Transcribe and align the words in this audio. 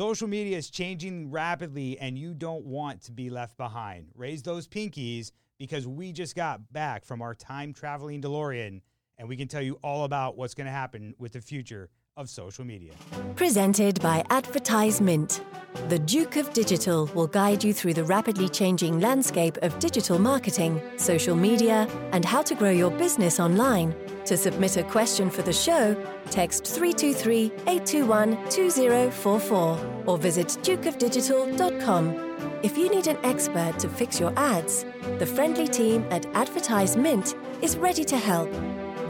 Social 0.00 0.28
media 0.28 0.56
is 0.56 0.70
changing 0.70 1.30
rapidly, 1.30 1.98
and 1.98 2.18
you 2.18 2.32
don't 2.32 2.64
want 2.64 3.02
to 3.02 3.12
be 3.12 3.28
left 3.28 3.58
behind. 3.58 4.06
Raise 4.14 4.42
those 4.42 4.66
pinkies 4.66 5.30
because 5.58 5.86
we 5.86 6.10
just 6.10 6.34
got 6.34 6.72
back 6.72 7.04
from 7.04 7.20
our 7.20 7.34
time 7.34 7.74
traveling 7.74 8.22
DeLorean, 8.22 8.80
and 9.18 9.28
we 9.28 9.36
can 9.36 9.46
tell 9.46 9.60
you 9.60 9.78
all 9.84 10.04
about 10.04 10.38
what's 10.38 10.54
going 10.54 10.64
to 10.64 10.72
happen 10.72 11.12
with 11.18 11.32
the 11.32 11.40
future 11.42 11.90
of 12.16 12.28
social 12.28 12.64
media. 12.64 12.92
Presented 13.36 14.00
by 14.00 14.24
Advertise 14.30 15.00
Mint. 15.00 15.42
The 15.88 15.98
Duke 16.00 16.36
of 16.36 16.52
Digital 16.52 17.06
will 17.14 17.28
guide 17.28 17.62
you 17.62 17.72
through 17.72 17.94
the 17.94 18.04
rapidly 18.04 18.48
changing 18.48 18.98
landscape 19.00 19.56
of 19.62 19.78
digital 19.78 20.18
marketing, 20.18 20.80
social 20.96 21.36
media, 21.36 21.88
and 22.12 22.24
how 22.24 22.42
to 22.42 22.54
grow 22.54 22.70
your 22.70 22.90
business 22.90 23.38
online. 23.38 23.94
To 24.26 24.36
submit 24.36 24.76
a 24.76 24.82
question 24.82 25.30
for 25.30 25.42
the 25.42 25.52
show, 25.52 25.94
text 26.30 26.66
323 26.66 27.52
821 27.68 28.32
2044 28.50 30.02
or 30.06 30.18
visit 30.18 30.48
dukeofdigital.com. 30.48 32.30
If 32.62 32.76
you 32.76 32.90
need 32.90 33.06
an 33.06 33.18
expert 33.24 33.78
to 33.78 33.88
fix 33.88 34.20
your 34.20 34.32
ads, 34.36 34.84
the 35.18 35.26
friendly 35.26 35.68
team 35.68 36.04
at 36.10 36.26
Advertise 36.34 36.96
Mint 36.96 37.34
is 37.62 37.76
ready 37.76 38.04
to 38.04 38.18
help. 38.18 38.50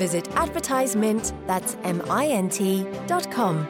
Visit 0.00 0.24
advertisemint, 0.30 1.34
that's 1.46 1.76
M-I-N-T, 1.82 2.86
dot 3.06 3.30
com, 3.30 3.68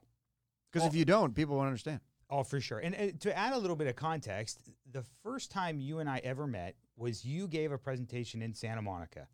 Because 0.71 0.87
if 0.87 0.93
you 0.93 1.05
don't, 1.05 1.33
people 1.33 1.55
won't 1.55 1.67
understand. 1.67 2.01
Oh, 2.29 2.43
for 2.43 2.59
sure. 2.61 2.79
And, 2.79 2.95
uh 2.95 3.07
to 3.21 3.37
add 3.37 3.53
a 3.53 3.57
little 3.57 3.75
bit 3.75 3.87
of 3.87 3.95
context, 3.95 4.61
the 4.91 5.03
first 5.23 5.51
time 5.51 5.79
you 5.79 5.99
and 5.99 6.09
I 6.09 6.19
ever 6.23 6.45
met 6.47 6.75
was 6.95 7.25
you 7.25 7.47
gave 7.47 7.71
a 7.71 7.77
presentation 7.77 8.41
in 8.41 8.53
Santa 8.53 8.81
Monica. 8.81 9.27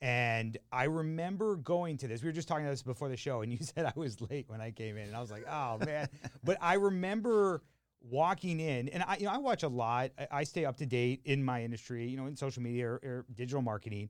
And 0.00 0.58
I 0.72 0.84
remember 0.84 1.54
going 1.56 1.96
to 1.98 2.08
this. 2.08 2.22
We 2.22 2.28
were 2.28 2.32
just 2.32 2.48
talking 2.48 2.64
about 2.64 2.72
this 2.72 2.82
before 2.82 3.08
the 3.08 3.16
show, 3.16 3.42
and 3.42 3.52
you 3.52 3.58
said 3.62 3.86
I 3.86 3.92
was 3.94 4.20
late 4.20 4.48
when 4.48 4.60
I 4.60 4.72
came 4.72 4.96
in, 4.96 5.06
and 5.06 5.16
I 5.16 5.20
was 5.20 5.30
like, 5.30 5.44
"Oh 5.48 5.78
man!" 5.78 6.08
but 6.44 6.58
I 6.60 6.74
remember 6.74 7.62
walking 8.00 8.58
in, 8.58 8.88
and 8.88 9.04
I, 9.04 9.18
you 9.18 9.26
know, 9.26 9.32
I 9.32 9.38
watch 9.38 9.62
a 9.62 9.68
lot. 9.68 10.10
I, 10.18 10.26
I 10.40 10.44
stay 10.44 10.64
up 10.64 10.76
to 10.78 10.86
date 10.86 11.20
in 11.24 11.44
my 11.44 11.62
industry, 11.62 12.08
you 12.08 12.16
know, 12.16 12.26
in 12.26 12.36
social 12.36 12.62
media 12.64 12.88
or, 12.88 12.94
or 13.04 13.26
digital 13.32 13.62
marketing. 13.62 14.08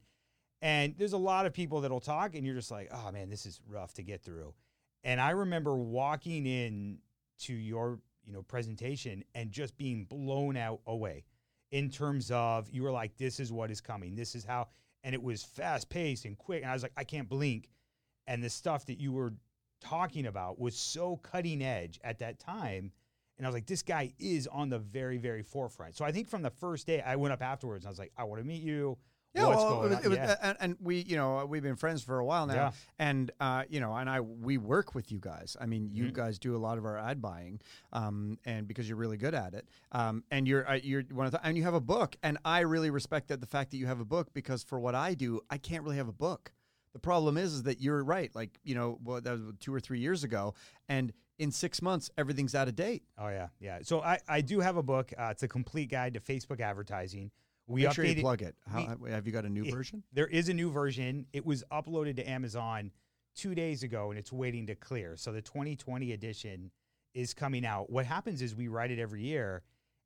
And 0.62 0.94
there's 0.96 1.12
a 1.12 1.18
lot 1.18 1.44
of 1.44 1.52
people 1.52 1.82
that'll 1.82 2.00
talk, 2.00 2.34
and 2.34 2.46
you're 2.46 2.54
just 2.54 2.70
like, 2.70 2.88
"Oh 2.90 3.12
man, 3.12 3.28
this 3.28 3.44
is 3.44 3.60
rough 3.68 3.92
to 3.94 4.02
get 4.02 4.22
through." 4.22 4.54
And 5.04 5.20
I 5.20 5.30
remember 5.30 5.76
walking 5.76 6.46
in 6.46 7.00
to 7.42 7.54
your, 7.54 7.98
you 8.24 8.32
know, 8.32 8.42
presentation 8.42 9.22
and 9.34 9.50
just 9.50 9.76
being 9.76 10.04
blown 10.04 10.56
out 10.56 10.80
away 10.86 11.24
in 11.70 11.90
terms 11.90 12.30
of 12.30 12.68
you 12.70 12.82
were 12.82 12.92
like, 12.92 13.16
"This 13.16 13.40
is 13.40 13.52
what 13.52 13.70
is 13.70 13.80
coming. 13.80 14.14
This 14.14 14.34
is 14.34 14.44
how." 14.44 14.68
and 15.04 15.14
it 15.14 15.22
was 15.22 15.42
fast 15.42 15.88
paced 15.88 16.24
and 16.24 16.38
quick. 16.38 16.62
And 16.62 16.70
I 16.70 16.74
was 16.74 16.82
like, 16.82 16.92
I 16.96 17.04
can't 17.04 17.28
blink. 17.28 17.68
And 18.26 18.42
the 18.42 18.50
stuff 18.50 18.86
that 18.86 19.00
you 19.00 19.12
were 19.12 19.34
talking 19.80 20.26
about 20.26 20.60
was 20.60 20.76
so 20.76 21.16
cutting 21.16 21.62
edge 21.62 21.98
at 22.04 22.18
that 22.20 22.38
time. 22.38 22.92
And 23.36 23.46
I 23.46 23.48
was 23.48 23.54
like, 23.54 23.66
this 23.66 23.82
guy 23.82 24.12
is 24.18 24.46
on 24.46 24.68
the 24.68 24.78
very, 24.78 25.18
very 25.18 25.42
forefront. 25.42 25.96
So 25.96 26.04
I 26.04 26.12
think 26.12 26.28
from 26.28 26.42
the 26.42 26.50
first 26.50 26.86
day, 26.86 27.00
I 27.00 27.16
went 27.16 27.32
up 27.32 27.42
afterwards 27.42 27.84
and 27.84 27.88
I 27.88 27.90
was 27.90 27.98
like, 27.98 28.12
I 28.16 28.24
want 28.24 28.40
to 28.40 28.46
meet 28.46 28.62
you. 28.62 28.96
Yeah, 29.34 29.46
What's 29.46 29.62
well, 29.62 29.70
going 29.80 29.86
it 29.86 29.88
was, 29.88 29.98
on? 29.98 30.04
it 30.04 30.08
was, 30.10 30.18
Yeah. 30.18 30.36
and, 30.42 30.56
and 30.60 30.76
we, 30.80 31.00
you 31.00 31.16
know, 31.16 31.46
we've 31.46 31.62
been 31.62 31.76
friends 31.76 32.02
for 32.02 32.18
a 32.18 32.24
while 32.24 32.46
now, 32.46 32.54
Yeah. 32.54 32.72
and 32.98 33.30
uh, 33.40 33.64
you 33.68 33.80
know, 33.80 33.94
and 33.94 34.08
I 34.10 34.20
we 34.20 34.58
work 34.58 34.94
with 34.94 35.10
you 35.10 35.18
guys. 35.20 35.56
I 35.58 35.64
mean, 35.64 35.88
you 35.90 36.06
Mhm. 36.06 36.12
guys 36.12 36.38
do 36.38 36.54
a 36.54 36.58
lot 36.58 36.76
of 36.76 36.84
our 36.84 36.98
ad 36.98 37.22
buying, 37.22 37.60
um, 37.94 38.38
and 38.44 38.68
because 38.68 38.88
you're 38.88 38.98
really 38.98 39.16
good 39.16 39.34
at 39.34 39.54
it, 39.54 39.66
um, 39.92 40.22
and 40.30 40.46
you're 40.46 40.68
uh, 40.68 40.74
you're 40.74 41.02
one 41.10 41.24
of 41.24 41.32
the, 41.32 41.44
and 41.46 41.56
you 41.56 41.62
have 41.62 41.72
a 41.74 41.80
book, 41.80 42.14
and 42.22 42.36
I 42.44 42.60
really 42.60 42.90
respect 42.90 43.28
that 43.28 43.40
the 43.40 43.46
fact 43.46 43.70
that 43.70 43.78
you 43.78 43.86
have 43.86 44.00
a 44.00 44.04
book 44.04 44.34
because 44.34 44.62
for 44.62 44.78
what 44.78 44.94
I 44.94 45.14
do, 45.14 45.40
I 45.48 45.56
can't 45.56 45.82
really 45.82 45.96
have 45.96 46.08
a 46.08 46.12
book. 46.12 46.52
The 46.92 46.98
problem 46.98 47.38
is, 47.38 47.54
is 47.54 47.62
that 47.62 47.80
you're 47.80 48.04
right. 48.04 48.30
Like 48.34 48.58
you 48.64 48.74
know, 48.74 48.98
well, 49.02 49.20
that 49.22 49.32
was 49.32 49.54
two 49.60 49.74
or 49.74 49.80
three 49.80 50.00
years 50.00 50.24
ago, 50.24 50.52
and 50.90 51.10
in 51.38 51.50
six 51.50 51.80
months, 51.80 52.10
everything's 52.18 52.54
out 52.54 52.68
of 52.68 52.76
date. 52.76 53.02
Oh, 53.16 53.28
yeah. 53.28 53.48
Yeah. 53.58 53.78
So 53.82 54.02
I, 54.02 54.18
I 54.28 54.42
do 54.42 54.60
have 54.60 54.76
a 54.76 54.82
book. 54.82 55.12
Uh, 55.18 55.28
it's 55.30 55.42
a 55.42 55.48
complete 55.48 55.90
guide 55.90 56.12
to 56.14 56.20
Facebook 56.20 56.60
advertising. 56.60 57.30
We 57.66 57.84
Make 57.84 57.92
sure 57.92 58.04
you 58.04 58.14
updated- 58.16 58.20
plug 58.20 58.42
it. 58.42 58.56
How, 58.70 58.96
have 59.08 59.26
you 59.26 59.32
got 59.32 59.44
a 59.44 59.48
new 59.50 59.64
it- 59.64 59.72
version? 59.72 60.02
There 60.12 60.26
is 60.26 60.48
a 60.48 60.54
new 60.54 60.70
version. 60.70 61.26
It 61.32 61.46
was 61.46 61.62
uploaded 61.72 62.16
to 62.16 62.28
Amazon 62.28 62.90
two 63.34 63.54
days 63.54 63.82
ago 63.82 64.10
and 64.10 64.18
it's 64.18 64.32
waiting 64.32 64.66
to 64.66 64.74
clear. 64.74 65.16
So 65.16 65.32
the 65.32 65.40
2020 65.42 66.12
edition 66.12 66.70
is 67.14 67.32
coming 67.34 67.64
out. 67.64 67.88
What 67.90 68.04
happens 68.06 68.42
is 68.42 68.54
we 68.54 68.68
write 68.68 68.90
it 68.90 68.98
every 68.98 69.22
year, 69.22 69.62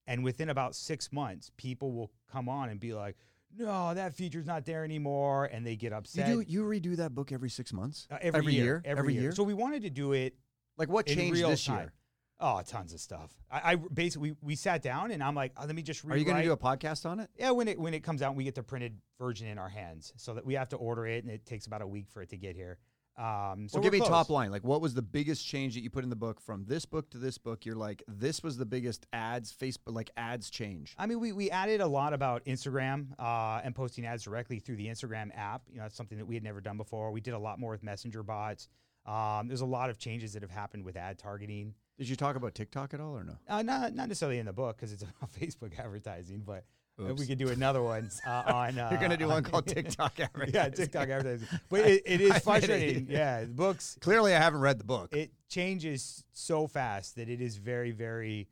and 0.06 0.22
within 0.25 0.49
about 0.50 0.75
six 0.75 1.12
months, 1.12 1.50
people 1.56 1.93
will 1.93 2.11
come 2.31 2.49
on 2.49 2.69
and 2.69 2.78
be 2.81 2.93
like, 2.94 3.17
no, 3.56 3.94
that 3.94 4.12
feature's 4.15 4.44
not 4.47 4.65
there 4.67 4.84
anymore. 4.84 5.47
And 5.47 5.65
they 5.67 5.77
get 5.77 5.93
You 5.93 5.97
upset. 5.99 6.27
do 6.27 6.44
you 6.47 6.62
redo 6.65 6.97
that 6.97 7.15
book 7.15 7.33
every 7.33 7.49
six 7.49 7.73
months? 7.73 8.06
Uh, 8.11 8.19
every, 8.21 8.38
every 8.41 8.55
year, 8.55 8.65
year? 8.65 8.83
Every, 8.84 8.99
Every 9.00 9.12
year. 9.15 9.23
year? 9.25 9.33
So 9.33 9.44
we 9.44 9.55
wanted 9.55 9.83
to 9.83 9.91
do 9.91 10.12
it 10.12 10.34
Like 10.77 10.88
what 10.88 11.06
changed 11.06 11.34
real 11.38 11.49
this 11.50 11.65
time. 11.65 11.78
year? 11.78 11.93
Oh, 12.39 12.61
tons 12.67 12.93
of 12.93 13.01
stuff. 13.01 13.33
I, 13.51 13.73
I 13.73 13.75
basically 13.77 14.33
we, 14.33 14.37
we 14.43 14.57
sat 14.57 14.83
down 14.83 15.11
and 15.11 15.23
I'm 15.23 15.35
like, 15.35 15.53
oh, 15.57 15.65
let 15.65 15.75
me 15.75 15.83
just 15.83 16.05
read. 16.05 16.17
Are 16.17 16.19
you 16.19 16.25
going 16.25 16.37
to 16.37 16.43
do 16.43 16.53
a 16.53 16.57
podcast 16.57 17.07
on 17.07 17.21
it? 17.21 17.31
Yeah, 17.39 17.53
when 17.53 17.67
it 17.69 17.79
when 17.79 17.95
it 17.95 18.03
comes 18.03 18.21
out, 18.21 18.35
we 18.35 18.45
get 18.45 18.55
the 18.55 18.63
printed 18.63 18.99
version 19.19 19.47
in 19.49 19.59
our 19.59 19.71
hands, 19.71 20.12
so 20.17 20.35
that 20.35 20.44
we 20.44 20.55
have 20.55 20.69
to 20.71 20.77
order 20.77 21.06
it, 21.06 21.25
and 21.25 21.33
it 21.33 21.47
takes 21.47 21.67
about 21.67 21.83
a 21.83 21.87
week 21.87 22.09
for 22.11 22.23
it 22.23 22.29
to 22.31 22.37
get 22.37 22.55
here. 22.55 22.79
Um, 23.19 23.67
so 23.71 23.79
well, 23.79 23.83
give 23.85 23.94
me 23.94 24.00
top 24.00 24.29
line. 24.29 24.50
Like, 24.50 24.65
what 24.65 24.83
was 24.83 24.93
the 24.93 25.00
biggest 25.00 25.47
change 25.47 25.73
that 25.75 25.81
you 25.81 25.88
put 25.88 26.05
in 26.05 26.11
the 26.11 26.17
book 26.17 26.38
from 26.38 26.67
this 26.67 26.85
book 26.85 27.09
to 27.11 27.19
this 27.19 27.38
book? 27.38 27.65
You're 27.65 27.75
like, 27.75 28.03
this 28.06 28.43
was 28.43 28.59
the 28.59 28.67
biggest 28.67 29.06
ads, 29.15 29.55
Facebook, 29.55 29.94
like 29.94 30.11
ads 30.19 30.50
change. 30.50 30.94
I 30.99 31.06
mean, 31.06 31.19
we, 31.19 31.32
we 31.32 31.50
added 31.50 31.81
a 31.81 31.87
lot 31.87 32.12
about 32.12 32.44
Instagram 32.44 33.19
uh, 33.19 33.62
and 33.65 33.75
posting 33.75 34.05
ads 34.05 34.23
directly 34.23 34.59
through 34.59 34.77
the 34.77 34.89
Instagram 34.89 35.31
app. 35.35 35.62
You 35.71 35.79
know, 35.79 35.85
that's 35.85 35.97
something 35.97 36.19
that 36.19 36.27
we 36.27 36.35
had 36.35 36.44
never 36.44 36.61
done 36.61 36.77
before. 36.77 37.11
We 37.11 37.23
did 37.23 37.32
a 37.32 37.39
lot 37.39 37.59
more 37.59 37.71
with 37.71 37.82
messenger 37.82 38.23
bots. 38.23 38.69
Um, 39.06 39.49
there's 39.49 39.62
a 39.62 39.67
lot 39.67 39.89
of 39.89 39.97
changes 39.97 40.35
that 40.35 40.43
have 40.43 40.50
happened 40.50 40.85
with 40.85 40.97
ad 40.97 41.19
targeting. 41.19 41.73
Did 41.98 42.08
you 42.08 42.16
talk 42.16 42.37
about 42.37 42.54
TikTok 42.54 42.93
at 42.94 43.00
all 43.00 43.16
or 43.16 43.25
no? 43.25 43.37
Uh, 43.48 43.62
not 43.62 43.94
not 43.94 44.08
necessarily 44.08 44.38
in 44.38 44.46
the 44.46 44.52
book 44.52 44.76
because 44.76 44.93
it's 44.93 45.02
about 45.20 45.32
Facebook 45.32 45.78
advertising, 45.78 46.43
but 46.46 46.64
uh, 46.98 47.04
Oops. 47.10 47.20
we 47.20 47.26
could 47.26 47.38
do 47.38 47.48
another 47.48 47.82
one 47.82 48.10
uh, 48.26 48.31
on. 48.46 48.78
Uh, 48.78 48.88
You're 48.90 48.98
going 48.98 49.10
to 49.10 49.16
do 49.16 49.28
one 49.28 49.43
called 49.43 49.66
TikTok 49.76 50.19
advertising. 50.20 50.54
yeah, 50.54 50.69
TikTok 50.69 51.08
advertising. 51.08 51.48
But 51.69 51.81
it, 51.81 52.02
it 52.06 52.20
is 52.20 52.38
frustrating. 52.38 53.06
yeah, 53.08 53.43
the 53.43 53.46
books 53.48 53.96
Clearly, 54.00 54.34
I 54.34 54.38
haven't 54.38 54.60
read 54.60 54.78
the 54.78 54.84
book. 54.84 55.12
it 55.14 55.31
changes 55.48 56.25
so 56.32 56.66
fast 56.66 57.16
that 57.16 57.28
it 57.28 57.40
is 57.40 57.56
very 57.56 57.93
very 57.93 58.48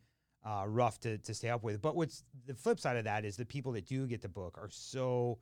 uh, 0.46 0.64
rough 0.67 0.99
to 1.00 1.19
to 1.19 1.35
stay 1.35 1.49
up 1.50 1.62
with. 1.62 1.81
But 1.82 1.96
what's 1.96 2.23
the 2.46 2.55
flip 2.55 2.81
side 2.81 2.96
of 2.96 3.05
that 3.05 3.25
is 3.25 3.37
the 3.37 3.46
people 3.46 3.73
that 3.73 3.87
do 3.87 4.06
get 4.06 4.20
the 4.23 4.29
book 4.29 4.56
are 4.58 4.69
so, 4.70 5.38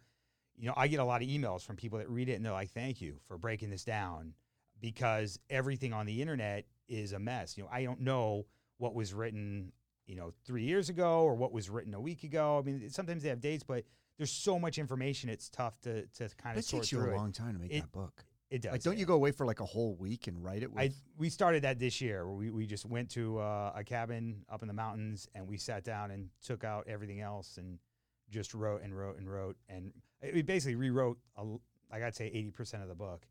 you 0.57 0.67
know, 0.67 0.75
I 0.77 0.87
get 0.89 0.99
a 1.01 1.05
lot 1.05 1.23
of 1.23 1.29
emails 1.29 1.63
from 1.65 1.77
people 1.77 1.99
that 1.99 2.09
read 2.11 2.29
it 2.29 2.35
and 2.35 2.45
they're 2.45 2.53
like, 2.53 2.71
"Thank 2.73 3.01
you 3.01 3.17
for 3.27 3.37
breaking 3.39 3.71
this 3.71 3.85
down," 3.85 4.35
because 4.83 5.39
everything 5.49 5.95
on 5.95 6.05
the 6.05 6.21
internet 6.21 6.67
is 6.89 7.13
a 7.13 7.19
mess. 7.19 7.57
You 7.57 7.63
know, 7.63 7.71
I 7.73 7.85
don't 7.85 8.01
know 8.01 8.45
what 8.77 8.95
was 8.95 9.15
written, 9.15 9.73
you 10.07 10.17
know, 10.17 10.33
three 10.45 10.65
years 10.65 10.91
ago 10.91 11.23
or 11.23 11.35
what 11.35 11.53
was 11.53 11.71
written 11.71 11.95
a 11.95 12.01
week 12.01 12.25
ago. 12.25 12.59
I 12.59 12.63
mean, 12.63 12.91
sometimes 12.91 13.23
they 13.23 13.31
have 13.31 13.41
dates, 13.41 13.63
but 13.65 13.85
there's 14.19 14.33
so 14.33 14.59
much 14.59 14.77
information. 14.79 15.31
It's 15.31 15.49
tough 15.49 15.81
to 15.83 16.03
to 16.07 16.29
kind 16.37 16.59
of 16.59 16.65
That 16.65 16.71
takes 16.71 16.93
you 16.93 17.01
a 17.01 17.09
it. 17.09 17.17
long 17.17 17.33
time 17.33 17.55
to 17.55 17.59
make 17.61 17.73
It- 17.73 17.81
that 17.81 17.93
book. 17.93 18.25
It 18.51 18.61
does. 18.61 18.73
Like, 18.73 18.83
don't 18.83 18.95
yeah. 18.97 19.01
you 19.01 19.07
go 19.07 19.15
away 19.15 19.31
for 19.31 19.47
like 19.47 19.61
a 19.61 19.65
whole 19.65 19.95
week 19.95 20.27
and 20.27 20.45
write 20.45 20.63
it? 20.63 20.71
With, 20.71 20.79
I 20.83 20.91
we 21.17 21.31
started 21.31 21.63
that 21.65 21.79
this 21.79 22.03
year. 22.03 22.27
Where 22.27 22.35
we 22.37 22.51
we 22.51 22.67
just 22.67 22.85
went 22.85 23.09
to 23.13 23.39
uh, 23.39 23.73
a 23.75 23.83
cabin 23.83 24.45
up 24.51 24.61
in 24.61 24.69
the 24.69 24.75
mountains 24.75 25.27
and 25.35 25.49
we 25.49 25.57
sat 25.57 25.85
down 25.85 26.11
and 26.11 26.29
took 26.45 26.63
out 26.63 26.87
everything 26.87 27.23
else 27.23 27.57
and 27.57 27.79
just 28.29 28.53
wrote 28.53 28.83
and 28.83 28.95
wrote 28.95 29.17
and 29.17 29.31
wrote 29.31 29.57
and 29.71 29.93
we 30.35 30.43
basically 30.43 30.75
rewrote 30.75 31.19
a, 31.39 31.41
l- 31.41 31.63
like 31.91 32.03
I'd 32.03 32.15
say 32.15 32.27
eighty 32.27 32.51
percent 32.51 32.83
of 32.83 32.91
the 32.91 32.95
book, 32.95 33.27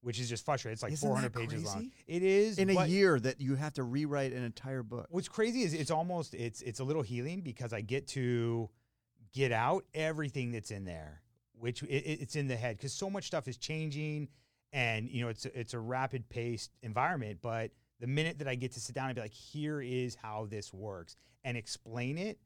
which 0.00 0.20
is 0.20 0.28
just 0.28 0.44
frustrating. 0.44 0.74
It's 0.74 0.82
like 0.82 0.92
Isn't 0.92 1.06
four 1.06 1.16
hundred 1.16 1.32
that 1.34 1.40
pages 1.40 1.64
long. 1.64 1.74
crazy? 1.74 1.92
It 2.06 2.22
is 2.22 2.58
in 2.58 2.70
a 2.70 2.74
but 2.74 2.88
year 2.88 3.18
that 3.20 3.40
you 3.40 3.54
have 3.56 3.74
to 3.74 3.82
rewrite 3.82 4.32
an 4.32 4.42
entire 4.44 4.82
book. 4.82 5.06
What's 5.10 5.28
crazy 5.28 5.62
is 5.62 5.74
it's 5.74 5.90
almost 5.90 6.34
it's 6.34 6.62
it's 6.62 6.80
a 6.80 6.84
little 6.84 7.02
healing 7.02 7.40
because 7.40 7.72
I 7.72 7.80
get 7.80 8.06
to 8.08 8.70
get 9.34 9.52
out 9.52 9.84
everything 9.94 10.52
that's 10.52 10.70
in 10.70 10.84
there, 10.84 11.22
which 11.52 11.82
it, 11.82 11.88
it- 11.88 12.20
it's 12.22 12.36
in 12.36 12.46
the 12.48 12.56
head 12.56 12.76
because 12.76 12.92
so 12.92 13.10
much 13.10 13.24
stuff 13.26 13.48
is 13.48 13.56
changing, 13.56 14.28
and 14.72 15.08
you 15.08 15.22
know 15.22 15.28
it's 15.28 15.44
a, 15.46 15.58
it's 15.58 15.74
a 15.74 15.78
rapid 15.80 16.28
paced 16.28 16.70
environment. 16.82 17.38
But 17.42 17.72
the 18.00 18.06
minute 18.06 18.38
that 18.38 18.46
I 18.48 18.54
get 18.54 18.72
to 18.72 18.80
sit 18.80 18.94
down 18.94 19.06
and 19.08 19.16
be 19.16 19.20
like, 19.20 19.32
here 19.34 19.80
is 19.82 20.14
how 20.14 20.46
this 20.48 20.72
works, 20.72 21.16
and 21.44 21.56
explain 21.56 22.16
it 22.18 22.38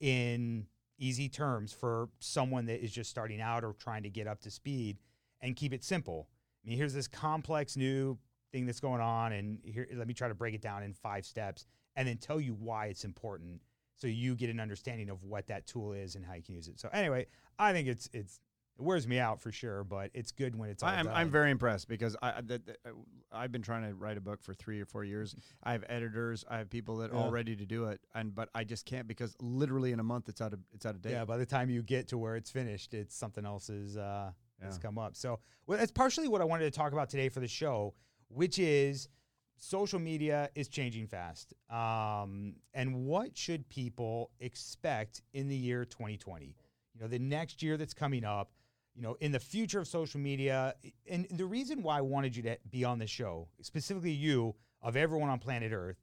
in 0.00 0.66
easy 0.98 1.28
terms 1.28 1.72
for 1.72 2.08
someone 2.20 2.66
that 2.66 2.82
is 2.82 2.92
just 2.92 3.10
starting 3.10 3.40
out 3.40 3.64
or 3.64 3.74
trying 3.74 4.02
to 4.04 4.10
get 4.10 4.26
up 4.26 4.40
to 4.40 4.50
speed, 4.50 4.96
and 5.40 5.56
keep 5.56 5.72
it 5.72 5.84
simple. 5.84 6.28
I 6.64 6.68
mean, 6.68 6.78
here's 6.78 6.94
this 6.94 7.08
complex 7.08 7.76
new 7.76 8.18
thing 8.52 8.66
that's 8.66 8.80
going 8.80 9.00
on, 9.00 9.32
and 9.32 9.58
here 9.64 9.86
let 9.94 10.06
me 10.08 10.14
try 10.14 10.28
to 10.28 10.34
break 10.34 10.54
it 10.54 10.62
down 10.62 10.82
in 10.82 10.92
five 10.94 11.26
steps, 11.26 11.66
and 11.96 12.08
then 12.08 12.16
tell 12.16 12.40
you 12.40 12.54
why 12.54 12.86
it's 12.86 13.04
important, 13.04 13.60
so 13.96 14.06
you 14.06 14.34
get 14.34 14.48
an 14.50 14.60
understanding 14.60 15.10
of 15.10 15.22
what 15.24 15.46
that 15.48 15.66
tool 15.66 15.92
is 15.92 16.14
and 16.16 16.24
how 16.24 16.34
you 16.34 16.42
can 16.42 16.54
use 16.54 16.68
it. 16.68 16.78
So 16.80 16.88
anyway, 16.92 17.26
I 17.58 17.72
think 17.72 17.88
it's 17.88 18.08
it's 18.12 18.40
it 18.76 18.82
wears 18.82 19.06
me 19.06 19.20
out 19.20 19.40
for 19.40 19.52
sure, 19.52 19.84
but 19.84 20.10
it's 20.14 20.32
good 20.32 20.56
when 20.56 20.68
it's 20.68 20.82
all 20.82 20.88
I'm, 20.88 21.04
done. 21.06 21.14
I'm 21.14 21.30
very 21.30 21.52
impressed 21.52 21.86
because 21.86 22.16
I, 22.20 22.30
I- 22.38 22.40
that, 22.40 22.66
that- 22.66 22.78
uh, 22.84 22.90
I've 23.32 23.50
been 23.52 23.62
trying 23.62 23.82
to 23.88 23.94
write 23.94 24.16
a 24.16 24.20
book 24.20 24.42
for 24.42 24.54
three 24.54 24.80
or 24.80 24.84
four 24.86 25.02
years. 25.04 25.34
I 25.64 25.72
have 25.72 25.84
editors, 25.88 26.44
I 26.48 26.58
have 26.58 26.70
people 26.70 26.96
that 26.98 27.10
are 27.10 27.16
all 27.16 27.30
ready 27.32 27.54
to 27.56 27.66
do 27.66 27.86
it, 27.86 28.00
and 28.14 28.32
but 28.34 28.48
I 28.54 28.62
just 28.64 28.86
can't 28.86 29.06
because 29.08 29.34
literally 29.40 29.90
in 29.92 29.98
a 30.00 30.04
month 30.04 30.28
it's 30.28 30.40
out 30.40 30.52
of 30.52 30.60
it's 30.72 30.86
out 30.86 30.94
of 30.94 31.02
date. 31.02 31.10
yeah. 31.12 31.24
By 31.24 31.36
the 31.36 31.46
time 31.46 31.68
you 31.70 31.82
get 31.82 32.08
to 32.08 32.18
where 32.18 32.36
it's 32.36 32.50
finished, 32.50 32.94
it's 32.94 33.14
something 33.16 33.44
else 33.44 33.68
is 33.70 33.96
uh, 33.96 34.30
has 34.60 34.76
Yeah. 34.76 34.82
come 34.82 34.98
up. 34.98 35.16
So 35.16 35.40
well, 35.66 35.78
that's 35.78 35.92
partially 35.92 36.28
what 36.28 36.40
I 36.40 36.44
wanted 36.44 36.64
to 36.64 36.70
talk 36.70 36.92
about 36.92 37.08
today 37.08 37.28
for 37.28 37.40
the 37.40 37.48
show, 37.48 37.94
which 38.28 38.58
is 38.58 39.08
social 39.56 39.98
media 39.98 40.50
is 40.54 40.68
changing 40.68 41.06
fast. 41.06 41.54
Um, 41.70 42.56
and 42.74 43.06
what 43.06 43.36
should 43.36 43.68
people 43.68 44.30
expect 44.40 45.22
in 45.32 45.48
the 45.48 45.56
year 45.56 45.84
2020? 45.84 46.46
You 46.94 47.00
know, 47.00 47.06
the 47.08 47.18
next 47.18 47.62
year 47.62 47.76
that's 47.76 47.94
coming 47.94 48.24
up. 48.24 48.52
You 48.96 49.02
know, 49.02 49.16
in 49.20 49.32
the 49.32 49.40
future 49.40 49.80
of 49.80 49.88
social 49.88 50.20
media, 50.20 50.74
and 51.10 51.26
the 51.28 51.46
reason 51.46 51.82
why 51.82 51.98
I 51.98 52.00
wanted 52.00 52.36
you 52.36 52.44
to 52.44 52.56
be 52.70 52.84
on 52.84 53.00
the 53.00 53.08
show, 53.08 53.48
specifically 53.60 54.12
you 54.12 54.54
of 54.80 54.94
everyone 54.96 55.30
on 55.30 55.40
planet 55.40 55.72
Earth, 55.72 55.96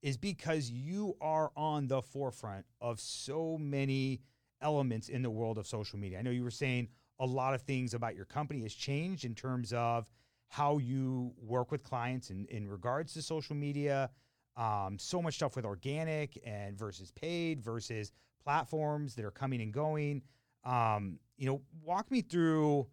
is 0.00 0.16
because 0.16 0.70
you 0.70 1.14
are 1.20 1.50
on 1.56 1.88
the 1.88 2.00
forefront 2.00 2.64
of 2.80 3.00
so 3.00 3.58
many 3.58 4.22
elements 4.62 5.10
in 5.10 5.20
the 5.20 5.30
world 5.30 5.58
of 5.58 5.66
social 5.66 5.98
media. 5.98 6.18
I 6.18 6.22
know 6.22 6.30
you 6.30 6.42
were 6.42 6.50
saying 6.50 6.88
a 7.20 7.26
lot 7.26 7.54
of 7.54 7.62
things 7.62 7.94
about 7.94 8.14
your 8.14 8.24
company 8.24 8.62
has 8.62 8.74
changed 8.74 9.24
in 9.24 9.34
terms 9.34 9.72
of 9.72 10.06
how 10.48 10.78
you 10.78 11.32
work 11.40 11.70
with 11.70 11.82
clients 11.82 12.30
in, 12.30 12.46
in 12.46 12.68
regards 12.68 13.12
to 13.14 13.22
social 13.22 13.54
media. 13.54 14.10
Um, 14.56 14.98
so 14.98 15.22
much 15.22 15.34
stuff 15.34 15.54
with 15.54 15.64
organic 15.64 16.40
and 16.44 16.76
versus 16.76 17.10
paid 17.12 17.60
versus 17.60 18.12
platforms 18.42 19.14
that 19.14 19.24
are 19.24 19.30
coming 19.30 19.60
and 19.60 19.72
going. 19.72 20.22
Um, 20.64 21.18
you 21.36 21.46
know, 21.46 21.60
walk 21.82 22.10
me 22.10 22.22
through 22.22 22.86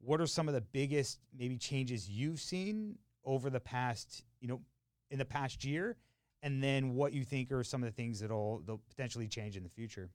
what 0.00 0.20
are 0.20 0.26
some 0.26 0.48
of 0.48 0.54
the 0.54 0.60
biggest 0.60 1.20
maybe 1.36 1.56
changes 1.56 2.08
you've 2.08 2.40
seen 2.40 2.98
over 3.24 3.50
the 3.50 3.60
past, 3.60 4.24
you 4.40 4.48
know, 4.48 4.60
in 5.10 5.18
the 5.18 5.24
past 5.24 5.64
year, 5.64 5.96
and 6.42 6.62
then 6.62 6.94
what 6.94 7.12
you 7.12 7.24
think 7.24 7.50
are 7.50 7.64
some 7.64 7.82
of 7.82 7.88
the 7.88 7.94
things 7.94 8.20
that'll 8.20 8.62
they'll 8.66 8.82
potentially 8.90 9.28
change 9.28 9.56
in 9.56 9.62
the 9.62 9.68
future. 9.68 10.10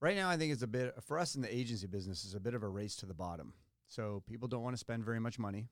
Right 0.00 0.16
now, 0.16 0.28
I 0.28 0.36
think 0.36 0.52
it's 0.52 0.62
a 0.62 0.66
bit 0.68 0.94
for 1.02 1.18
us 1.18 1.34
in 1.34 1.42
the 1.42 1.54
agency 1.54 1.86
business 1.86 2.24
is 2.24 2.34
a 2.34 2.40
bit 2.40 2.54
of 2.54 2.62
a 2.62 2.68
race 2.68 2.94
to 2.96 3.06
the 3.06 3.14
bottom. 3.14 3.52
So 3.88 4.22
people 4.26 4.46
don't 4.48 4.62
want 4.62 4.74
to 4.74 4.78
spend 4.78 5.04
very 5.04 5.18
much 5.18 5.38
money; 5.38 5.68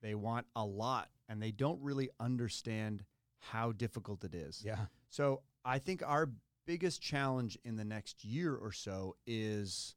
they 0.00 0.14
want 0.14 0.46
a 0.56 0.64
lot, 0.64 1.08
and 1.28 1.42
they 1.42 1.50
don't 1.50 1.80
really 1.82 2.08
understand 2.18 3.04
how 3.40 3.72
difficult 3.72 4.24
it 4.24 4.34
is. 4.34 4.62
Yeah. 4.64 4.86
So 5.10 5.42
I 5.64 5.78
think 5.78 6.02
our 6.06 6.30
biggest 6.66 7.02
challenge 7.02 7.58
in 7.64 7.76
the 7.76 7.84
next 7.84 8.24
year 8.24 8.54
or 8.54 8.72
so 8.72 9.16
is 9.26 9.96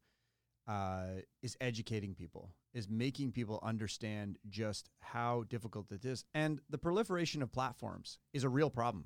uh, 0.67 1.21
is 1.41 1.55
educating 1.61 2.13
people, 2.13 2.49
is 2.73 2.89
making 2.89 3.31
people 3.31 3.59
understand 3.63 4.37
just 4.49 4.89
how 4.99 5.43
difficult 5.49 5.91
it 5.91 6.03
is, 6.03 6.25
and 6.33 6.59
the 6.69 6.77
proliferation 6.77 7.41
of 7.41 7.51
platforms 7.51 8.19
is 8.33 8.43
a 8.43 8.49
real 8.49 8.69
problem, 8.69 9.05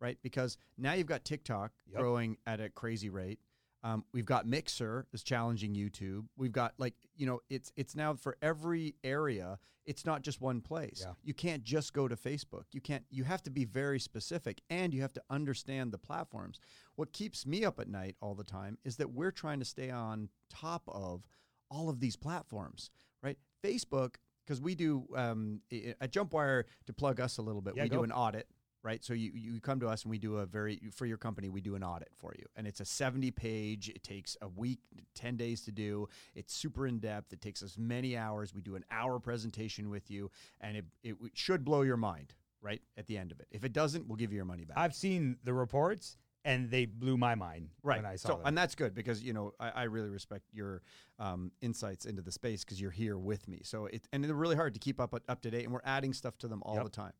right? 0.00 0.18
Because 0.22 0.56
now 0.78 0.92
you've 0.92 1.06
got 1.06 1.24
TikTok 1.24 1.72
Yep. 1.86 2.00
growing 2.00 2.36
at 2.46 2.60
a 2.60 2.68
crazy 2.68 3.10
rate. 3.10 3.40
Um, 3.84 4.02
we've 4.12 4.24
got 4.24 4.46
Mixer 4.46 5.06
that's 5.12 5.22
challenging 5.22 5.74
YouTube. 5.74 6.24
We've 6.36 6.52
got 6.52 6.72
like 6.78 6.94
you 7.16 7.26
know 7.26 7.40
it's 7.50 7.70
it's 7.76 7.94
now 7.94 8.14
for 8.14 8.36
every 8.42 8.94
area. 9.04 9.58
It's 9.84 10.06
not 10.06 10.22
just 10.22 10.40
one 10.40 10.62
place. 10.62 11.02
Yeah. 11.06 11.12
You 11.22 11.34
can't 11.34 11.62
just 11.62 11.92
go 11.92 12.08
to 12.08 12.16
Facebook. 12.16 12.64
You 12.72 12.80
can't. 12.80 13.04
You 13.10 13.24
have 13.24 13.42
to 13.42 13.50
be 13.50 13.66
very 13.66 14.00
specific, 14.00 14.62
and 14.70 14.94
you 14.94 15.02
have 15.02 15.12
to 15.12 15.22
understand 15.28 15.92
the 15.92 15.98
platforms. 15.98 16.58
What 16.96 17.12
keeps 17.12 17.46
me 17.46 17.66
up 17.66 17.78
at 17.78 17.88
night 17.88 18.16
all 18.22 18.34
the 18.34 18.44
time 18.44 18.78
is 18.84 18.96
that 18.96 19.12
we're 19.12 19.30
trying 19.30 19.58
to 19.58 19.66
stay 19.66 19.90
on 19.90 20.30
top 20.48 20.82
of 20.88 21.26
all 21.70 21.90
of 21.90 22.00
these 22.00 22.16
platforms, 22.16 22.90
right? 23.22 23.36
Facebook, 23.62 24.14
because 24.46 24.62
we 24.62 24.74
do 24.74 25.06
um, 25.14 25.60
at 26.00 26.10
Jumpwire 26.10 26.64
to 26.86 26.92
plug 26.94 27.20
us 27.20 27.36
a 27.36 27.42
little 27.42 27.60
bit. 27.60 27.74
Yeah, 27.76 27.82
we 27.82 27.90
do 27.90 28.02
an 28.04 28.12
audit, 28.12 28.46
right? 28.84 29.02
So 29.02 29.14
you 29.14 29.32
you 29.34 29.60
come 29.60 29.80
to 29.80 29.88
us 29.88 30.02
and 30.02 30.10
we 30.10 30.18
do 30.18 30.36
a 30.36 30.46
very 30.46 30.80
for 30.92 31.06
your 31.06 31.16
company 31.16 31.48
we 31.48 31.60
do 31.60 31.74
an 31.74 31.82
audit 31.82 32.10
for 32.16 32.32
you, 32.38 32.44
and 32.54 32.66
it's 32.66 32.80
a 32.80 32.84
seventy 32.84 33.32
page. 33.32 33.88
It 33.88 34.04
takes 34.04 34.36
a 34.42 34.48
week, 34.48 34.78
ten 35.14 35.36
days 35.36 35.62
to 35.62 35.72
do. 35.72 36.08
It's 36.36 36.54
super 36.54 36.86
in 36.86 36.98
depth. 37.00 37.32
It 37.32 37.40
takes 37.40 37.62
us 37.62 37.76
many 37.76 38.16
hours. 38.16 38.54
We 38.54 38.60
do 38.60 38.76
an 38.76 38.84
hour 38.90 39.18
presentation 39.18 39.90
with 39.90 40.10
you, 40.10 40.30
and 40.60 40.76
it 40.76 40.84
it 41.02 41.16
should 41.32 41.64
blow 41.64 41.82
your 41.82 41.96
mind, 41.96 42.34
right? 42.62 42.82
At 42.96 43.06
the 43.06 43.18
end 43.18 43.32
of 43.32 43.40
it, 43.40 43.48
if 43.50 43.64
it 43.64 43.72
doesn't, 43.72 44.06
we'll 44.06 44.16
give 44.16 44.30
you 44.30 44.36
your 44.36 44.44
money 44.44 44.64
back. 44.64 44.78
I've 44.78 44.94
seen 44.94 45.38
the 45.42 45.54
reports 45.54 46.18
and 46.44 46.70
they 46.70 46.84
blew 46.84 47.16
my 47.16 47.34
mind 47.34 47.70
right. 47.82 48.02
when 48.02 48.06
I 48.06 48.16
saw 48.16 48.28
so, 48.28 48.34
them. 48.36 48.42
and 48.46 48.58
that's 48.58 48.74
good 48.74 48.94
because 48.94 49.22
you 49.22 49.32
know 49.32 49.54
I, 49.58 49.70
I 49.70 49.82
really 49.84 50.10
respect 50.10 50.44
your 50.52 50.82
um, 51.18 51.50
insights 51.62 52.04
into 52.04 52.22
the 52.22 52.32
space 52.32 52.64
because 52.64 52.80
you're 52.80 52.90
here 52.90 53.16
with 53.16 53.48
me. 53.48 53.62
So 53.64 53.86
it 53.86 54.06
and 54.12 54.22
they're 54.22 54.34
really 54.34 54.56
hard 54.56 54.74
to 54.74 54.80
keep 54.80 55.00
up 55.00 55.14
up 55.28 55.40
to 55.42 55.50
date, 55.50 55.64
and 55.64 55.72
we're 55.72 55.80
adding 55.84 56.12
stuff 56.12 56.36
to 56.38 56.48
them 56.48 56.62
all 56.64 56.76
Yep. 56.76 56.84
the 56.84 56.90
time. 56.90 57.12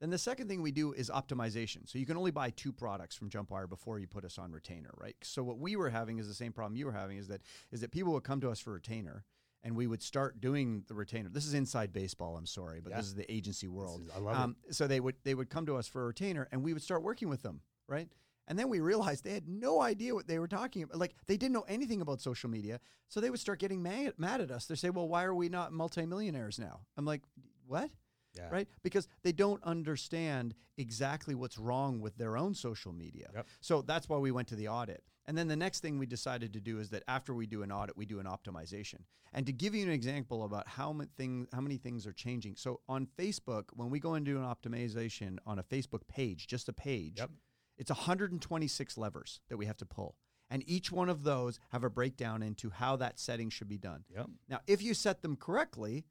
Then 0.00 0.10
the 0.10 0.18
second 0.18 0.48
thing 0.48 0.60
we 0.60 0.72
do 0.72 0.92
is 0.92 1.08
optimization. 1.08 1.88
So 1.88 1.98
you 1.98 2.04
can 2.06 2.16
only 2.16 2.30
buy 2.30 2.50
two 2.50 2.72
products 2.72 3.16
from 3.16 3.30
Jumpwire 3.30 3.68
before 3.68 3.98
you 3.98 4.06
put 4.06 4.24
us 4.24 4.36
on 4.38 4.52
retainer, 4.52 4.90
right? 4.98 5.16
So 5.22 5.42
what 5.42 5.58
we 5.58 5.74
were 5.76 5.88
having 5.90 6.18
is 6.18 6.28
the 6.28 6.34
same 6.34 6.52
problem 6.52 6.76
you 6.76 6.86
were 6.86 6.92
having 6.92 7.16
is 7.16 7.28
that 7.28 7.40
is 7.72 7.80
that 7.80 7.90
people 7.92 8.12
would 8.12 8.24
come 8.24 8.40
to 8.42 8.50
us 8.50 8.60
for 8.60 8.72
retainer 8.74 9.24
and 9.62 9.74
we 9.74 9.86
would 9.86 10.02
start 10.02 10.40
doing 10.40 10.84
the 10.86 10.94
retainer. 10.94 11.28
This 11.30 11.46
is 11.46 11.54
inside 11.54 11.92
baseball, 11.92 12.36
I'm 12.36 12.46
sorry, 12.46 12.80
but 12.80 12.90
Yeah. 12.90 12.98
this 12.98 13.06
is 13.06 13.14
the 13.14 13.30
agency 13.32 13.68
world. 13.68 14.02
is- 14.02 14.10
I 14.10 14.18
love 14.18 14.36
um, 14.36 14.56
So 14.70 14.86
they 14.86 15.00
would 15.00 15.16
they 15.24 15.34
would 15.34 15.48
come 15.48 15.64
to 15.66 15.76
us 15.76 15.86
for 15.88 16.02
a 16.02 16.06
retainer 16.06 16.46
and 16.52 16.62
we 16.62 16.72
would 16.74 16.82
start 16.82 17.02
working 17.02 17.28
with 17.30 17.42
them, 17.42 17.62
right? 17.88 18.08
And 18.48 18.56
then 18.58 18.68
we 18.68 18.78
realized 18.80 19.24
they 19.24 19.32
had 19.32 19.48
no 19.48 19.80
idea 19.80 20.14
what 20.14 20.28
they 20.28 20.38
were 20.38 20.46
talking 20.46 20.82
about. 20.82 20.98
Like 20.98 21.16
they 21.26 21.36
didn't 21.38 21.54
know 21.54 21.62
anything 21.66 22.00
about 22.02 22.20
social 22.20 22.48
media. 22.50 22.80
So 23.08 23.20
they 23.20 23.30
would 23.30 23.40
start 23.40 23.58
getting 23.60 23.82
mad, 23.82 24.12
mad 24.18 24.40
at 24.42 24.50
us. 24.50 24.66
They 24.66 24.76
say, 24.76 24.90
"Well, 24.90 25.08
why 25.08 25.24
are 25.24 25.34
we 25.34 25.48
not 25.48 25.72
multimillionaires 25.72 26.58
now?" 26.58 26.86
I'm 26.96 27.04
like, 27.06 27.22
"What?" 27.66 27.90
Yeah. 28.36 28.48
right? 28.50 28.68
Because 28.82 29.08
they 29.22 29.32
don't 29.32 29.62
understand 29.64 30.54
exactly 30.76 31.34
what's 31.34 31.58
wrong 31.58 32.00
with 32.00 32.16
their 32.18 32.36
own 32.36 32.54
social 32.54 32.92
media. 32.92 33.28
Yep. 33.34 33.46
So 33.60 33.82
that's 33.82 34.08
why 34.08 34.18
we 34.18 34.30
went 34.30 34.48
to 34.48 34.56
the 34.56 34.68
audit. 34.68 35.02
And 35.28 35.36
then 35.36 35.48
the 35.48 35.56
next 35.56 35.80
thing 35.80 35.98
we 35.98 36.06
decided 36.06 36.52
to 36.52 36.60
do 36.60 36.78
is 36.78 36.90
that 36.90 37.02
after 37.08 37.34
we 37.34 37.46
do 37.46 37.62
an 37.62 37.72
audit, 37.72 37.96
we 37.96 38.06
do 38.06 38.20
an 38.20 38.26
optimization. 38.26 39.00
And 39.32 39.44
to 39.46 39.52
give 39.52 39.74
you 39.74 39.82
an 39.84 39.90
example 39.90 40.44
about 40.44 40.68
how 40.68 40.92
many 40.92 41.10
things 41.16 41.48
how 41.52 41.60
many 41.60 41.78
things 41.78 42.06
are 42.06 42.12
changing. 42.12 42.54
So 42.56 42.80
on 42.88 43.08
Facebook, 43.18 43.64
when 43.74 43.90
we 43.90 43.98
go 43.98 44.14
and 44.14 44.24
do 44.24 44.38
an 44.38 44.44
optimization 44.44 45.38
on 45.44 45.58
a 45.58 45.62
Facebook 45.64 46.06
page, 46.08 46.46
just 46.46 46.68
a 46.68 46.72
page, 46.72 47.18
Yep. 47.18 47.30
it's 47.76 47.90
126 47.90 48.96
levers 48.96 49.40
that 49.48 49.56
we 49.56 49.66
have 49.66 49.76
to 49.78 49.86
pull. 49.86 50.16
And 50.48 50.62
each 50.68 50.92
one 50.92 51.08
of 51.08 51.24
those 51.24 51.58
have 51.70 51.82
a 51.82 51.90
breakdown 51.90 52.40
into 52.42 52.70
how 52.70 52.94
that 52.96 53.18
setting 53.18 53.50
should 53.50 53.68
be 53.68 53.78
done. 53.78 54.04
Yep. 54.14 54.26
Now, 54.48 54.60
if 54.68 54.80
you 54.80 54.94
set 54.94 55.22
them 55.22 55.34
correctly, 55.36 56.04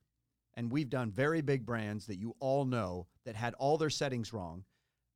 and 0.55 0.71
we've 0.71 0.89
done 0.89 1.11
very 1.11 1.41
big 1.41 1.65
brands 1.65 2.07
that 2.07 2.17
you 2.17 2.35
all 2.39 2.65
know 2.65 3.07
that 3.25 3.35
had 3.35 3.53
all 3.55 3.77
their 3.77 3.89
settings 3.89 4.33
wrong, 4.33 4.63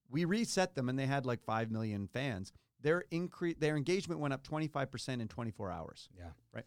we 0.09 0.25
reset 0.25 0.75
them 0.75 0.89
and 0.89 0.97
they 0.97 1.05
had 1.05 1.25
like 1.25 1.41
5 1.43 1.71
million 1.71 2.07
fans. 2.07 2.51
Their 2.81 3.03
increase 3.11 3.55
their 3.59 3.75
engagement 3.75 4.21
went 4.21 4.33
up 4.33 4.45
25% 4.47 5.21
in 5.21 5.27
24 5.27 5.71
hours. 5.71 6.09
Yeah. 6.17 6.31
Right. 6.53 6.65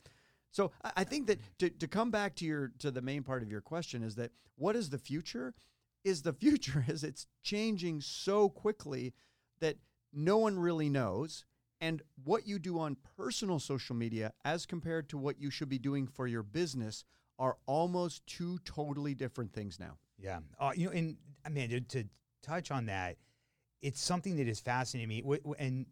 So 0.50 0.73
I 0.85 0.93
I 0.97 1.05
think 1.05 1.26
that 1.26 1.38
to, 1.59 1.71
to 1.71 1.88
come 1.88 2.11
back 2.11 2.35
to 2.37 2.45
your 2.45 2.73
to 2.79 2.91
the 2.91 3.02
main 3.02 3.23
part 3.23 3.43
of 3.43 3.50
your 3.50 3.61
question 3.61 4.02
is 4.02 4.14
that 4.17 4.31
what 4.57 4.76
is 4.76 4.91
the 4.91 4.99
future? 4.99 5.55
Is 6.05 6.23
the 6.23 6.33
future 6.45 6.85
is 6.87 7.02
it's 7.02 7.26
changing 7.43 8.00
so 8.00 8.49
quickly 8.49 9.14
that 9.61 9.76
no 10.12 10.38
one 10.38 10.59
really 10.59 10.88
knows. 10.88 11.45
And 11.81 12.00
what 12.23 12.47
you 12.47 12.61
do 12.61 12.79
on 12.79 12.97
personal 13.17 13.59
social 13.59 13.97
media 13.97 14.33
as 14.45 14.67
compared 14.67 15.09
to 15.09 15.19
what 15.19 15.41
you 15.41 15.50
should 15.50 15.69
be 15.69 15.79
doing 15.81 16.07
for 16.07 16.29
your 16.29 16.45
business 16.45 17.05
are 17.43 17.57
almost 17.67 18.25
two 18.29 18.57
totally 18.65 19.15
different 19.15 19.53
things 19.53 19.81
now. 19.81 19.99
Yeah. 20.17 20.39
Uh, 20.61 20.71
you 20.77 20.87
know, 20.87 20.93
and 20.93 21.17
I 21.45 21.49
mean, 21.49 21.71
to, 21.71 21.81
to 21.81 22.05
touch 22.41 22.71
on 22.71 22.87
that, 22.87 23.17
it's 23.83 24.01
something 24.01 24.37
that 24.37 24.47
is 24.47 24.61
fascinating 24.61 25.09
me. 25.09 25.41
And 25.59 25.87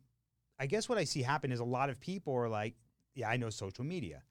I 0.61 0.67
guess 0.67 0.89
what 0.89 0.97
I 0.97 1.03
see 1.03 1.23
happen 1.23 1.51
is 1.51 1.59
a 1.59 1.65
lot 1.65 1.91
of 1.91 1.99
people 1.99 2.35
are 2.35 2.49
like, 2.49 2.75
yeah, 3.17 3.29
I 3.29 3.37
know 3.37 3.51
social 3.51 3.85
media. 3.85 4.23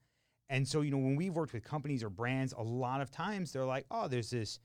And 0.48 0.66
so, 0.66 0.80
you 0.80 0.90
know, 0.90 0.96
when 0.96 1.14
we've 1.14 1.34
worked 1.34 1.52
with 1.52 1.62
companies 1.62 2.02
or 2.02 2.08
brands, 2.08 2.54
a 2.56 2.62
lot 2.62 3.02
of 3.02 3.10
times 3.10 3.52
they're 3.52 3.66
like, 3.66 3.84
oh, 3.90 4.08
there's 4.08 4.30
this 4.30 4.58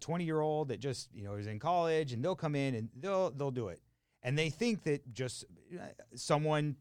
20 0.00 0.24
year 0.24 0.40
old 0.40 0.68
that 0.68 0.78
just, 0.78 1.08
you 1.14 1.24
know, 1.24 1.36
is 1.36 1.46
in 1.46 1.58
college 1.58 2.12
and 2.12 2.22
they'll 2.22 2.36
come 2.36 2.54
in 2.54 2.74
and 2.74 2.90
they'll, 3.00 3.30
they'll 3.30 3.50
do 3.50 3.68
it. 3.68 3.80
And 4.22 4.38
they 4.38 4.50
think 4.50 4.82
that 4.82 5.14
just 5.14 5.46
uh, 5.74 5.86
someone 6.16 6.76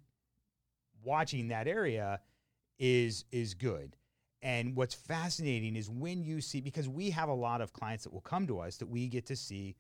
watching 1.02 1.48
that 1.48 1.70
area 1.70 2.20
is 2.78 3.24
is 3.32 3.54
good. 3.54 3.96
And 4.42 4.76
what's 4.76 4.96
fascinating 4.96 5.76
is 5.76 5.90
when 5.90 6.24
you 6.24 6.42
see 6.42 6.62
because 6.62 6.90
we 6.90 7.12
have 7.12 7.30
a 7.30 7.34
lot 7.34 7.62
of 7.62 7.74
clients 7.74 8.04
that 8.06 8.14
will 8.14 8.22
come 8.22 8.48
to 8.48 8.60
us 8.60 8.78
that 8.78 8.90
we 8.90 9.08
get 9.08 9.28
to 9.28 9.36
see, 9.36 9.76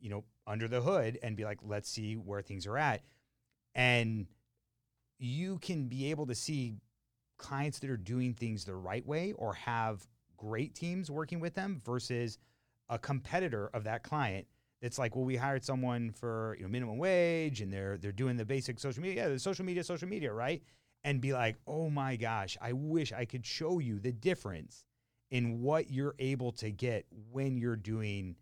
you 0.00 0.08
know, 0.08 0.24
under 0.46 0.68
the 0.68 0.80
hood 0.80 1.18
and 1.22 1.36
be 1.36 1.44
like, 1.44 1.58
let's 1.62 1.88
see 1.90 2.14
where 2.14 2.40
things 2.40 2.66
are 2.66 2.78
at. 2.78 3.02
And 3.74 4.26
you 5.18 5.58
can 5.58 5.88
be 5.88 6.10
able 6.10 6.26
to 6.26 6.34
see 6.34 6.76
clients 7.36 7.78
that 7.80 7.90
are 7.90 7.96
doing 7.98 8.32
things 8.32 8.64
the 8.64 8.74
right 8.74 9.06
way 9.06 9.32
or 9.32 9.52
have 9.54 10.06
great 10.36 10.74
teams 10.74 11.10
working 11.10 11.40
with 11.40 11.54
them 11.54 11.82
versus 11.84 12.38
a 12.88 12.98
competitor 12.98 13.68
of 13.74 13.84
that 13.84 14.02
client 14.02 14.46
that's 14.80 14.98
like, 14.98 15.16
well, 15.16 15.24
we 15.24 15.36
hired 15.36 15.64
someone 15.64 16.10
for 16.10 16.54
you 16.58 16.64
know 16.64 16.68
minimum 16.70 16.98
wage 16.98 17.60
and 17.60 17.72
they're 17.72 17.98
they're 17.98 18.12
doing 18.12 18.36
the 18.36 18.44
basic 18.44 18.78
social 18.78 19.02
media, 19.02 19.24
yeah, 19.24 19.28
the 19.28 19.38
social 19.38 19.64
media, 19.64 19.82
social 19.82 20.08
media, 20.08 20.32
right? 20.32 20.62
And 21.06 21.20
be 21.20 21.32
like, 21.32 21.54
oh 21.68 21.88
my 21.88 22.16
gosh, 22.16 22.58
I 22.60 22.72
wish 22.72 23.12
I 23.12 23.26
could 23.26 23.46
show 23.46 23.78
you 23.78 24.00
the 24.00 24.10
difference 24.10 24.84
in 25.30 25.62
what 25.62 25.88
you're 25.88 26.16
able 26.18 26.50
to 26.54 26.72
get 26.72 27.06
when 27.30 27.56
you're 27.56 27.76
doing 27.76 28.34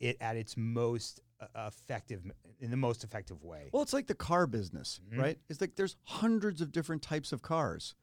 it 0.00 0.16
at 0.22 0.34
its 0.34 0.56
most 0.56 1.20
uh, 1.54 1.66
effective 1.68 2.22
in 2.60 2.70
the 2.70 2.78
most 2.78 3.04
effective 3.04 3.44
way. 3.44 3.68
Well, 3.74 3.82
it's 3.82 3.92
like 3.92 4.06
the 4.06 4.14
car 4.14 4.46
business, 4.46 5.00
Mhm. 5.12 5.18
right? 5.18 5.38
It's 5.50 5.60
like 5.60 5.76
there's 5.76 5.96
hundreds 6.04 6.62
of 6.62 6.72
different 6.72 7.02
types 7.02 7.30
of 7.30 7.42
cars. 7.42 7.94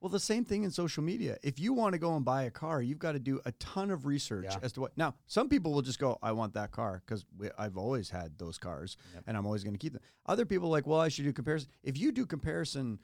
Well, 0.00 0.08
the 0.08 0.18
same 0.20 0.44
thing 0.46 0.64
in 0.64 0.70
social 0.70 1.02
media. 1.02 1.36
If 1.42 1.58
you 1.58 1.72
want 1.74 1.92
to 1.92 1.98
go 1.98 2.16
and 2.16 2.24
buy 2.24 2.44
a 2.44 2.50
car, 2.50 2.80
you've 2.80 2.98
got 2.98 3.12
to 3.12 3.18
do 3.18 3.40
a 3.44 3.52
ton 3.52 3.90
of 3.90 4.06
research 4.06 4.46
Yeah. 4.48 4.58
as 4.62 4.72
to 4.72 4.80
what. 4.82 4.96
Now, 4.96 5.14
some 5.26 5.48
people 5.50 5.72
will 5.72 5.82
just 5.82 5.98
go, 5.98 6.18
"I 6.22 6.32
want 6.32 6.54
that 6.54 6.72
car" 6.72 7.02
because 7.04 7.26
I've 7.58 7.76
always 7.76 8.08
had 8.10 8.38
those 8.38 8.56
cars, 8.58 8.96
Yep. 9.14 9.24
and 9.26 9.36
I'm 9.36 9.44
always 9.46 9.64
going 9.64 9.74
to 9.74 9.78
keep 9.78 9.92
them. 9.92 10.02
Other 10.26 10.46
people 10.46 10.68
are 10.68 10.72
like, 10.72 10.86
"Well, 10.86 11.00
I 11.00 11.08
should 11.08 11.24
do 11.24 11.32
comparison." 11.32 11.70
If 11.82 11.98
you 11.98 12.10
do 12.10 12.24
comparison 12.26 13.00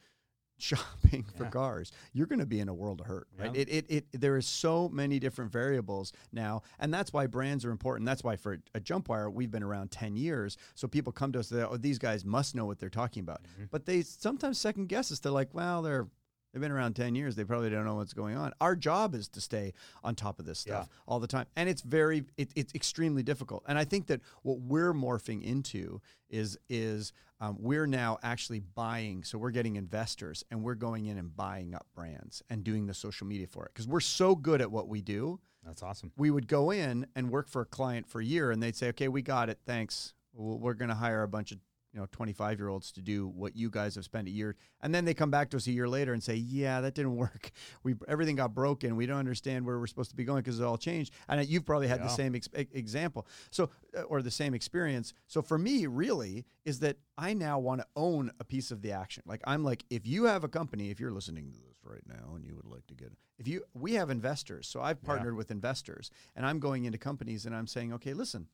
shopping 0.61 1.25
for 1.35 1.45
cars, 1.45 1.91
you're 2.13 2.27
going 2.27 2.39
to 2.39 2.45
be 2.45 2.59
in 2.59 2.69
a 2.69 2.73
world 2.73 3.01
of 3.01 3.07
hurt, 3.07 3.27
right? 3.37 3.53
Yeah. 3.53 3.61
It, 3.61 3.69
it, 3.69 3.85
it, 3.89 4.21
there 4.21 4.37
is 4.37 4.47
so 4.47 4.89
many 4.89 5.19
different 5.19 5.51
variables 5.51 6.13
now, 6.31 6.61
and 6.79 6.93
that's 6.93 7.13
why 7.13 7.27
brands 7.27 7.65
are 7.65 7.71
important. 7.71 8.05
That's 8.05 8.23
why 8.23 8.35
for 8.35 8.59
a 8.75 8.79
Jumpwire, 8.79 9.31
we've 9.31 9.51
been 9.51 9.63
around 9.63 9.91
10 9.91 10.15
years. 10.15 10.57
So 10.75 10.87
people 10.87 11.11
come 11.11 11.31
to 11.33 11.39
us, 11.39 11.51
oh, 11.51 11.77
these 11.77 11.99
guys 11.99 12.25
must 12.25 12.55
know 12.55 12.65
what 12.65 12.79
they're 12.79 12.89
talking 12.89 13.21
about. 13.21 13.43
Mm-hmm. 13.43 13.65
But 13.71 13.85
they 13.85 14.01
sometimes 14.01 14.59
second 14.59 14.87
guess 14.87 15.11
us. 15.11 15.19
They're 15.19 15.31
like, 15.31 15.53
well, 15.53 15.81
they're, 15.81 16.07
they've 16.51 16.61
been 16.61 16.71
around 16.71 16.95
10 16.95 17.15
years. 17.15 17.35
They 17.35 17.43
probably 17.43 17.69
don't 17.69 17.85
know 17.85 17.95
what's 17.95 18.13
going 18.13 18.37
on. 18.37 18.53
Our 18.61 18.75
job 18.75 19.15
is 19.15 19.27
to 19.29 19.41
stay 19.41 19.73
on 20.03 20.15
top 20.15 20.39
of 20.39 20.45
this 20.45 20.59
stuff 20.59 20.89
all 21.07 21.19
the 21.19 21.27
time. 21.27 21.45
And 21.55 21.69
it's 21.69 21.81
very, 21.81 22.25
it, 22.37 22.51
it's 22.55 22.73
extremely 22.75 23.23
difficult. 23.23 23.63
And 23.67 23.77
I 23.77 23.85
think 23.85 24.07
that 24.07 24.21
what 24.43 24.59
we're 24.59 24.93
morphing 24.93 25.43
into 25.43 26.01
is, 26.29 26.57
is, 26.69 27.13
um, 27.41 27.57
we're 27.59 27.87
now 27.87 28.19
actually 28.21 28.59
buying. 28.59 29.23
So 29.23 29.39
we're 29.39 29.51
getting 29.51 29.75
investors 29.75 30.43
and 30.51 30.63
we're 30.63 30.75
going 30.75 31.07
in 31.07 31.17
and 31.17 31.35
buying 31.35 31.73
up 31.73 31.87
brands 31.95 32.43
and 32.49 32.63
doing 32.63 32.85
the 32.85 32.93
social 32.93 33.25
media 33.25 33.47
for 33.47 33.65
it 33.65 33.71
because 33.73 33.87
we're 33.87 33.99
so 33.99 34.35
good 34.35 34.61
at 34.61 34.71
what 34.71 34.87
we 34.87 35.01
do. 35.01 35.39
That's 35.65 35.81
awesome. 35.83 36.11
We 36.17 36.29
would 36.31 36.47
go 36.47 36.71
in 36.71 37.07
and 37.15 37.29
work 37.31 37.47
for 37.47 37.61
a 37.61 37.65
client 37.65 38.07
for 38.07 38.21
a 38.21 38.25
year 38.25 38.51
and 38.51 38.61
they'd 38.61 38.75
say, 38.75 38.89
okay, 38.89 39.07
we 39.07 39.21
got 39.21 39.49
it. 39.49 39.59
Thanks. 39.65 40.13
We're 40.33 40.75
going 40.75 40.89
to 40.89 40.95
hire 40.95 41.23
a 41.23 41.27
bunch 41.27 41.51
of 41.51 41.57
you 41.93 41.99
know 41.99 42.07
25 42.11 42.57
year 42.59 42.69
olds 42.69 42.91
to 42.93 43.01
do 43.01 43.27
what 43.27 43.55
you 43.55 43.69
guys 43.69 43.95
have 43.95 44.05
spent 44.05 44.27
a 44.27 44.31
year 44.31 44.55
and 44.81 44.95
then 44.95 45.03
they 45.05 45.13
come 45.13 45.29
back 45.29 45.49
to 45.49 45.57
us 45.57 45.67
a 45.67 45.71
year 45.71 45.87
later 45.89 46.13
and 46.13 46.23
say 46.23 46.35
yeah 46.35 46.81
that 46.81 46.95
didn't 46.95 47.15
work. 47.25 47.51
We 47.83 47.95
everything 48.07 48.35
got 48.35 48.53
broken. 48.53 48.95
We 48.95 49.05
don't 49.05 49.17
understand 49.19 49.65
where 49.65 49.77
we're 49.79 49.87
supposed 49.87 50.09
to 50.11 50.15
be 50.15 50.23
going 50.23 50.41
because 50.41 50.59
it 50.59 50.63
all 50.63 50.77
changed. 50.77 51.13
And 51.27 51.45
you've 51.47 51.65
probably 51.65 51.87
had 51.87 52.01
the 52.01 52.07
same 52.09 52.35
ex- 52.35 52.49
example. 52.53 53.27
So 53.51 53.69
uh, 53.97 54.01
or 54.03 54.21
the 54.21 54.31
same 54.31 54.53
experience. 54.53 55.13
So 55.27 55.41
for 55.41 55.57
me 55.57 55.85
really 55.87 56.45
is 56.65 56.79
that 56.79 56.97
i 57.17 57.33
now 57.33 57.57
want 57.59 57.81
to 57.81 57.87
own 57.95 58.31
a 58.39 58.43
piece 58.43 58.71
of 58.71 58.81
the 58.81 58.91
action. 58.91 59.23
Like 59.25 59.41
i'm 59.45 59.63
like 59.63 59.83
if 59.89 60.07
you 60.07 60.25
have 60.25 60.43
a 60.43 60.47
company 60.49 60.89
if 60.91 60.99
you're 60.99 61.11
listening 61.11 61.51
to 61.51 61.57
this 61.57 61.77
right 61.83 62.03
now 62.07 62.35
and 62.35 62.45
you 62.45 62.55
would 62.55 62.65
like 62.67 62.85
to 62.87 62.95
get 62.95 63.11
if 63.37 63.47
you 63.47 63.63
we 63.73 63.93
have 63.93 64.09
investors. 64.09 64.67
So 64.67 64.81
i've 64.81 64.99
Yeah. 65.01 65.07
partnered 65.07 65.35
with 65.35 65.51
investors 65.51 66.09
and 66.35 66.45
i'm 66.45 66.59
going 66.59 66.85
into 66.85 66.97
companies 66.97 67.45
and 67.45 67.55
i'm 67.55 67.67
saying 67.67 67.91
okay 67.93 68.13
listen 68.13 68.47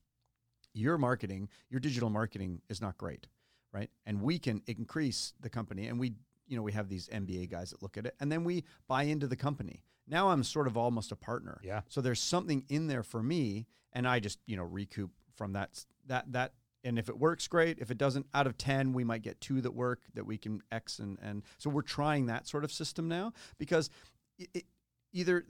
your 0.78 0.98
marketing, 0.98 1.50
your 1.70 1.80
digital 1.80 2.10
marketing 2.10 2.62
is 2.70 2.82
not 2.82 2.98
great, 2.98 3.28
right? 3.74 3.90
And 4.06 4.22
we 4.22 4.40
can 4.40 4.62
increase 4.68 5.34
the 5.40 5.50
company 5.50 5.88
and 5.88 6.00
we 6.00 6.14
you 6.50 6.56
know, 6.56 6.64
we 6.64 6.72
have 6.72 6.88
these 6.88 7.10
MBA 7.10 7.50
guys 7.52 7.72
that 7.72 7.82
look 7.82 7.98
at 7.98 8.06
it 8.06 8.16
and 8.20 8.32
then 8.32 8.44
we 8.46 8.64
buy 8.88 9.04
into 9.04 9.28
the 9.28 9.36
company. 9.36 9.84
Now 10.08 10.30
I'm 10.30 10.44
sort 10.44 10.66
of 10.68 10.78
almost 10.78 11.12
a 11.12 11.16
partner. 11.18 11.60
Yeah. 11.62 11.82
So 11.90 12.00
there's 12.00 12.22
something 12.22 12.64
in 12.70 12.88
there 12.88 13.04
for 13.04 13.22
me 13.22 13.68
and 13.92 14.08
I 14.08 14.22
just, 14.22 14.40
you 14.46 14.56
know, 14.56 14.64
recoup 14.64 15.12
from 15.36 15.54
that 15.54 15.86
that 16.08 16.32
that 16.32 16.54
and 16.84 16.98
if 16.98 17.10
it 17.10 17.18
works 17.18 17.48
great, 17.50 17.80
if 17.80 17.92
it 17.92 17.98
doesn't 17.98 18.28
out 18.34 18.48
of 18.48 18.58
10, 18.58 18.94
we 18.94 19.04
might 19.04 19.24
get 19.24 19.42
two 19.42 19.60
that 19.60 19.74
work 19.74 20.00
that 20.14 20.26
we 20.26 20.38
can 20.38 20.62
X 20.72 21.00
and 21.00 21.18
and 21.22 21.44
so 21.58 21.70
we're 21.70 21.82
trying 21.82 22.28
that 22.28 22.48
sort 22.48 22.64
of 22.64 22.72
system 22.72 23.10
now 23.10 23.34
because 23.58 23.90
it, 24.38 24.50
it, 24.54 24.64
either 25.12 25.46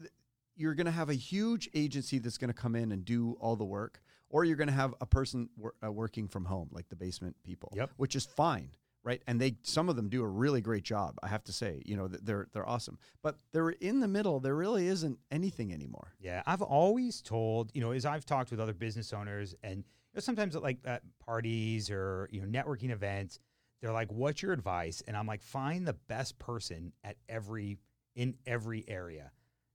you're 0.57 0.73
going 0.73 0.85
to 0.85 0.91
have 0.91 1.09
a 1.09 1.13
huge 1.13 1.69
agency 1.73 2.17
that's 2.17 2.37
going 2.37 2.51
to 2.51 2.59
come 2.59 2.75
in 2.75 2.91
and 2.91 3.05
do 3.05 3.37
all 3.39 3.55
the 3.55 3.65
work, 3.65 4.01
or 4.29 4.43
you're 4.45 4.55
going 4.57 4.67
to 4.67 4.73
have 4.73 4.93
a 5.01 5.05
person 5.05 5.49
wor- 5.57 5.73
uh, 5.85 5.91
working 5.91 6.27
from 6.27 6.45
home, 6.45 6.69
like 6.71 6.89
the 6.89 6.95
basement 6.95 7.35
people, 7.43 7.71
Yep. 7.75 7.91
which 7.97 8.15
is 8.15 8.25
fine, 8.25 8.71
right? 9.03 9.21
And 9.27 9.39
they 9.39 9.55
some 9.61 9.89
of 9.89 9.95
them 9.95 10.09
do 10.09 10.23
a 10.23 10.27
really 10.27 10.61
great 10.61 10.83
job. 10.83 11.17
I 11.23 11.27
have 11.27 11.43
to 11.45 11.53
say, 11.53 11.81
you 11.85 11.95
know, 11.95 12.07
they're 12.07 12.47
they're 12.53 12.67
awesome. 12.67 12.97
But 13.21 13.37
they're 13.53 13.69
in 13.69 13.99
the 13.99 14.07
middle. 14.07 14.39
There 14.39 14.55
really 14.55 14.87
isn't 14.87 15.19
anything 15.31 15.71
anymore. 15.73 16.13
Yeah, 16.19 16.43
I've 16.45 16.61
always 16.61 17.21
told, 17.21 17.71
you 17.73 17.81
know, 17.81 17.91
as 17.91 18.05
I've 18.05 18.25
talked 18.25 18.51
with 18.51 18.59
other 18.59 18.73
business 18.73 19.13
owners 19.13 19.55
and 19.63 19.77
you 19.77 19.83
know, 20.15 20.19
sometimes 20.21 20.55
at 20.55 20.61
like 20.63 20.79
at 20.85 21.03
parties 21.19 21.89
or, 21.89 22.27
you 22.31 22.41
know, 22.41 22.47
networking 22.47 22.91
events, 22.91 23.39
they're 23.81 23.93
like, 23.93 24.11
what's 24.11 24.41
your 24.41 24.53
advice? 24.53 25.03
And 25.07 25.15
I'm 25.15 25.27
like, 25.27 25.41
find 25.43 25.87
the 25.87 25.93
best 25.93 26.39
person 26.39 26.91
at 27.03 27.15
every, 27.29 27.77
in 28.15 28.35
every 28.47 28.83
area 28.87 29.31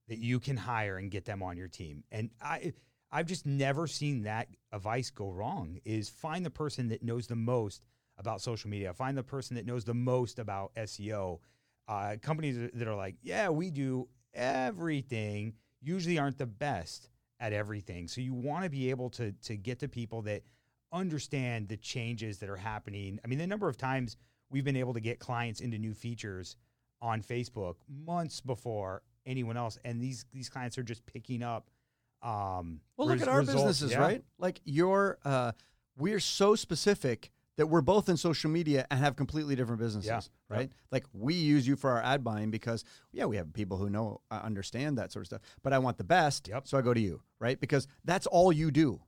that 0.09 0.17
you 0.17 0.41
can 0.41 0.57
hire 0.57 0.97
and 0.97 1.09
get 1.09 1.23
them 1.23 1.41
on 1.41 1.55
your 1.55 1.69
team. 1.69 2.03
And 2.11 2.29
I, 2.41 2.73
I've 3.13 3.27
just 3.27 3.45
never 3.45 3.85
seen 3.85 4.23
that 4.23 4.47
advice 4.71 5.11
go 5.11 5.29
wrong 5.29 5.79
is 5.85 6.09
find 6.09 6.43
the 6.43 6.49
person 6.49 6.89
that 6.89 7.03
knows 7.03 7.27
the 7.27 7.35
most 7.35 7.85
about 8.17 8.41
social 8.41 8.71
media. 8.71 8.91
Find 8.91 9.15
the 9.15 9.23
person 9.23 9.55
that 9.55 9.67
knows 9.67 9.85
the 9.85 9.93
most 9.93 10.39
about 10.39 10.73
SEO. 10.75 11.39
Uh, 11.87 12.17
companies 12.21 12.57
that- 12.57 12.87
are 12.87 12.95
like, 12.95 13.15
yeah, 13.21 13.49
we 13.49 13.69
do 13.69 14.09
everything, 14.33 15.53
usually 15.79 16.17
aren't 16.17 16.39
the 16.39 16.47
best 16.47 17.09
at 17.39 17.53
everything. 17.53 18.07
So 18.07 18.19
you 18.19 18.33
want 18.33 18.63
to 18.63 18.69
be 18.69 18.89
able 18.89 19.11
to 19.11 19.31
to 19.31 19.57
get 19.57 19.79
to 19.79 19.87
people 19.87 20.23
that 20.23 20.43
understand 20.91 21.67
the 21.67 21.77
changes 21.77 22.39
that 22.39 22.49
are 22.49 22.57
happening. 22.57 23.19
I 23.23 23.27
mean, 23.27 23.37
the 23.37 23.47
number 23.47 23.69
of 23.69 23.77
times 23.77 24.17
we've 24.49 24.63
been 24.63 24.75
able 24.75 24.93
to 24.93 24.99
get 25.01 25.19
clients 25.19 25.59
into 25.59 25.77
new 25.77 25.93
features 25.93 26.55
on 27.01 27.21
Facebook 27.21 27.75
months 27.87 28.41
before 28.41 29.03
anyone 29.25 29.57
else, 29.57 29.77
and 29.83 30.01
these 30.01 30.25
these 30.31 30.49
clients 30.49 30.77
are 30.77 30.83
just 30.83 31.05
picking 31.05 31.43
up. 31.43 31.69
Um, 32.23 32.81
Well, 32.97 33.07
look 33.09 33.15
res- 33.15 33.21
at 33.23 33.27
our 33.27 33.39
results. 33.39 33.57
businesses, 33.63 33.91
Yeah. 33.91 33.97
right? 33.99 34.23
Like 34.39 34.61
your, 34.63 35.19
uh, 35.25 35.51
we're 35.97 36.19
so 36.21 36.55
specific 36.55 37.31
that 37.57 37.67
we're 37.67 37.81
both 37.81 38.09
in 38.09 38.17
social 38.17 38.49
media 38.49 38.87
and 38.89 38.99
have 38.99 39.15
completely 39.15 39.55
different 39.55 39.79
businesses, 39.79 40.07
Yeah. 40.49 40.55
right? 40.57 40.71
Like 40.91 41.05
we 41.13 41.35
use 41.35 41.67
you 41.67 41.75
for 41.75 41.91
our 41.91 42.01
ad 42.01 42.23
buying 42.23 42.49
because, 42.49 42.83
yeah, 43.11 43.25
we 43.25 43.35
have 43.35 43.53
people 43.53 43.77
who 43.77 43.89
know, 43.89 44.21
uh, 44.31 44.39
understand 44.43 44.97
that 44.97 45.11
sort 45.11 45.21
of 45.23 45.27
stuff. 45.27 45.41
But 45.61 45.73
I 45.73 45.77
want 45.79 45.97
the 45.97 46.03
best, 46.03 46.47
Yep. 46.47 46.67
so 46.67 46.77
I 46.77 46.81
go 46.81 46.93
to 46.93 46.99
you, 46.99 47.21
right? 47.39 47.59
Because 47.59 47.87
that's 48.05 48.25
all 48.25 48.51
you 48.51 48.71
do, 48.71 49.01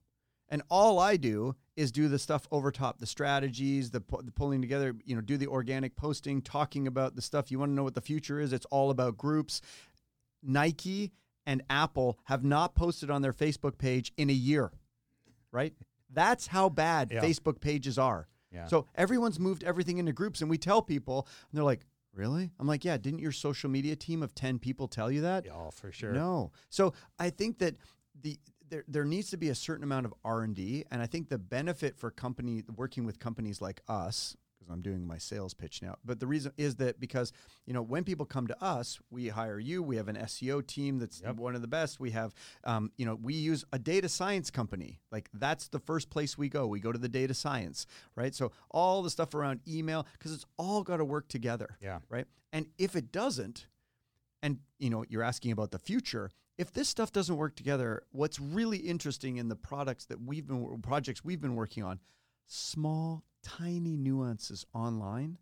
and 0.49 0.61
all 0.69 0.99
I 0.99 1.17
do 1.17 1.55
is 1.75 1.91
do 1.91 2.07
the 2.07 2.19
stuff 2.19 2.47
over 2.51 2.71
top, 2.71 2.99
the 2.99 3.07
strategies, 3.07 3.89
the, 3.91 4.03
the 4.23 4.31
pulling 4.31 4.61
together, 4.61 4.93
you 5.05 5.15
know, 5.15 5.21
do 5.21 5.37
the 5.37 5.47
organic 5.47 5.95
posting, 5.95 6.41
talking 6.41 6.85
about 6.85 7.15
the 7.15 7.21
stuff. 7.23 7.49
You 7.49 7.57
want 7.59 7.71
to 7.71 7.73
know 7.73 7.83
what 7.83 7.95
the 7.95 8.01
future 8.01 8.39
is? 8.39 8.53
It's 8.53 8.65
all 8.67 8.91
about 8.91 9.17
groups. 9.17 9.61
Nike 10.43 11.11
and 11.45 11.63
Apple 11.69 12.19
have 12.25 12.43
not 12.43 12.75
posted 12.75 13.09
on 13.09 13.21
their 13.21 13.33
Facebook 13.33 13.77
page 13.77 14.11
in 14.17 14.29
a 14.29 14.33
year, 14.33 14.71
right? 15.51 15.73
That's 16.09 16.47
how 16.47 16.69
bad 16.69 17.11
Yeah. 17.11 17.21
Facebook 17.21 17.59
pages 17.59 17.97
are. 17.97 18.27
Yeah. 18.51 18.67
So 18.67 18.87
everyone's 18.95 19.39
moved 19.39 19.63
everything 19.63 19.97
into 19.97 20.13
groups, 20.13 20.41
and 20.41 20.49
we 20.49 20.57
tell 20.57 20.81
people, 20.81 21.27
and 21.49 21.57
they're 21.57 21.63
like, 21.63 21.85
"Really?" 22.13 22.51
I'm 22.57 22.67
like, 22.67 22.85
"Yeah." 22.85 22.97
Didn't 22.97 23.19
your 23.19 23.33
social 23.33 23.69
media 23.69 23.95
team 23.95 24.23
of 24.23 24.33
ten 24.33 24.59
people 24.59 24.87
tell 24.87 25.11
you 25.11 25.21
that? 25.21 25.45
Oh, 25.51 25.71
for 25.71 25.91
sure. 25.91 26.13
No. 26.13 26.51
So 26.69 26.93
I 27.19 27.29
think 27.31 27.57
that 27.59 27.75
the 28.19 28.39
there 28.69 28.85
there 28.87 29.03
needs 29.05 29.29
to 29.31 29.37
be 29.37 29.49
a 29.49 29.55
certain 29.55 29.83
amount 29.83 30.05
of 30.05 30.13
R 30.23 30.41
and 30.43 30.55
D, 30.55 30.85
and 30.89 31.01
I 31.01 31.05
think 31.05 31.29
the 31.29 31.37
benefit 31.37 31.97
for 31.97 32.09
company 32.11 32.63
working 32.75 33.05
with 33.05 33.19
companies 33.19 33.61
like 33.61 33.81
us. 33.87 34.37
Because 34.65 34.73
I'm 34.73 34.81
doing 34.81 35.05
my 35.05 35.17
sales 35.17 35.53
pitch 35.53 35.81
now, 35.81 35.95
but 36.03 36.19
the 36.19 36.27
reason 36.27 36.51
is 36.57 36.75
that 36.77 36.99
because 36.99 37.31
you 37.65 37.73
know 37.73 37.81
when 37.81 38.03
people 38.03 38.25
come 38.25 38.47
to 38.47 38.63
us, 38.63 38.99
we 39.11 39.27
hire 39.29 39.59
you. 39.59 39.83
We 39.83 39.95
have 39.97 40.07
an 40.07 40.15
SEO 40.17 40.65
team 40.65 40.99
that's 40.99 41.21
Yep. 41.21 41.35
one 41.37 41.55
of 41.55 41.61
the 41.61 41.67
best. 41.67 41.99
We 41.99 42.11
have, 42.11 42.33
um, 42.63 42.91
you 42.97 43.05
know, 43.05 43.15
we 43.15 43.33
use 43.33 43.63
a 43.71 43.79
data 43.79 44.09
science 44.09 44.49
company. 44.51 44.99
Like 45.11 45.29
that's 45.33 45.67
the 45.67 45.79
first 45.79 46.09
place 46.09 46.37
we 46.37 46.49
go. 46.49 46.67
We 46.67 46.79
go 46.79 46.91
to 46.91 46.99
the 46.99 47.09
data 47.09 47.33
science, 47.33 47.85
right? 48.15 48.33
So 48.33 48.51
all 48.71 49.01
the 49.03 49.09
stuff 49.09 49.33
around 49.35 49.61
email 49.67 50.05
because 50.13 50.33
it's 50.33 50.45
all 50.57 50.83
got 50.83 50.97
to 50.97 51.05
work 51.05 51.27
together 51.27 51.77
Yeah. 51.81 51.99
right? 52.09 52.25
And 52.51 52.67
if 52.77 52.95
it 52.95 53.11
doesn't, 53.11 53.67
and 54.41 54.59
you 54.79 54.89
know, 54.89 55.05
you're 55.09 55.23
asking 55.23 55.51
about 55.51 55.71
the 55.71 55.79
future, 55.79 56.31
if 56.57 56.71
this 56.71 56.87
stuff 56.87 57.11
doesn't 57.11 57.35
work 57.35 57.55
together, 57.55 58.03
what's 58.11 58.39
really 58.39 58.77
interesting 58.77 59.37
in 59.37 59.49
the 59.49 59.55
products 59.55 60.05
that 60.05 60.21
we've 60.21 60.47
been 60.47 60.81
projects 60.81 61.23
we've 61.23 61.41
been 61.41 61.55
working 61.55 61.83
on, 61.83 61.99
small, 62.47 63.23
tiny 63.45 63.95
nuances 63.95 64.65
online 64.73 65.37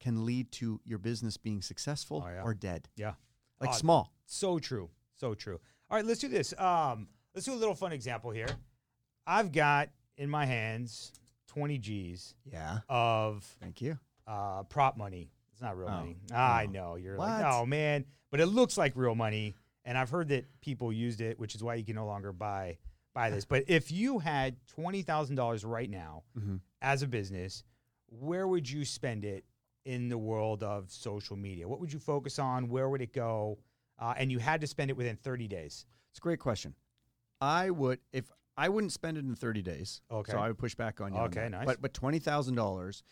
can 0.00 0.24
lead 0.24 0.50
to 0.52 0.80
your 0.84 0.98
business 0.98 1.36
being 1.36 1.60
successful 1.62 2.24
Oh, 2.26 2.30
yeah. 2.30 2.42
or 2.42 2.54
dead. 2.54 2.88
Yeah. 2.96 3.14
Like 3.60 3.70
Oh, 3.70 3.74
small. 3.74 4.12
So 4.26 4.58
true. 4.58 4.90
So 5.14 5.34
true. 5.34 5.60
All 5.90 5.96
right, 5.96 6.04
let's 6.04 6.20
do 6.20 6.28
this. 6.28 6.54
Um, 6.58 7.08
let's 7.34 7.44
do 7.46 7.52
a 7.52 7.56
little 7.56 7.74
fun 7.74 7.92
example 7.92 8.30
here. 8.30 8.48
I've 9.26 9.52
got 9.52 9.90
in 10.16 10.28
my 10.30 10.46
hands 10.46 11.12
20 11.48 11.78
G's 11.78 12.34
Yeah. 12.44 12.78
of 12.88 13.44
Thank 13.60 13.80
you. 13.82 13.98
uh, 14.26 14.62
prop 14.64 14.96
money. 14.96 15.30
It's 15.52 15.60
not 15.60 15.76
real 15.76 15.88
Oh, 15.88 15.92
money. 15.92 16.16
I 16.34 16.66
know. 16.66 16.96
You're 16.96 17.18
like, 17.18 17.44
oh, 17.44 17.66
man. 17.66 18.04
But 18.30 18.40
it 18.40 18.46
looks 18.46 18.76
like 18.78 18.92
real 18.96 19.14
money. 19.14 19.54
And 19.84 19.98
I've 19.98 20.10
heard 20.10 20.28
that 20.28 20.46
people 20.60 20.92
used 20.92 21.20
it, 21.20 21.38
which 21.38 21.54
is 21.54 21.62
why 21.62 21.74
you 21.74 21.84
can 21.84 21.96
no 21.96 22.06
longer 22.06 22.32
buy 22.32 22.78
buy 23.14 23.30
this. 23.30 23.44
But 23.44 23.64
if 23.68 23.90
you 23.90 24.18
had 24.18 24.56
$20,000 24.66 25.64
right 25.64 25.90
now 25.90 26.24
Mhm. 26.36 26.60
as 26.80 27.02
a 27.02 27.06
business, 27.08 27.64
where 28.08 28.46
would 28.46 28.68
you 28.68 28.84
spend 28.84 29.24
it 29.24 29.44
in 29.84 30.08
the 30.08 30.18
world 30.18 30.62
of 30.62 30.90
social 30.90 31.36
media? 31.36 31.68
What 31.68 31.80
would 31.80 31.92
you 31.92 31.98
focus 31.98 32.38
on? 32.38 32.68
Where 32.68 32.88
would 32.88 33.02
it 33.02 33.12
go? 33.12 33.58
Uh, 33.98 34.14
and 34.16 34.30
you 34.30 34.38
had 34.38 34.60
to 34.60 34.66
spend 34.66 34.90
it 34.90 34.96
within 34.96 35.16
30 35.16 35.48
days. 35.48 35.86
It's 36.10 36.18
a 36.18 36.22
great 36.22 36.40
question. 36.40 36.74
I 37.40 37.70
would 37.70 38.00
if 38.12 38.30
I 38.56 38.68
wouldn't 38.68 38.92
spend 38.92 39.16
it 39.16 39.24
in 39.24 39.34
30 39.34 39.62
days. 39.62 40.00
Okay. 40.10 40.32
So 40.32 40.38
I 40.38 40.48
would 40.48 40.58
push 40.58 40.74
back 40.74 41.00
on 41.00 41.12
you. 41.14 41.20
Okay, 41.20 41.40
that. 41.40 41.50
nice. 41.50 41.66
But 41.66 41.80
but 41.80 41.94
twenty 41.94 42.18
thousand 42.18 42.54
dollars, 42.54 43.02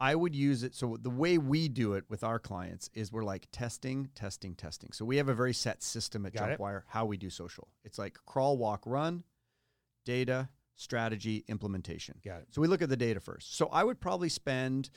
I 0.00 0.14
would 0.14 0.34
use 0.34 0.62
it. 0.62 0.74
So 0.74 0.96
the 1.00 1.08
way 1.10 1.38
we 1.38 1.68
do 1.68 1.94
it 1.94 2.04
with 2.10 2.22
our 2.24 2.38
clients 2.38 2.90
is 2.94 3.10
we're 3.12 3.24
like 3.24 3.48
testing, 3.52 4.08
testing, 4.14 4.54
testing. 4.54 4.92
So 4.92 5.04
we 5.04 5.16
have 5.16 5.28
a 5.28 5.34
very 5.34 5.54
set 5.54 5.82
system 5.82 6.26
at 6.26 6.34
Got 6.34 6.50
it. 6.50 6.58
Jumpwire 6.58 6.82
how 6.88 7.06
we 7.06 7.16
do 7.16 7.30
social. 7.30 7.68
It's 7.84 7.98
like 7.98 8.18
crawl, 8.26 8.58
walk, 8.58 8.82
run, 8.86 9.24
data, 10.04 10.48
strategy, 10.76 11.44
implementation. 11.48 12.16
Got 12.24 12.42
it. 12.42 12.46
So 12.50 12.60
we 12.60 12.68
look 12.68 12.82
at 12.82 12.88
the 12.88 12.96
data 12.96 13.20
first. 13.20 13.56
So 13.56 13.68
I 13.72 13.84
would 13.84 14.00
probably 14.00 14.28
spend, 14.28 14.90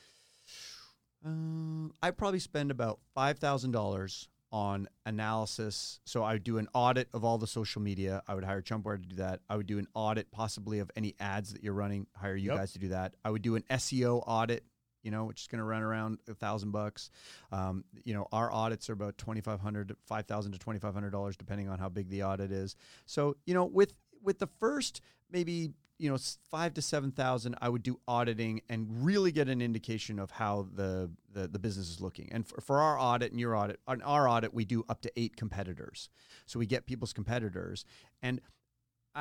um, 1.25 1.93
I'd 2.01 2.17
probably 2.17 2.39
spend 2.39 2.72
about 2.72 3.00
five 3.13 3.39
thousand 3.39 3.72
dollars 3.72 4.27
on 4.51 4.88
analysis. 5.05 6.00
So 6.05 6.24
I 6.24 6.34
would 6.34 6.43
do 6.43 6.58
an 6.58 6.67
audit 6.74 7.08
of 7.13 7.24
all 7.24 7.38
the 7.38 7.48
social 7.48 7.81
media. 7.81 8.22
I 8.27 8.36
would 8.36 8.43
hire 8.43 8.62
Jumpwire 8.62 9.01
to 9.01 9.08
do 9.08 9.15
that. 9.17 9.39
I 9.50 9.55
would 9.55 9.67
do 9.67 9.79
an 9.79 9.88
audit 9.93 10.29
possibly 10.31 10.79
of 10.79 10.91
any 10.96 11.15
ads 11.20 11.53
that 11.53 11.63
you're 11.63 11.74
running. 11.74 12.08
Hire 12.15 12.36
you 12.36 12.50
Yep. 12.50 12.58
guys 12.58 12.74
to 12.74 12.79
do 12.79 12.89
that. 12.89 13.15
I 13.24 13.29
would 13.29 13.41
do 13.41 13.55
an 13.55 13.63
SEO 13.70 14.24
audit. 14.25 14.63
You 15.03 15.10
know, 15.10 15.25
which 15.25 15.41
is 15.41 15.48
going 15.48 15.58
to 15.58 15.63
run 15.65 15.81
around 15.81 16.20
a 16.29 16.36
thousand 16.36 16.70
bucks. 16.74 17.10
Um, 17.51 17.86
you 18.03 18.13
know, 18.13 18.27
our 18.31 18.51
audits 18.51 18.88
are 18.88 18.93
about 18.93 19.17
twenty 19.17 19.41
five 19.41 19.60
hundred, 19.60 19.96
five 20.05 20.27
thousand 20.27 20.51
to 20.51 20.60
twenty 20.60 20.77
five 20.77 20.93
hundred 20.93 21.10
dollars, 21.10 21.36
depending 21.36 21.70
on 21.70 21.79
how 21.79 21.89
big 21.89 22.08
the 22.10 22.22
audit 22.22 22.51
is. 22.51 22.75
So, 23.08 23.36
you 23.47 23.56
know, 23.56 23.65
with 23.65 23.93
with 24.23 24.39
the 24.39 24.47
first 24.60 25.01
maybe 25.29 25.71
you 25.97 26.10
know 26.10 26.17
five 26.49 26.73
to 26.75 26.81
seven 26.81 27.12
thousand, 27.12 27.55
I 27.62 27.69
would 27.69 27.84
do 27.84 27.99
auditing 28.07 28.62
and 28.69 28.88
really 29.05 29.31
get 29.31 29.47
an 29.47 29.62
indication 29.62 30.19
of 30.19 30.31
how 30.31 30.67
the 30.73 31.10
the, 31.34 31.47
the 31.47 31.60
business 31.60 31.89
is 31.89 32.01
looking. 32.01 32.29
And 32.31 32.45
for, 32.47 32.60
for 32.62 32.79
our 32.79 32.99
audit 32.99 33.31
and 33.31 33.39
your 33.39 33.55
audit, 33.55 33.79
on 33.88 34.01
our 34.01 34.27
audit, 34.27 34.53
we 34.53 34.65
do 34.65 34.84
up 34.89 35.01
to 35.01 35.12
eight 35.15 35.36
competitors. 35.36 36.10
So 36.45 36.60
we 36.60 36.65
get 36.65 36.86
people's 36.86 37.13
competitors 37.13 37.86
and. 38.21 38.41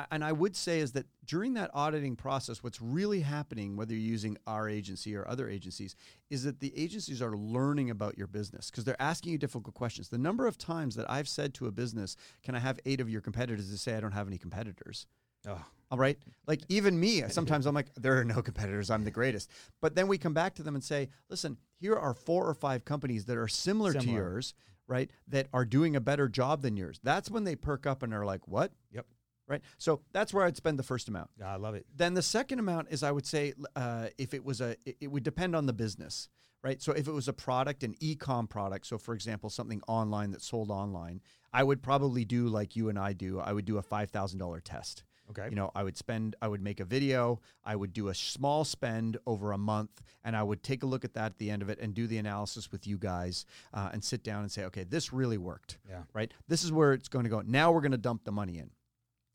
And 0.09 0.23
I 0.23 0.31
would 0.31 0.55
say 0.55 0.79
is 0.79 0.93
that 0.93 1.05
during 1.25 1.53
that 1.55 1.69
auditing 1.73 2.15
process, 2.15 2.63
what's 2.63 2.81
really 2.81 3.19
happening, 3.21 3.75
whether 3.75 3.93
you're 3.93 4.01
using 4.01 4.37
our 4.47 4.69
agency 4.69 5.15
or 5.15 5.27
other 5.27 5.49
agencies, 5.49 5.95
is 6.29 6.43
that 6.43 6.61
the 6.61 6.71
agencies 6.77 7.21
are 7.21 7.35
learning 7.35 7.89
about 7.89 8.17
your 8.17 8.27
business 8.27 8.71
because 8.71 8.85
they're 8.85 9.01
asking 9.01 9.33
you 9.33 9.37
difficult 9.37 9.75
questions. 9.75 10.07
The 10.07 10.17
number 10.17 10.47
of 10.47 10.57
times 10.57 10.95
that 10.95 11.09
I've 11.09 11.27
said 11.27 11.53
to 11.55 11.67
a 11.67 11.71
business, 11.71 12.15
"Can 12.41 12.55
I 12.55 12.59
have 12.59 12.79
eight 12.85 13.01
of 13.01 13.09
your 13.09 13.21
competitors?" 13.21 13.69
to 13.69 13.77
say 13.77 13.95
I 13.95 13.99
don't 13.99 14.13
have 14.13 14.27
any 14.27 14.37
competitors. 14.37 15.07
Oh, 15.47 15.63
All 15.89 15.97
right. 15.97 16.17
Like 16.47 16.61
even 16.69 16.97
me, 16.99 17.23
sometimes 17.27 17.65
I'm 17.65 17.75
like, 17.75 17.93
there 17.95 18.17
are 18.17 18.23
no 18.23 18.41
competitors. 18.41 18.89
I'm 18.89 19.03
the 19.03 19.11
greatest. 19.11 19.49
But 19.81 19.95
then 19.95 20.07
we 20.07 20.17
come 20.17 20.33
back 20.33 20.55
to 20.55 20.63
them 20.63 20.75
and 20.75 20.83
say, 20.83 21.09
listen, 21.29 21.57
here 21.79 21.95
are 21.95 22.13
four 22.13 22.47
or 22.47 22.53
five 22.53 22.85
companies 22.85 23.25
that 23.25 23.37
are 23.37 23.47
similar, 23.47 23.91
to 23.93 23.99
yours, 24.07 24.53
right? 24.87 25.11
That 25.27 25.47
are 25.51 25.65
doing 25.65 25.95
a 25.95 25.99
better 25.99 26.29
job 26.29 26.61
than 26.61 26.77
yours. 26.77 26.99
That's 27.03 27.29
when 27.29 27.43
they 27.43 27.55
perk 27.55 27.85
up 27.85 28.03
and 28.03 28.13
are 28.13 28.25
like, 28.25 28.47
what? 28.47 28.71
Yep. 28.91 29.05
Right. 29.47 29.61
So 29.77 30.01
that's 30.13 30.33
where 30.33 30.45
I'd 30.45 30.55
spend 30.55 30.79
the 30.79 30.83
first 30.83 31.09
amount. 31.09 31.29
Yeah, 31.37 31.51
I 31.53 31.57
love 31.57 31.75
it. 31.75 31.85
Then 31.95 32.13
the 32.13 32.21
second 32.21 32.59
amount 32.59 32.87
is 32.89 33.03
I 33.03 33.11
would 33.11 33.25
say 33.25 33.53
uh, 33.75 34.07
if 34.17 34.33
it 34.33 34.45
was 34.45 34.61
a, 34.61 34.77
it, 34.85 34.97
it 35.01 35.07
would 35.11 35.23
depend 35.23 35.55
on 35.55 35.65
the 35.65 35.73
business, 35.73 36.29
right? 36.63 36.81
So 36.81 36.93
if 36.93 37.07
it 37.07 37.11
was 37.11 37.27
a 37.27 37.33
product, 37.33 37.83
an 37.83 37.95
e-com 37.99 38.47
product, 38.47 38.85
so 38.87 38.97
for 38.97 39.13
example, 39.13 39.49
something 39.49 39.81
online 39.87 40.31
that's 40.31 40.47
sold 40.47 40.71
online, 40.71 41.21
I 41.51 41.63
would 41.63 41.81
probably 41.81 42.23
do 42.23 42.47
like 42.47 42.77
you 42.77 42.87
and 42.87 42.97
I 42.97 43.11
do. 43.13 43.39
I 43.39 43.51
would 43.51 43.65
do 43.65 43.77
a 43.77 43.81
five 43.81 44.09
thousand 44.09 44.39
dollar 44.39 44.61
test. 44.61 45.03
Okay. 45.29 45.47
You 45.49 45.55
know, 45.55 45.71
I 45.73 45.83
would 45.83 45.97
spend, 45.97 46.35
I 46.41 46.49
would 46.49 46.61
make 46.61 46.81
a 46.81 46.85
video, 46.85 47.39
I 47.63 47.75
would 47.77 47.93
do 47.93 48.09
a 48.09 48.13
small 48.15 48.65
spend 48.65 49.17
over 49.25 49.53
a 49.53 49.57
month, 49.57 50.01
and 50.25 50.35
I 50.35 50.43
would 50.43 50.61
take 50.61 50.83
a 50.83 50.85
look 50.85 51.05
at 51.05 51.13
that 51.13 51.25
at 51.27 51.37
the 51.37 51.49
end 51.49 51.61
of 51.61 51.69
it 51.69 51.79
and 51.79 51.93
do 51.93 52.05
the 52.05 52.17
analysis 52.17 52.69
with 52.69 52.85
you 52.85 52.97
guys 52.97 53.45
uh, 53.73 53.89
and 53.93 54.03
sit 54.03 54.23
down 54.23 54.41
and 54.41 54.51
say, 54.51 54.65
okay, 54.65 54.83
this 54.83 55.13
really 55.13 55.37
worked 55.37 55.77
Yeah. 55.89 56.03
right? 56.13 56.33
This 56.49 56.65
is 56.65 56.71
where 56.73 56.91
it's 56.91 57.07
going 57.07 57.23
to 57.23 57.29
go. 57.29 57.41
Now 57.45 57.71
we're 57.71 57.79
going 57.81 57.93
to 57.93 57.97
dump 57.97 58.25
the 58.25 58.31
money 58.33 58.57
in. 58.59 58.71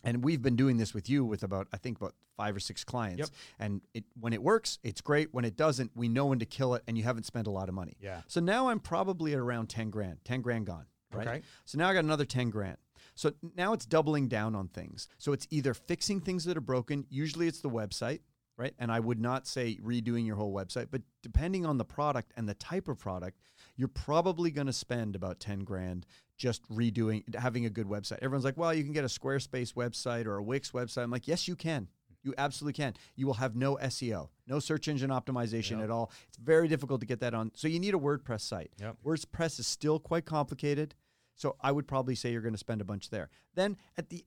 And 0.07 0.25
we've 0.25 0.40
been 0.40 0.57
doing 0.57 0.77
this 0.77 0.95
with 0.95 1.11
you 1.11 1.25
with 1.25 1.42
about 1.42 1.69
I 1.73 1.77
think 1.77 1.99
about 1.99 2.14
five 2.37 2.57
or 2.57 2.61
six 2.61 2.85
clients. 2.85 3.19
Yep. 3.19 3.29
And 3.59 3.81
it 3.92 4.05
when 4.19 4.33
it 4.33 4.42
works, 4.42 4.79
it's 4.83 5.01
great. 5.01 5.35
When 5.35 5.45
it 5.45 5.57
doesn't, 5.57 5.90
we 5.95 6.09
know 6.09 6.27
when 6.27 6.38
to 6.38 6.47
kill 6.47 6.75
it 6.75 6.83
and 6.87 6.97
you 6.97 7.05
haven't 7.05 7.25
spent 7.25 7.47
a 7.47 7.51
lot 7.51 7.69
of 7.69 7.75
money. 7.75 7.97
Yeah. 8.01 8.23
So 8.27 8.40
now 8.40 8.69
I'm 8.69 8.81
probably 8.81 9.33
at 9.33 9.38
around 9.38 9.69
10 9.69 9.90
grand. 9.90 10.19
10 10.25 10.40
grand 10.42 10.66
gone. 10.66 10.87
Right. 11.12 11.27
Okay. 11.27 11.42
So 11.64 11.79
now 11.79 11.88
I 11.88 11.95
got 11.95 12.05
another 12.05 12.25
10 12.25 12.51
grand. 12.51 12.79
So 13.14 13.33
now 13.57 13.73
it's 13.73 13.87
doubling 13.87 14.29
down 14.29 14.55
on 14.55 14.69
things. 14.69 15.09
So 15.19 15.33
it's 15.33 15.47
either 15.51 15.73
fixing 15.75 16.21
things 16.21 16.45
that 16.45 16.57
are 16.57 16.62
broken, 16.62 17.07
usually 17.09 17.49
it's 17.49 17.61
the 17.61 17.71
website, 17.71 18.21
right? 18.59 18.75
And 18.79 18.92
I 18.92 19.01
would 19.01 19.21
not 19.21 19.47
say 19.47 19.79
redoing 19.83 20.27
your 20.27 20.37
whole 20.37 20.53
website, 20.55 20.88
but 20.90 21.01
depending 21.23 21.64
on 21.64 21.79
the 21.79 21.85
product 21.85 22.33
and 22.37 22.49
the 22.49 22.55
type 22.55 22.88
of 22.88 22.99
product, 22.99 23.38
you're 23.77 23.89
probably 23.89 24.51
going 24.51 24.67
to 24.67 24.73
spend 24.73 25.15
about 25.17 25.39
10 25.41 25.61
grand 25.61 26.07
just 26.37 26.69
redoing 26.71 27.35
having 27.35 27.65
a 27.67 27.71
good 27.71 27.87
website. 27.87 28.19
Everyone's 28.23 28.45
like, 28.45 28.57
"Well, 28.57 28.75
you 28.75 28.85
can 28.85 28.93
get 28.93 29.05
a 29.05 29.09
Squarespace 29.09 29.73
website 29.75 30.27
or 30.27 30.37
a 30.37 30.43
Wix 30.43 30.71
website." 30.73 31.03
I'm 31.05 31.11
like, 31.11 31.27
"Yes, 31.29 31.49
you 31.49 31.57
can. 31.57 31.89
You 32.23 32.35
absolutely 32.37 32.73
can. 32.83 32.95
You 33.15 33.27
will 33.27 33.35
have 33.35 33.55
no 33.55 33.77
SEO, 33.77 34.29
no 34.49 34.59
search 34.59 34.89
engine 34.89 35.11
optimization 35.11 35.73
Yep. 35.77 35.81
at 35.85 35.91
all. 35.91 36.11
It's 36.29 36.37
very 36.39 36.67
difficult 36.67 37.01
to 37.01 37.07
get 37.07 37.21
that 37.21 37.35
on. 37.35 37.53
So 37.55 37.69
you 37.69 37.79
need 37.79 37.95
a 37.95 37.99
WordPress 37.99 38.41
site. 38.41 38.73
Yep. 38.81 38.97
WordPress 39.05 39.61
is 39.61 39.67
still 39.69 40.01
quite 40.01 40.25
complicated. 40.25 40.95
So 41.37 41.55
I 41.61 41.71
would 41.71 41.87
probably 41.87 42.15
say 42.17 42.33
you're 42.33 42.41
going 42.43 42.55
to 42.55 42.59
spend 42.59 42.81
a 42.81 42.85
bunch 42.85 43.11
there. 43.11 43.29
Then 43.55 43.77
at 43.97 44.09
the 44.09 44.25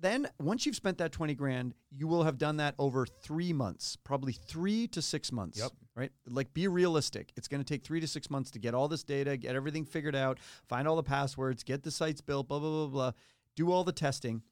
then 0.00 0.28
once 0.38 0.64
you've 0.66 0.76
spent 0.76 0.98
that 0.98 1.12
20 1.12 1.34
grand, 1.34 1.74
you 1.90 2.06
will 2.06 2.22
have 2.24 2.38
done 2.38 2.56
that 2.58 2.74
over 2.78 3.04
3 3.06 3.52
months, 3.52 3.96
probably 3.96 4.32
3 4.32 4.86
to 4.88 5.02
6 5.02 5.32
months, 5.32 5.58
Yep. 5.58 5.72
right? 5.96 6.12
Like 6.28 6.54
be 6.54 6.68
realistic. 6.68 7.32
It's 7.36 7.48
going 7.48 7.62
to 7.62 7.68
take 7.68 7.82
3 7.82 8.00
to 8.00 8.06
6 8.06 8.30
months 8.30 8.50
to 8.52 8.58
get 8.58 8.74
all 8.74 8.88
this 8.88 9.02
data, 9.04 9.36
get 9.36 9.56
everything 9.56 9.84
figured 9.84 10.14
out, 10.14 10.38
find 10.68 10.86
all 10.86 10.96
the 10.96 11.02
passwords, 11.02 11.62
get 11.64 11.82
the 11.82 11.90
sites 11.90 12.20
built, 12.20 12.48
blah 12.48 12.58
blah 12.58 12.70
blah 12.70 12.86
blah, 12.86 13.12
do 13.56 13.72
all 13.72 13.82
the 13.84 13.92
testing. 13.92 14.42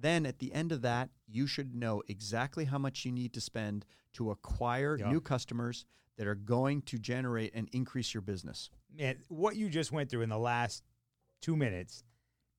Then 0.00 0.26
at 0.26 0.38
the 0.38 0.52
end 0.52 0.70
of 0.72 0.82
that, 0.82 1.10
you 1.26 1.46
should 1.46 1.74
know 1.74 2.02
exactly 2.08 2.64
how 2.66 2.78
much 2.78 3.04
you 3.04 3.12
need 3.12 3.32
to 3.34 3.40
spend 3.40 3.84
to 4.14 4.30
acquire 4.30 4.96
Yeah. 4.98 5.10
new 5.10 5.20
customers 5.20 5.84
that 6.16 6.26
are 6.26 6.34
going 6.34 6.82
to 6.82 6.98
generate 6.98 7.52
and 7.54 7.68
increase 7.72 8.12
your 8.14 8.20
business. 8.22 8.70
man, 8.90 9.22
what 9.28 9.54
you 9.54 9.68
just 9.68 9.92
went 9.92 10.10
through 10.10 10.22
in 10.22 10.28
the 10.30 10.38
last 10.38 10.82
two 11.40 11.54
minutes 11.54 12.02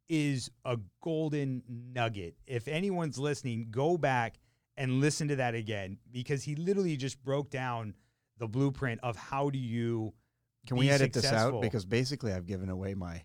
is 0.10 0.50
a 0.66 0.78
golden 1.02 1.64
nugget. 1.68 2.36
If 2.48 2.68
anyone's 2.68 3.18
listening, 3.18 3.68
go 3.72 3.98
back 3.98 4.40
and 4.76 5.00
listen 5.00 5.28
to 5.30 5.36
that 5.38 5.56
again 5.56 5.98
because 6.12 6.44
he 6.44 6.56
literally 6.56 6.98
just 6.98 7.24
broke 7.24 7.50
down 7.50 7.94
the 8.38 8.48
blueprint 8.48 9.00
of 9.04 9.16
how 9.16 9.50
do 9.50 9.60
you. 9.60 10.14
Can 10.68 10.78
we 10.78 10.90
edit 10.90 11.14
this 11.14 11.32
out 11.32 11.62
because 11.62 11.86
basically 11.86 12.34
I've 12.34 12.46
given 12.46 12.70
away 12.70 12.94
my 12.94 13.24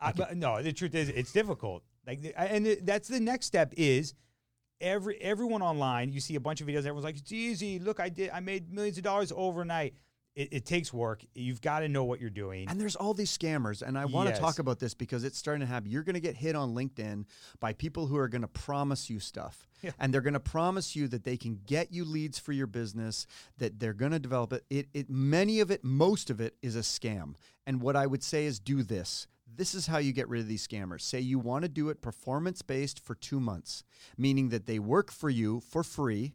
I, 0.00 0.12
but 0.12 0.36
no, 0.36 0.62
the 0.62 0.72
truth 0.72 0.94
is, 0.94 1.08
it's 1.08 1.32
difficult. 1.32 1.82
Like, 2.06 2.34
and 2.36 2.66
that's 2.82 3.08
the 3.08 3.20
next 3.20 3.46
step 3.46 3.72
is 3.76 4.14
every 4.80 5.16
everyone 5.20 5.62
online, 5.62 6.12
you 6.12 6.20
see 6.20 6.34
a 6.34 6.40
bunch 6.40 6.60
of 6.60 6.66
videos. 6.66 6.78
Everyone's 6.78 7.04
like, 7.04 7.16
"It's 7.16 7.32
easy. 7.32 7.78
Look, 7.78 8.00
I 8.00 8.10
did. 8.10 8.30
I 8.30 8.40
made 8.40 8.70
millions 8.70 8.98
of 8.98 9.04
dollars 9.04 9.32
overnight." 9.34 9.94
It, 10.34 10.48
it 10.52 10.66
takes 10.66 10.92
work. 10.92 11.22
You've 11.34 11.60
got 11.60 11.80
to 11.80 11.88
know 11.88 12.02
what 12.02 12.20
you're 12.20 12.28
doing. 12.28 12.68
And 12.68 12.80
there's 12.80 12.96
all 12.96 13.14
these 13.14 13.36
scammers, 13.36 13.82
and 13.82 13.96
I 13.96 14.04
want 14.04 14.26
to 14.28 14.32
Yes. 14.32 14.40
talk 14.40 14.58
about 14.58 14.80
this 14.80 14.92
because 14.92 15.22
it's 15.22 15.38
starting 15.38 15.60
to 15.60 15.66
happen. 15.66 15.90
You're 15.90 16.02
going 16.02 16.14
to 16.14 16.20
get 16.20 16.34
hit 16.34 16.56
on 16.56 16.74
LinkedIn 16.74 17.26
by 17.60 17.72
people 17.72 18.08
who 18.08 18.16
are 18.16 18.26
going 18.26 18.42
to 18.42 18.48
promise 18.48 19.08
you 19.08 19.20
stuff, 19.20 19.68
Yeah. 19.80 19.92
and 20.00 20.12
they're 20.12 20.20
going 20.20 20.34
to 20.34 20.40
promise 20.40 20.96
you 20.96 21.06
that 21.08 21.22
they 21.22 21.36
can 21.36 21.60
get 21.66 21.92
you 21.92 22.04
leads 22.04 22.40
for 22.40 22.50
your 22.52 22.66
business, 22.66 23.28
that 23.58 23.78
they're 23.78 23.92
going 23.94 24.10
to 24.10 24.18
develop 24.18 24.52
it. 24.52 24.64
It, 24.70 24.88
it. 24.92 25.08
Many 25.08 25.60
of 25.60 25.70
it, 25.70 25.84
most 25.84 26.30
of 26.30 26.40
it, 26.40 26.56
is 26.62 26.74
a 26.74 26.80
scam. 26.80 27.34
And 27.64 27.80
what 27.80 27.94
I 27.94 28.06
would 28.06 28.24
say 28.24 28.46
is, 28.46 28.58
do 28.58 28.82
this. 28.82 29.28
This 29.56 29.72
is 29.72 29.86
how 29.86 29.98
you 29.98 30.12
get 30.12 30.28
rid 30.28 30.40
of 30.40 30.48
these 30.48 30.66
scammers. 30.66 31.02
Say 31.02 31.20
you 31.20 31.38
want 31.38 31.62
to 31.62 31.68
do 31.68 31.90
it 31.90 32.02
performance 32.02 32.60
based 32.60 32.98
for 32.98 33.14
two 33.14 33.38
months, 33.38 33.84
meaning 34.18 34.48
that 34.48 34.66
they 34.66 34.80
work 34.80 35.12
for 35.12 35.30
you 35.30 35.60
for 35.60 35.84
free 35.84 36.34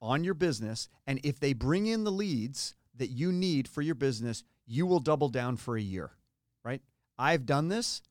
on 0.00 0.22
your 0.22 0.34
business. 0.34 0.88
And 1.04 1.18
if 1.24 1.40
they 1.40 1.52
bring 1.52 1.86
in 1.86 2.04
the 2.04 2.12
leads 2.12 2.76
that 2.98 3.08
you 3.08 3.32
need 3.32 3.66
for 3.68 3.82
your 3.82 3.94
business, 3.94 4.44
you 4.66 4.86
will 4.86 5.00
double 5.00 5.28
down 5.28 5.56
for 5.56 5.76
a 5.76 5.80
year, 5.80 6.10
right? 6.64 6.82
I've 7.18 7.46
done 7.46 7.68
this. 7.68 8.02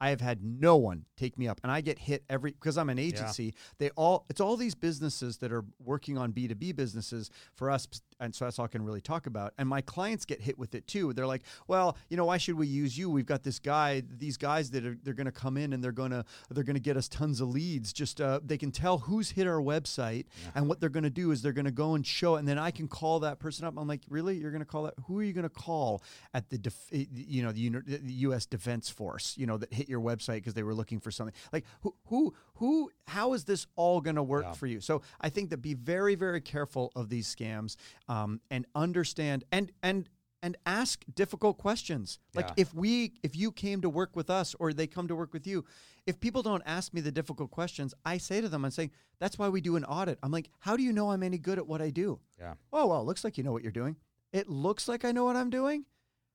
I 0.00 0.10
have 0.10 0.20
had 0.20 0.44
no 0.44 0.76
one 0.76 1.06
take 1.16 1.38
me 1.38 1.48
up, 1.48 1.60
and 1.62 1.72
I 1.72 1.80
get 1.80 1.98
hit 1.98 2.24
every 2.28 2.50
because 2.50 2.76
I'm 2.76 2.90
an 2.90 2.98
agency. 2.98 3.54
They 3.78 3.90
all 3.90 4.26
it's 4.28 4.40
all 4.40 4.56
these 4.56 4.74
businesses 4.74 5.38
that 5.38 5.52
are 5.52 5.64
working 5.78 6.18
on 6.18 6.32
B 6.32 6.46
two 6.46 6.54
B 6.54 6.72
businesses 6.72 7.30
for 7.54 7.70
us, 7.70 7.86
and 8.24 8.34
so 8.34 8.44
that's 8.44 8.58
all 8.58 8.64
I 8.64 8.68
can 8.68 8.84
really 8.84 9.00
talk 9.00 9.26
about. 9.26 9.52
And 9.58 9.68
my 9.68 9.80
clients 9.80 10.24
get 10.24 10.40
hit 10.40 10.58
with 10.58 10.74
it 10.74 10.86
too. 10.86 11.12
They're 11.12 11.26
like, 11.26 11.42
"Well, 11.68 11.96
you 12.08 12.16
know, 12.16 12.24
why 12.24 12.38
should 12.38 12.56
we 12.56 12.66
use 12.66 12.96
you? 12.98 13.08
We've 13.10 13.26
got 13.26 13.42
this 13.42 13.58
guy, 13.58 14.02
these 14.18 14.36
guys 14.36 14.70
that 14.72 14.84
are 14.84 14.96
they're 15.02 15.14
going 15.14 15.26
to 15.26 15.32
come 15.32 15.56
in 15.56 15.72
and 15.72 15.82
they're 15.84 15.92
going 15.92 16.10
to 16.10 16.24
they're 16.50 16.64
going 16.64 16.74
to 16.74 16.80
get 16.80 16.96
us 16.96 17.08
tons 17.08 17.40
of 17.40 17.48
leads. 17.50 17.92
Just 17.92 18.20
uh, 18.20 18.40
they 18.44 18.58
can 18.58 18.70
tell 18.72 18.98
who's 18.98 19.30
hit 19.30 19.46
our 19.46 19.60
website, 19.60 20.24
and 20.54 20.68
what 20.68 20.80
they're 20.80 20.88
going 20.88 21.04
to 21.04 21.10
do 21.10 21.30
is 21.30 21.42
they're 21.42 21.52
going 21.52 21.64
to 21.66 21.70
go 21.70 21.94
and 21.94 22.06
show, 22.06 22.36
and 22.36 22.48
then 22.48 22.58
I 22.58 22.70
can 22.70 22.88
call 22.88 23.20
that 23.20 23.38
person 23.38 23.66
up. 23.66 23.74
I'm 23.76 23.86
like, 23.88 24.00
really? 24.08 24.36
You're 24.36 24.50
going 24.50 24.60
to 24.60 24.66
call 24.66 24.84
that? 24.84 24.94
Who 25.06 25.18
are 25.18 25.22
you 25.22 25.32
going 25.32 25.42
to 25.42 25.48
call 25.48 26.02
at 26.32 26.48
the 26.50 26.58
def- 26.58 26.88
you 26.90 27.42
know 27.42 27.52
the, 27.52 27.68
the 27.68 28.12
U.S. 28.28 28.46
Defense 28.46 28.88
Force? 28.90 29.34
You 29.36 29.46
know 29.46 29.58
that 29.58 29.72
hit 29.72 29.88
your 29.88 30.00
website 30.00 30.36
because 30.36 30.54
they 30.54 30.62
were 30.62 30.74
looking 30.74 31.00
for 31.00 31.10
something. 31.10 31.34
Like 31.52 31.64
who 31.82 31.94
who 32.06 32.34
who? 32.56 32.90
How 33.06 33.34
is 33.34 33.44
this 33.44 33.66
all 33.76 34.00
going 34.00 34.16
to 34.16 34.22
work 34.22 34.44
Yeah. 34.44 34.52
for 34.52 34.66
you? 34.66 34.80
So 34.80 35.02
I 35.20 35.28
think 35.28 35.50
that 35.50 35.58
be 35.58 35.74
very 35.74 36.14
very 36.14 36.40
careful 36.40 36.90
of 36.96 37.08
these 37.08 37.26
scams 37.34 37.76
um, 38.08 38.13
Um, 38.14 38.40
and 38.50 38.66
understand 38.74 39.44
and 39.50 39.72
and 39.82 40.08
and 40.42 40.56
ask 40.66 41.04
difficult 41.14 41.56
questions. 41.56 42.18
Like 42.34 42.48
Yeah. 42.48 42.54
if 42.64 42.74
we 42.74 43.14
if 43.22 43.34
you 43.34 43.50
came 43.50 43.80
to 43.80 43.88
work 43.88 44.14
with 44.14 44.28
us 44.30 44.54
or 44.60 44.72
they 44.72 44.86
come 44.86 45.08
to 45.08 45.16
work 45.16 45.32
with 45.32 45.46
you, 45.46 45.64
if 46.06 46.20
people 46.20 46.42
don't 46.42 46.62
ask 46.66 46.92
me 46.92 47.00
the 47.00 47.10
difficult 47.10 47.50
questions, 47.50 47.94
I 48.04 48.18
say 48.18 48.40
to 48.42 48.48
them, 48.48 48.64
I'm 48.64 48.70
saying 48.70 48.90
that's 49.18 49.38
why 49.38 49.48
we 49.48 49.60
do 49.60 49.76
an 49.76 49.84
audit. 49.84 50.18
I'm 50.22 50.30
like, 50.30 50.50
how 50.60 50.76
do 50.76 50.82
you 50.82 50.92
know 50.92 51.10
I'm 51.10 51.22
any 51.22 51.38
good 51.38 51.58
at 51.58 51.66
what 51.66 51.80
I 51.80 51.90
do? 51.90 52.20
Yeah. 52.38 52.54
Oh 52.72 52.86
well, 52.88 53.00
it 53.00 53.04
looks 53.04 53.24
like 53.24 53.36
you 53.38 53.42
know 53.44 53.52
what 53.52 53.62
you're 53.62 53.72
doing. 53.82 53.96
It 54.32 54.48
looks 54.48 54.86
like 54.86 55.04
I 55.04 55.12
know 55.12 55.24
what 55.24 55.36
I'm 55.36 55.50
doing. 55.50 55.86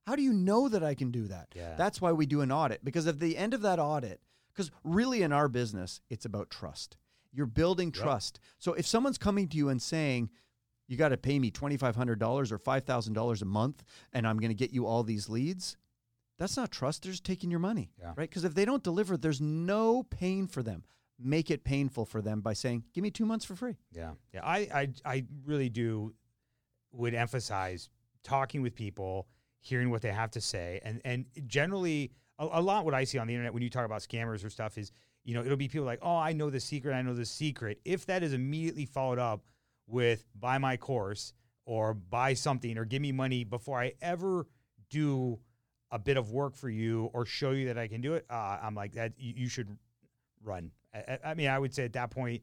How 0.06 0.16
do 0.16 0.22
you 0.22 0.32
know 0.32 0.68
that 0.68 0.82
I 0.82 0.94
can 0.94 1.10
do 1.12 1.28
that? 1.28 1.48
Yeah. 1.54 1.76
That's 1.76 2.00
why 2.00 2.12
we 2.12 2.26
do 2.26 2.40
an 2.40 2.50
audit 2.50 2.84
because 2.84 3.06
at 3.06 3.20
the 3.20 3.36
end 3.36 3.54
of 3.54 3.62
that 3.62 3.78
audit, 3.78 4.20
because 4.52 4.70
really 4.82 5.22
in 5.22 5.32
our 5.32 5.48
business, 5.48 6.00
it's 6.10 6.24
about 6.24 6.50
trust. 6.50 6.96
You're 7.32 7.46
building 7.46 7.88
Yep. 7.94 8.02
trust. 8.02 8.40
So 8.58 8.72
if 8.74 8.86
someone's 8.88 9.18
coming 9.18 9.46
to 9.48 9.56
you 9.56 9.68
and 9.68 9.80
saying, 9.80 10.30
you 10.90 10.96
got 10.96 11.10
to 11.10 11.16
pay 11.16 11.38
me 11.38 11.50
$2,500 11.50 12.52
or 12.52 12.58
$5,000 12.58 13.42
a 13.42 13.44
month 13.44 13.84
and 14.12 14.26
I'm 14.26 14.38
going 14.38 14.50
to 14.50 14.54
get 14.56 14.72
you 14.72 14.86
all 14.86 15.02
these 15.04 15.28
leads, 15.28 15.76
that's 16.38 16.56
not 16.56 16.70
trust. 16.72 17.02
They're 17.04 17.12
just 17.12 17.24
taking 17.24 17.50
your 17.50 17.60
money, 17.60 17.90
Yeah. 17.98 18.08
right? 18.16 18.28
Because 18.28 18.44
if 18.44 18.54
they 18.54 18.64
don't 18.64 18.82
deliver, 18.82 19.16
there's 19.16 19.40
no 19.40 20.02
pain 20.02 20.46
for 20.48 20.62
them. 20.62 20.82
Make 21.22 21.50
it 21.50 21.64
painful 21.64 22.06
for 22.06 22.20
them 22.20 22.40
by 22.40 22.54
saying, 22.54 22.84
give 22.92 23.02
me 23.02 23.10
two 23.10 23.24
months 23.26 23.44
for 23.44 23.54
free. 23.54 23.76
Yeah, 23.92 24.12
yeah. 24.34 24.40
I, 24.44 24.58
I, 24.74 24.88
I 25.04 25.24
really 25.46 25.68
do 25.68 26.12
would 26.92 27.14
emphasize 27.14 27.88
talking 28.24 28.62
with 28.62 28.74
people, 28.74 29.28
hearing 29.60 29.90
what 29.90 30.02
they 30.02 30.10
have 30.12 30.30
to 30.32 30.40
say, 30.40 30.80
and 30.82 31.00
and 31.04 31.26
generally 31.46 32.10
a, 32.38 32.48
a 32.52 32.60
lot 32.60 32.84
what 32.86 32.94
I 32.94 33.04
see 33.04 33.18
on 33.18 33.26
the 33.26 33.34
internet 33.34 33.52
when 33.54 33.62
you 33.62 33.70
talk 33.70 33.84
about 33.84 34.00
scammers 34.00 34.44
or 34.44 34.48
stuff 34.50 34.76
is 34.78 34.90
you 35.24 35.34
know 35.34 35.42
it'll 35.44 35.56
be 35.58 35.68
people 35.68 35.86
like 35.86 35.98
oh 36.02 36.16
I 36.16 36.32
know 36.32 36.48
the 36.50 36.58
secret 36.58 36.94
I 36.94 37.02
know 37.02 37.12
the 37.14 37.26
secret 37.26 37.78
if 37.84 38.06
that 38.06 38.22
is 38.22 38.32
immediately 38.32 38.86
followed 38.86 39.18
up 39.18 39.44
with 39.90 40.24
buy 40.38 40.58
my 40.58 40.76
course 40.76 41.32
or 41.66 41.94
buy 41.94 42.34
something 42.34 42.78
or 42.78 42.84
give 42.84 43.02
me 43.02 43.12
money 43.12 43.44
before 43.44 43.80
I 43.80 43.92
ever 44.00 44.46
do 44.88 45.38
a 45.90 45.98
bit 45.98 46.16
of 46.16 46.30
work 46.30 46.56
for 46.56 46.68
you 46.68 47.10
or 47.12 47.26
show 47.26 47.50
you 47.50 47.66
that 47.66 47.78
I 47.78 47.88
can 47.88 48.00
do 48.00 48.14
it 48.14 48.24
uh, 48.30 48.58
I'm 48.62 48.74
like 48.74 48.92
that 48.94 49.12
you, 49.18 49.48
should 49.48 49.76
run. 50.42 50.70
I, 50.94 51.18
I- 51.24 51.34
mean 51.34 51.48
I 51.48 51.58
would 51.58 51.74
say 51.74 51.84
at 51.84 51.92
that 51.94 52.10
point 52.10 52.42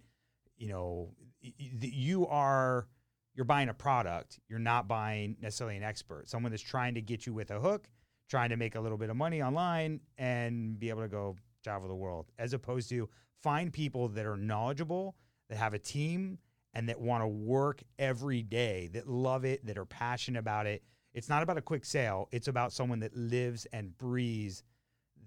you 0.57 0.67
know 0.69 1.09
you 1.41 2.27
are 2.27 2.87
you're 3.35 3.45
buying 3.45 3.69
a 3.69 3.73
product. 3.73 4.39
You're 4.49 4.57
not 4.57 4.87
buying 4.87 5.37
necessarily 5.41 5.77
an 5.77 5.83
expert 5.83 6.27
someone 6.27 6.51
that's 6.51 6.61
trying 6.61 6.95
to 6.95 7.01
get 7.01 7.25
you 7.25 7.33
with 7.33 7.51
a 7.51 7.59
hook 7.59 7.89
trying 8.29 8.49
to 8.49 8.57
make 8.57 8.75
a 8.75 8.79
little 8.79 8.97
bit 8.97 9.09
of 9.09 9.15
money 9.15 9.41
online 9.41 10.01
and 10.17 10.77
be 10.79 10.89
able 10.89 11.01
to 11.01 11.07
go 11.07 11.35
travel 11.63 11.87
the 11.87 11.95
world 11.95 12.25
as 12.37 12.53
opposed 12.53 12.89
to 12.89 13.07
find 13.41 13.71
people 13.71 14.09
that 14.09 14.25
are 14.25 14.35
knowledgeable 14.35 15.15
that 15.49 15.57
have 15.57 15.73
a 15.73 15.79
team 15.79 16.37
and 16.77 16.87
that 16.87 17.01
want 17.01 17.21
to 17.21 17.27
work 17.27 17.81
every 17.99 18.41
day 18.41 18.89
that 18.93 19.07
love 19.07 19.43
it 19.43 19.65
that 19.65 19.77
are 19.77 19.85
passionate 19.85 20.39
about 20.39 20.65
it 20.65 20.81
it's 21.13 21.27
not 21.27 21.43
about 21.43 21.57
a 21.57 21.61
quick 21.61 21.83
sale 21.83 22.29
it's 22.31 22.47
about 22.47 22.71
someone 22.71 22.99
that 22.99 23.13
lives 23.15 23.67
and 23.73 23.97
breathes 23.97 24.63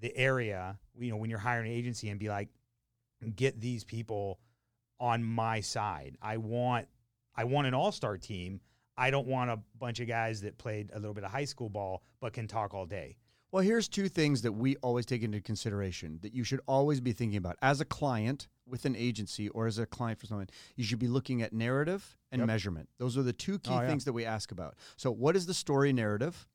the 0.00 0.16
area 0.16 0.78
you 0.98 1.10
know 1.10 1.16
when 1.16 1.28
you're 1.28 1.38
hiring 1.38 1.70
an 1.70 1.76
agency 1.76 2.08
and 2.08 2.18
be 2.18 2.28
like 2.28 2.48
get 3.36 3.60
these 3.60 3.84
people 3.84 4.38
on 4.98 5.22
my 5.22 5.60
side. 5.60 6.16
I 6.22 6.36
want 6.36 6.86
I 7.34 7.44
want 7.44 7.66
an 7.66 7.74
all-star 7.74 8.18
team. 8.18 8.60
I 8.96 9.10
don't 9.10 9.26
want 9.26 9.50
a 9.50 9.58
bunch 9.78 10.00
of 10.00 10.08
guys 10.08 10.42
that 10.42 10.58
played 10.58 10.90
a 10.92 10.98
little 10.98 11.14
bit 11.14 11.24
of 11.24 11.30
high 11.30 11.44
school 11.44 11.68
ball 11.68 12.02
but 12.20 12.32
can 12.32 12.46
talk 12.46 12.74
all 12.74 12.86
day. 12.86 13.16
Well, 13.50 13.62
here's 13.62 13.88
two 13.88 14.08
things 14.08 14.42
that 14.42 14.52
we 14.52 14.76
always 14.76 15.06
take 15.06 15.22
into 15.22 15.40
consideration 15.40 16.18
that 16.22 16.34
you 16.34 16.44
should 16.44 16.60
always 16.66 17.00
be 17.00 17.12
thinking 17.12 17.38
about. 17.38 17.56
As 17.62 17.80
a 17.80 17.84
client 17.84 18.46
with 18.70 18.84
an 18.84 18.96
agency 18.96 19.48
or 19.50 19.66
as 19.66 19.78
a 19.78 19.86
client 19.86 20.18
for 20.20 20.26
someone, 20.26 20.48
you 20.76 20.84
should 20.84 20.98
be 20.98 21.08
looking 21.08 21.42
at 21.42 21.52
narrative 21.52 22.16
and 22.30 22.40
Yep. 22.40 22.46
measurement. 22.46 22.88
Those 22.98 23.16
are 23.18 23.22
the 23.22 23.32
two 23.32 23.58
key 23.58 23.72
Oh, 23.72 23.80
yeah. 23.80 23.88
things 23.88 24.04
that 24.04 24.12
we 24.12 24.24
ask 24.24 24.52
about. 24.52 24.76
So, 24.96 25.10
what 25.10 25.36
is 25.36 25.46
the 25.46 25.54
story 25.54 25.92
narrative? 25.92 26.46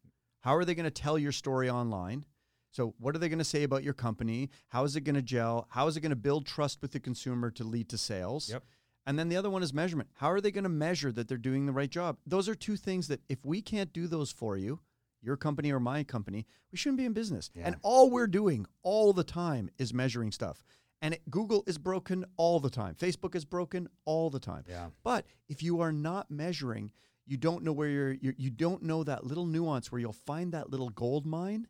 How 0.41 0.55
are 0.55 0.65
they 0.65 0.75
going 0.75 0.85
to 0.85 0.91
tell 0.91 1.17
your 1.17 1.31
story 1.31 1.69
online? 1.69 2.25
So, 2.71 2.93
what 2.99 3.15
are 3.15 3.19
they 3.19 3.29
going 3.29 3.39
to 3.39 3.45
say 3.45 3.63
about 3.63 3.83
your 3.83 3.93
company? 3.93 4.49
How 4.69 4.83
is 4.83 4.95
it 4.95 5.01
going 5.01 5.15
to 5.15 5.21
gel? 5.21 5.67
How 5.69 5.87
is 5.87 5.95
it 5.97 6.01
going 6.01 6.09
to 6.11 6.15
build 6.15 6.45
trust 6.45 6.81
with 6.81 6.91
the 6.91 6.99
consumer 6.99 7.49
to 7.51 7.63
lead 7.63 7.89
to 7.89 7.97
sales? 7.97 8.49
Yep. 8.49 8.63
And 9.07 9.19
then 9.19 9.29
the 9.29 9.37
other 9.37 9.49
one 9.51 9.61
is 9.63 9.73
measurement. 9.73 10.09
How 10.15 10.31
are 10.31 10.41
they 10.41 10.51
going 10.51 10.63
to 10.63 10.69
measure 10.69 11.11
that 11.11 11.27
they're 11.27 11.37
doing 11.37 11.67
the 11.67 11.71
right 11.71 11.89
job? 11.89 12.17
Those 12.25 12.49
are 12.49 12.55
two 12.55 12.75
things 12.75 13.07
that 13.07 13.21
if 13.29 13.45
we 13.45 13.61
can't 13.61 13.93
do 13.93 14.07
those 14.07 14.31
for 14.31 14.57
you, 14.57 14.79
your 15.21 15.37
company 15.37 15.71
or 15.71 15.79
my 15.79 16.03
company, 16.03 16.45
we 16.71 16.77
shouldn't 16.77 16.97
be 16.97 17.05
in 17.05 17.13
business. 17.13 17.49
Yeah. 17.53 17.63
And 17.67 17.75
all 17.83 18.09
we're 18.09 18.27
doing 18.27 18.65
all 18.83 19.13
the 19.13 19.23
time 19.23 19.69
is 19.77 19.93
measuring 19.93 20.31
stuff. 20.31 20.63
And 21.05 21.13
it, 21.13 21.21
Google 21.29 21.63
is 21.67 21.77
broken 21.77 22.25
all 22.35 22.59
the 22.59 22.69
time. 22.71 22.95
Facebook 22.95 23.35
is 23.35 23.45
broken 23.45 23.87
all 24.05 24.31
the 24.31 24.39
time. 24.39 24.63
Yeah. 24.67 24.87
But 25.03 25.27
if 25.47 25.61
you 25.61 25.79
are 25.81 25.91
not 25.91 26.31
measuring, 26.31 26.91
you 27.27 27.37
don't 27.37 27.63
know 27.63 27.73
where 27.73 27.89
you're, 27.89 28.13
you're 28.13 28.33
you 28.37 28.49
don't 28.49 28.81
know 28.81 29.03
that 29.03 29.23
little 29.23 29.45
nuance 29.45 29.91
where 29.91 30.01
you'll 30.01 30.13
find 30.13 30.51
that 30.53 30.71
little 30.71 30.89
gold 30.89 31.27
mine. 31.27 31.67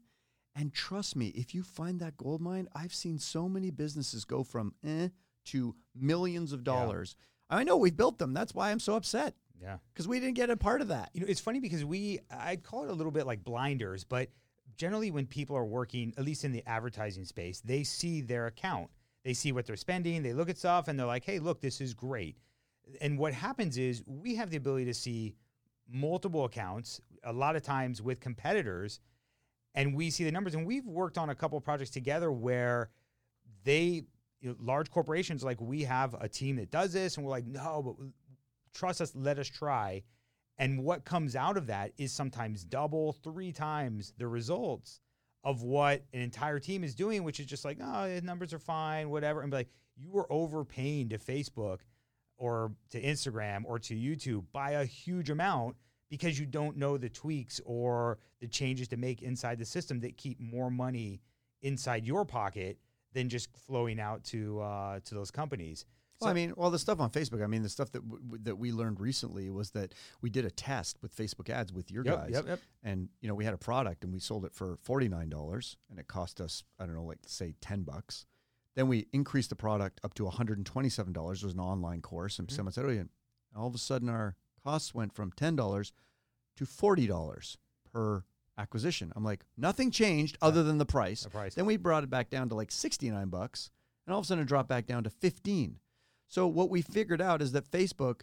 And 0.55 0.73
trust 0.73 1.17
me, 1.17 1.27
if 1.35 1.53
you 1.53 1.63
find 1.63 1.99
that 1.99 2.15
gold 2.15 2.39
mine, 2.39 2.69
I've 2.73 2.93
seen 2.93 3.19
so 3.19 3.49
many 3.49 3.71
businesses 3.71 4.23
go 4.23 4.43
from 4.43 4.73
eh 4.85 5.09
to 5.47 5.75
millions 5.93 6.53
of 6.53 6.63
dollars. 6.63 7.17
I 7.49 7.65
know 7.65 7.75
we've 7.75 7.95
built 7.97 8.17
them. 8.19 8.33
That's 8.33 8.55
why 8.55 8.71
I'm 8.71 8.79
so 8.79 8.95
upset 8.95 9.35
Yeah. 9.61 9.77
because 9.93 10.07
we 10.07 10.21
didn't 10.21 10.35
get 10.35 10.49
a 10.49 10.55
part 10.55 10.79
of 10.79 10.87
that. 10.87 11.09
You 11.13 11.21
know, 11.21 11.27
it's 11.27 11.41
funny 11.41 11.59
because 11.59 11.83
we 11.83 12.19
I'd 12.31 12.63
call 12.63 12.85
it 12.85 12.89
a 12.89 12.93
little 12.93 13.11
bit 13.11 13.25
like 13.27 13.43
blinders, 13.43 14.05
but 14.05 14.29
generally 14.77 15.11
when 15.11 15.25
people 15.27 15.57
are 15.57 15.65
working, 15.65 16.13
at 16.17 16.23
least 16.23 16.45
in 16.45 16.53
the 16.53 16.63
advertising 16.65 17.25
space, 17.25 17.59
they 17.59 17.83
see 17.83 18.21
their 18.21 18.47
account. 18.47 18.89
They 19.25 19.33
see 19.33 19.51
what 19.51 19.65
they're 19.65 19.75
spending, 19.75 20.23
they 20.23 20.33
look 20.33 20.49
at 20.49 20.57
stuff 20.57 20.87
and 20.87 20.97
they're 20.97 21.05
like, 21.05 21.25
"Hey, 21.25 21.39
look, 21.39 21.59
this 21.59 21.81
is 21.81 21.93
great." 21.93 22.37
And 23.01 23.17
what 23.17 23.33
happens 23.33 23.77
is 23.77 24.03
we 24.05 24.35
have 24.35 24.51
the 24.51 24.57
ability 24.57 24.85
to 24.85 24.93
see 24.93 25.35
multiple 25.89 26.45
accounts 26.45 27.01
a 27.23 27.33
lot 27.33 27.55
of 27.55 27.63
times 27.63 28.01
with 28.01 28.19
competitors 28.19 28.99
and 29.73 29.95
we 29.95 30.09
see 30.09 30.23
the 30.23 30.31
numbers. 30.31 30.55
And 30.55 30.65
we've 30.65 30.85
worked 30.85 31.17
on 31.17 31.29
a 31.29 31.35
couple 31.35 31.57
of 31.57 31.63
projects 31.63 31.91
together 31.91 32.31
where 32.31 32.89
they 33.63 34.05
you 34.41 34.49
know, 34.49 34.55
large 34.59 34.89
corporations 34.89 35.43
like 35.43 35.59
we 35.59 35.83
have 35.83 36.13
a 36.19 36.29
team 36.29 36.55
that 36.57 36.71
does 36.71 36.93
this 36.93 37.17
and 37.17 37.25
we're 37.25 37.31
like 37.31 37.45
no 37.45 37.81
but 37.83 38.07
trust 38.73 39.01
us 39.01 39.13
let 39.15 39.39
us 39.39 39.47
try. 39.47 40.03
And 40.57 40.83
what 40.83 41.03
comes 41.03 41.35
out 41.35 41.57
of 41.57 41.67
that 41.67 41.91
is 41.97 42.13
sometimes 42.13 42.63
double 42.63 43.11
three 43.11 43.51
times 43.51 44.13
the 44.17 44.27
results 44.27 45.01
of 45.45 45.61
what 45.61 46.03
an 46.11 46.21
entire 46.21 46.59
team 46.59 46.83
is 46.83 46.95
doing 46.95 47.23
which 47.23 47.39
is 47.39 47.45
just 47.45 47.63
like 47.63 47.77
oh 47.81 48.13
the 48.13 48.21
numbers 48.21 48.53
are 48.53 48.59
fine 48.59 49.09
whatever 49.09 49.41
and 49.41 49.51
be 49.51 49.57
like 49.57 49.69
you 49.95 50.11
were 50.11 50.27
overpaying 50.31 51.07
to 51.07 51.17
facebook 51.17 51.79
or 52.37 52.71
to 52.89 53.01
instagram 53.01 53.63
or 53.65 53.79
to 53.79 53.95
youtube 53.95 54.43
by 54.51 54.71
a 54.71 54.83
huge 54.83 55.29
amount 55.29 55.75
because 56.09 56.39
you 56.39 56.45
don't 56.45 56.77
know 56.77 56.97
the 56.97 57.09
tweaks 57.09 57.61
or 57.65 58.17
the 58.41 58.47
changes 58.47 58.87
to 58.87 58.97
make 58.97 59.21
inside 59.21 59.57
the 59.57 59.65
system 59.65 59.99
that 59.99 60.17
keep 60.17 60.39
more 60.39 60.69
money 60.69 61.21
inside 61.61 62.05
your 62.05 62.25
pocket 62.25 62.77
than 63.13 63.29
just 63.29 63.49
flowing 63.65 63.99
out 63.99 64.23
to 64.23 64.59
uh, 64.59 64.99
to 65.05 65.15
those 65.15 65.31
companies 65.31 65.85
Well, 66.21 66.29
I 66.29 66.33
mean, 66.33 66.53
well, 66.55 66.71
the 66.71 66.79
stuff 66.79 66.99
on 67.01 67.09
Facebook. 67.11 67.43
I 67.43 67.47
mean, 67.47 67.61
the 67.61 67.69
stuff 67.69 67.91
that 67.91 68.07
w- 68.07 68.37
that 68.43 68.57
we 68.57 68.71
learned 68.71 68.99
recently 69.01 69.49
was 69.49 69.71
that 69.71 69.93
we 70.21 70.29
did 70.29 70.45
a 70.45 70.49
test 70.51 70.97
with 71.01 71.13
Facebook 71.15 71.49
ads 71.49 71.73
with 71.73 71.91
your 71.91 72.05
Yep, 72.05 72.15
guys, 72.15 72.29
yep, 72.31 72.47
yep. 72.47 72.59
and 72.83 73.09
you 73.21 73.27
know 73.27 73.35
we 73.35 73.43
had 73.43 73.53
a 73.53 73.57
product 73.57 74.03
and 74.03 74.13
we 74.13 74.19
sold 74.19 74.45
it 74.45 74.53
for 74.53 74.77
forty 74.81 75.09
nine 75.09 75.29
dollars, 75.29 75.75
and 75.89 75.99
it 75.99 76.07
cost 76.07 76.39
us 76.39 76.63
I 76.79 76.85
don't 76.85 76.95
know, 76.95 77.03
like 77.03 77.19
say 77.25 77.53
ten 77.59 77.83
bucks. 77.83 78.25
Then 78.75 78.87
we 78.87 79.07
increased 79.13 79.49
the 79.49 79.55
product 79.55 79.99
up 80.03 80.13
to 80.15 80.23
one 80.25 80.33
hundred 80.33 80.57
and 80.57 80.65
twenty 80.65 80.89
seven 80.89 81.11
dollars. 81.13 81.43
It 81.43 81.47
was 81.47 81.53
an 81.55 81.59
online 81.59 82.01
course, 82.01 82.39
and 82.39 82.47
Mhm. 82.47 82.51
someone 82.55 82.71
said, 82.73 82.85
"Oh, 82.85 82.89
yeah." 82.89 83.03
All 83.55 83.67
of 83.67 83.75
a 83.75 83.77
sudden, 83.77 84.07
our 84.09 84.35
costs 84.63 84.93
went 84.93 85.13
from 85.13 85.31
ten 85.33 85.55
dollars 85.55 85.91
to 86.55 86.65
forty 86.65 87.07
dollars 87.07 87.57
per 87.91 88.23
acquisition. 88.57 89.11
I'm 89.17 89.23
like, 89.25 89.45
nothing 89.57 89.91
changed 89.91 90.37
other 90.41 90.63
than 90.63 90.77
the 90.77 90.85
price. 90.85 91.23
The 91.23 91.29
price. 91.29 91.55
Then 91.55 91.65
we 91.65 91.75
brought 91.75 92.05
it 92.05 92.09
back 92.09 92.29
down 92.29 92.47
to 92.49 92.55
like 92.55 92.71
69 92.71 93.27
bucks, 93.27 93.69
and 94.07 94.13
all 94.13 94.19
of 94.19 94.23
a 94.23 94.27
sudden 94.27 94.43
it 94.43 94.47
dropped 94.47 94.69
back 94.69 94.85
down 94.87 95.03
to 95.03 95.09
15. 95.09 95.77
So 96.27 96.47
what 96.47 96.69
we 96.69 96.81
figured 96.81 97.21
out 97.21 97.41
is 97.41 97.51
that 97.53 97.69
Facebook 97.69 98.21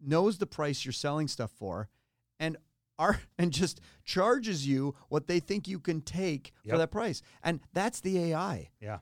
knows 0.00 0.38
the 0.38 0.46
price 0.46 0.84
you're 0.84 0.92
selling 0.92 1.28
stuff 1.28 1.50
for, 1.50 1.88
and 2.38 2.56
are 2.98 3.20
and 3.38 3.52
just 3.52 3.80
charges 4.04 4.66
you 4.66 4.94
what 5.08 5.26
they 5.26 5.40
think 5.40 5.68
you 5.68 5.78
can 5.78 6.00
take 6.00 6.52
for 6.68 6.78
that 6.78 6.90
price, 6.90 7.22
and 7.42 7.60
that's 7.72 8.00
the 8.00 8.18
AI. 8.32 8.70
Yeah. 8.80 8.98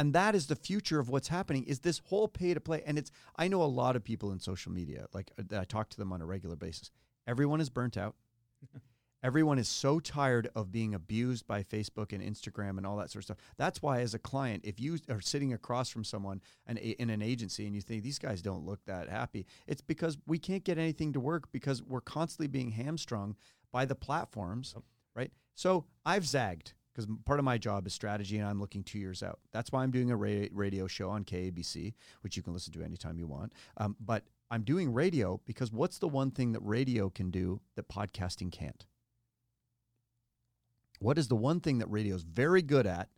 And 0.00 0.14
that 0.14 0.36
is 0.36 0.46
the 0.46 0.54
future 0.54 1.00
of 1.00 1.08
what's 1.08 1.26
happening. 1.26 1.64
Is 1.64 1.80
this 1.80 2.00
whole 2.04 2.28
pay 2.28 2.54
to 2.54 2.60
play? 2.60 2.84
And 2.86 2.96
it's 2.96 3.10
I 3.34 3.48
know 3.48 3.62
a 3.62 3.64
lot 3.64 3.96
of 3.96 4.04
people 4.04 4.30
in 4.30 4.38
social 4.38 4.70
media, 4.70 5.06
like 5.12 5.32
uh, 5.38 5.42
that 5.48 5.60
I 5.60 5.64
talk 5.64 5.88
to 5.90 5.96
them 5.96 6.12
on 6.12 6.22
a 6.22 6.26
regular 6.26 6.54
basis. 6.54 6.92
Everyone 7.26 7.60
is 7.60 7.68
burnt 7.68 7.96
out. 7.96 8.14
Everyone 9.22 9.58
is 9.58 9.68
so 9.68 9.98
tired 9.98 10.48
of 10.54 10.70
being 10.70 10.94
abused 10.94 11.46
by 11.46 11.64
Facebook 11.64 12.12
and 12.12 12.22
Instagram 12.22 12.78
and 12.78 12.86
all 12.86 12.96
that 12.98 13.10
sort 13.10 13.22
of 13.22 13.24
stuff. 13.24 13.36
That's 13.56 13.82
why, 13.82 14.00
as 14.00 14.14
a 14.14 14.18
client, 14.18 14.64
if 14.64 14.78
you 14.78 14.98
are 15.08 15.20
sitting 15.20 15.52
across 15.52 15.88
from 15.88 16.04
someone 16.04 16.40
and 16.66 16.78
in 16.78 17.10
an 17.10 17.20
agency 17.20 17.66
and 17.66 17.74
you 17.74 17.80
think 17.80 18.04
these 18.04 18.18
guys 18.20 18.42
don't 18.42 18.64
look 18.64 18.84
that 18.86 19.08
happy, 19.08 19.44
it's 19.66 19.80
because 19.80 20.16
we 20.26 20.38
can't 20.38 20.62
get 20.62 20.78
anything 20.78 21.12
to 21.14 21.20
work 21.20 21.50
because 21.50 21.82
we're 21.82 22.00
constantly 22.00 22.46
being 22.46 22.70
hamstrung 22.70 23.34
by 23.72 23.84
the 23.84 23.96
platforms, 23.96 24.72
Yep. 24.76 24.84
right? 25.16 25.32
So 25.56 25.84
I've 26.06 26.24
zagged 26.26 26.74
because 26.94 27.08
part 27.24 27.40
of 27.40 27.44
my 27.44 27.58
job 27.58 27.86
is 27.88 27.92
strategy 27.94 28.38
and 28.38 28.48
I'm 28.48 28.60
looking 28.60 28.84
two 28.84 29.00
years 29.00 29.22
out. 29.24 29.40
That's 29.52 29.72
why 29.72 29.82
I'm 29.82 29.90
doing 29.90 30.10
a 30.12 30.16
ra- 30.16 30.46
radio 30.52 30.86
show 30.86 31.10
on 31.10 31.24
KABC, 31.24 31.94
which 32.22 32.36
you 32.36 32.42
can 32.44 32.52
listen 32.52 32.72
to 32.74 32.82
anytime 32.82 33.18
you 33.18 33.26
want. 33.26 33.52
Um, 33.78 33.96
but 33.98 34.24
I'm 34.50 34.62
doing 34.62 34.92
radio 34.92 35.40
because 35.44 35.72
what's 35.72 35.98
the 35.98 36.08
one 36.08 36.30
thing 36.30 36.52
that 36.52 36.60
radio 36.60 37.10
can 37.10 37.30
do 37.32 37.60
that 37.74 37.88
podcasting 37.88 38.52
can't? 38.52 38.86
What 40.98 41.18
is 41.18 41.28
the 41.28 41.36
one 41.36 41.60
thing 41.60 41.78
that 41.78 41.90
radio 41.90 42.14
is 42.16 42.22
very 42.22 42.62
good 42.62 42.86
at? 42.86 43.08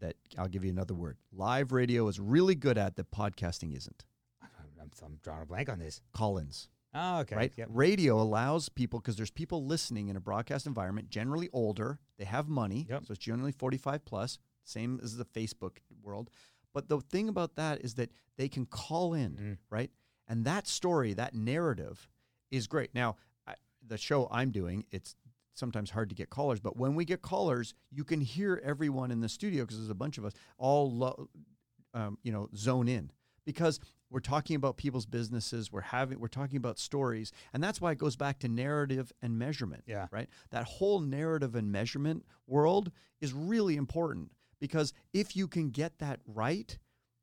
That 0.00 0.16
I'll 0.36 0.48
give 0.48 0.64
you 0.64 0.70
another 0.70 0.94
word. 0.94 1.16
Live 1.32 1.72
radio 1.72 2.06
is 2.08 2.20
really 2.20 2.54
good 2.54 2.78
at 2.78 2.96
that 2.96 3.10
podcasting 3.10 3.76
isn't. 3.76 4.04
I'm, 4.42 4.90
I'm 5.04 5.18
drawing 5.22 5.42
a 5.42 5.46
blank 5.46 5.68
on 5.68 5.80
this. 5.80 6.00
Call-ins, 6.12 6.68
Oh, 6.94 7.20
okay. 7.20 7.34
right? 7.36 7.52
Yep. 7.56 7.68
Radio 7.72 8.20
allows 8.20 8.68
people 8.68 9.00
because 9.00 9.16
there's 9.16 9.30
people 9.30 9.64
listening 9.66 10.08
in 10.08 10.16
a 10.16 10.20
broadcast 10.20 10.66
environment, 10.66 11.10
generally 11.10 11.48
older. 11.52 11.98
They 12.16 12.24
have 12.24 12.48
money, 12.48 12.86
Yep. 12.88 13.06
so 13.06 13.12
it's 13.12 13.24
generally 13.24 13.52
45 13.52 14.04
plus. 14.04 14.38
Same 14.64 15.00
as 15.02 15.16
the 15.16 15.24
Facebook 15.24 15.78
world. 16.02 16.30
But 16.72 16.88
the 16.88 17.00
thing 17.00 17.28
about 17.28 17.56
that 17.56 17.80
is 17.80 17.94
that 17.94 18.10
they 18.36 18.48
can 18.48 18.66
call 18.66 19.14
in, 19.14 19.32
Mm. 19.32 19.58
right? 19.70 19.90
And 20.28 20.44
that 20.44 20.66
story, 20.68 21.12
that 21.14 21.34
narrative, 21.34 22.08
is 22.50 22.66
great. 22.68 22.94
Now, 22.94 23.16
I, 23.46 23.54
the 23.84 23.98
show 23.98 24.28
I'm 24.30 24.50
doing, 24.52 24.84
it's 24.92 25.16
sometimes 25.58 25.90
hard 25.90 26.08
to 26.08 26.14
get 26.14 26.30
callers, 26.30 26.60
but 26.60 26.76
when 26.76 26.94
we 26.94 27.04
get 27.04 27.22
callers, 27.22 27.74
you 27.90 28.04
can 28.04 28.20
hear 28.20 28.60
everyone 28.64 29.10
in 29.10 29.20
the 29.20 29.28
studio 29.28 29.64
because 29.64 29.78
there's 29.78 29.90
a 29.90 29.94
bunch 29.94 30.18
of 30.18 30.24
us 30.24 30.32
all, 30.56 30.90
lo- 30.90 31.28
um, 31.94 32.18
you 32.22 32.32
know, 32.32 32.48
zone 32.54 32.88
in 32.88 33.10
because 33.44 33.80
we're 34.10 34.20
talking 34.20 34.56
about 34.56 34.76
people's 34.76 35.06
businesses. 35.06 35.70
We're 35.70 35.80
having, 35.80 36.18
we're 36.18 36.28
talking 36.28 36.56
about 36.56 36.78
stories, 36.78 37.32
and 37.52 37.62
that's 37.62 37.80
why 37.80 37.92
it 37.92 37.98
goes 37.98 38.16
back 38.16 38.38
to 38.40 38.48
narrative 38.48 39.12
and 39.20 39.38
measurement. 39.38 39.84
Yeah. 39.86 40.06
Right. 40.10 40.28
That 40.50 40.64
whole 40.64 41.00
narrative 41.00 41.54
and 41.54 41.70
measurement 41.70 42.24
world 42.46 42.90
is 43.20 43.32
really 43.32 43.76
important 43.76 44.32
because 44.60 44.92
if 45.12 45.36
you 45.36 45.48
can 45.48 45.70
get 45.70 45.98
that 45.98 46.20
right, 46.26 46.78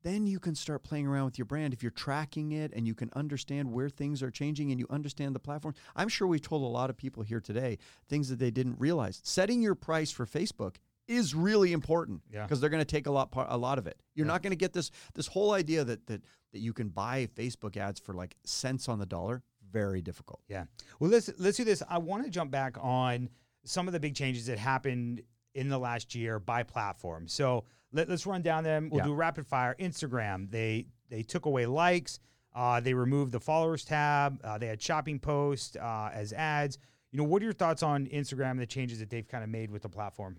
then 0.06 0.26
you 0.26 0.38
can 0.38 0.54
start 0.54 0.84
playing 0.84 1.06
around 1.06 1.24
with 1.24 1.36
your 1.38 1.44
brand 1.46 1.72
if 1.74 1.82
you're 1.82 1.90
tracking 1.90 2.52
it 2.52 2.72
and 2.74 2.86
you 2.86 2.94
can 2.94 3.10
understand 3.16 3.72
where 3.72 3.88
things 3.88 4.22
are 4.22 4.30
changing 4.30 4.70
and 4.70 4.78
you 4.78 4.86
understand 4.88 5.34
the 5.34 5.40
platform. 5.40 5.74
I'm 5.96 6.08
sure 6.08 6.28
we've 6.28 6.40
told 6.40 6.62
a 6.62 6.66
lot 6.66 6.90
of 6.90 6.96
people 6.96 7.24
here 7.24 7.40
today 7.40 7.78
things 8.08 8.28
that 8.28 8.38
they 8.38 8.50
didn't 8.52 8.78
realize. 8.78 9.20
Setting 9.24 9.60
your 9.60 9.74
price 9.74 10.12
for 10.12 10.24
Facebook 10.24 10.76
is 11.08 11.34
really 11.34 11.72
important 11.72 12.22
Yeah. 12.32 12.42
because 12.44 12.60
they're 12.60 12.70
going 12.70 12.80
to 12.80 12.84
take 12.84 13.06
a 13.06 13.10
lot 13.10 13.32
a 13.34 13.56
lot 13.58 13.78
of 13.78 13.86
it. 13.86 14.00
You're 14.14 14.26
Yeah. 14.26 14.32
not 14.32 14.42
going 14.42 14.50
to 14.52 14.56
get 14.56 14.72
this 14.72 14.90
this 15.14 15.26
whole 15.26 15.52
idea 15.52 15.84
that 15.84 16.06
that 16.06 16.22
that 16.52 16.58
you 16.60 16.72
can 16.72 16.88
buy 16.88 17.26
Facebook 17.34 17.76
ads 17.76 17.98
for 18.00 18.12
like 18.14 18.36
cents 18.44 18.88
on 18.88 18.98
the 18.98 19.06
dollar. 19.06 19.42
Very 19.70 20.02
difficult. 20.02 20.40
Yeah. 20.48 20.66
Well, 21.00 21.10
let's 21.10 21.30
let's 21.38 21.56
do 21.56 21.64
this. 21.64 21.82
I 21.88 21.98
want 21.98 22.24
to 22.24 22.30
jump 22.30 22.50
back 22.52 22.76
on 22.80 23.28
some 23.64 23.88
of 23.88 23.92
the 23.92 24.00
big 24.00 24.14
changes 24.14 24.46
that 24.46 24.58
happened 24.58 25.22
in 25.54 25.68
the 25.68 25.78
last 25.78 26.14
year 26.14 26.38
by 26.38 26.62
platform. 26.62 27.26
So 27.28 27.64
let, 27.96 28.08
us 28.10 28.26
run 28.26 28.42
down 28.42 28.62
them. 28.64 28.90
We'll 28.90 29.00
Yeah. 29.00 29.06
do 29.06 29.14
rapid 29.14 29.46
fire. 29.46 29.74
Instagram. 29.78 30.50
They 30.50 30.86
they 31.08 31.22
took 31.22 31.46
away 31.46 31.66
likes. 31.66 32.18
Uh, 32.54 32.80
they 32.80 32.94
removed 32.94 33.32
the 33.32 33.40
followers 33.40 33.84
tab. 33.84 34.38
Uh, 34.42 34.56
they 34.58 34.66
had 34.66 34.80
shopping 34.80 35.18
posts 35.18 35.76
uh, 35.76 36.10
as 36.12 36.32
ads. 36.32 36.78
You 37.10 37.18
know, 37.18 37.24
what 37.24 37.42
are 37.42 37.44
your 37.44 37.52
thoughts 37.54 37.82
on 37.82 38.06
Instagram 38.06 38.52
and 38.52 38.60
the 38.60 38.66
changes 38.66 38.98
that 39.00 39.10
they've 39.10 39.26
kind 39.26 39.44
of 39.44 39.50
made 39.50 39.70
with 39.70 39.82
the 39.82 39.88
platform? 39.88 40.36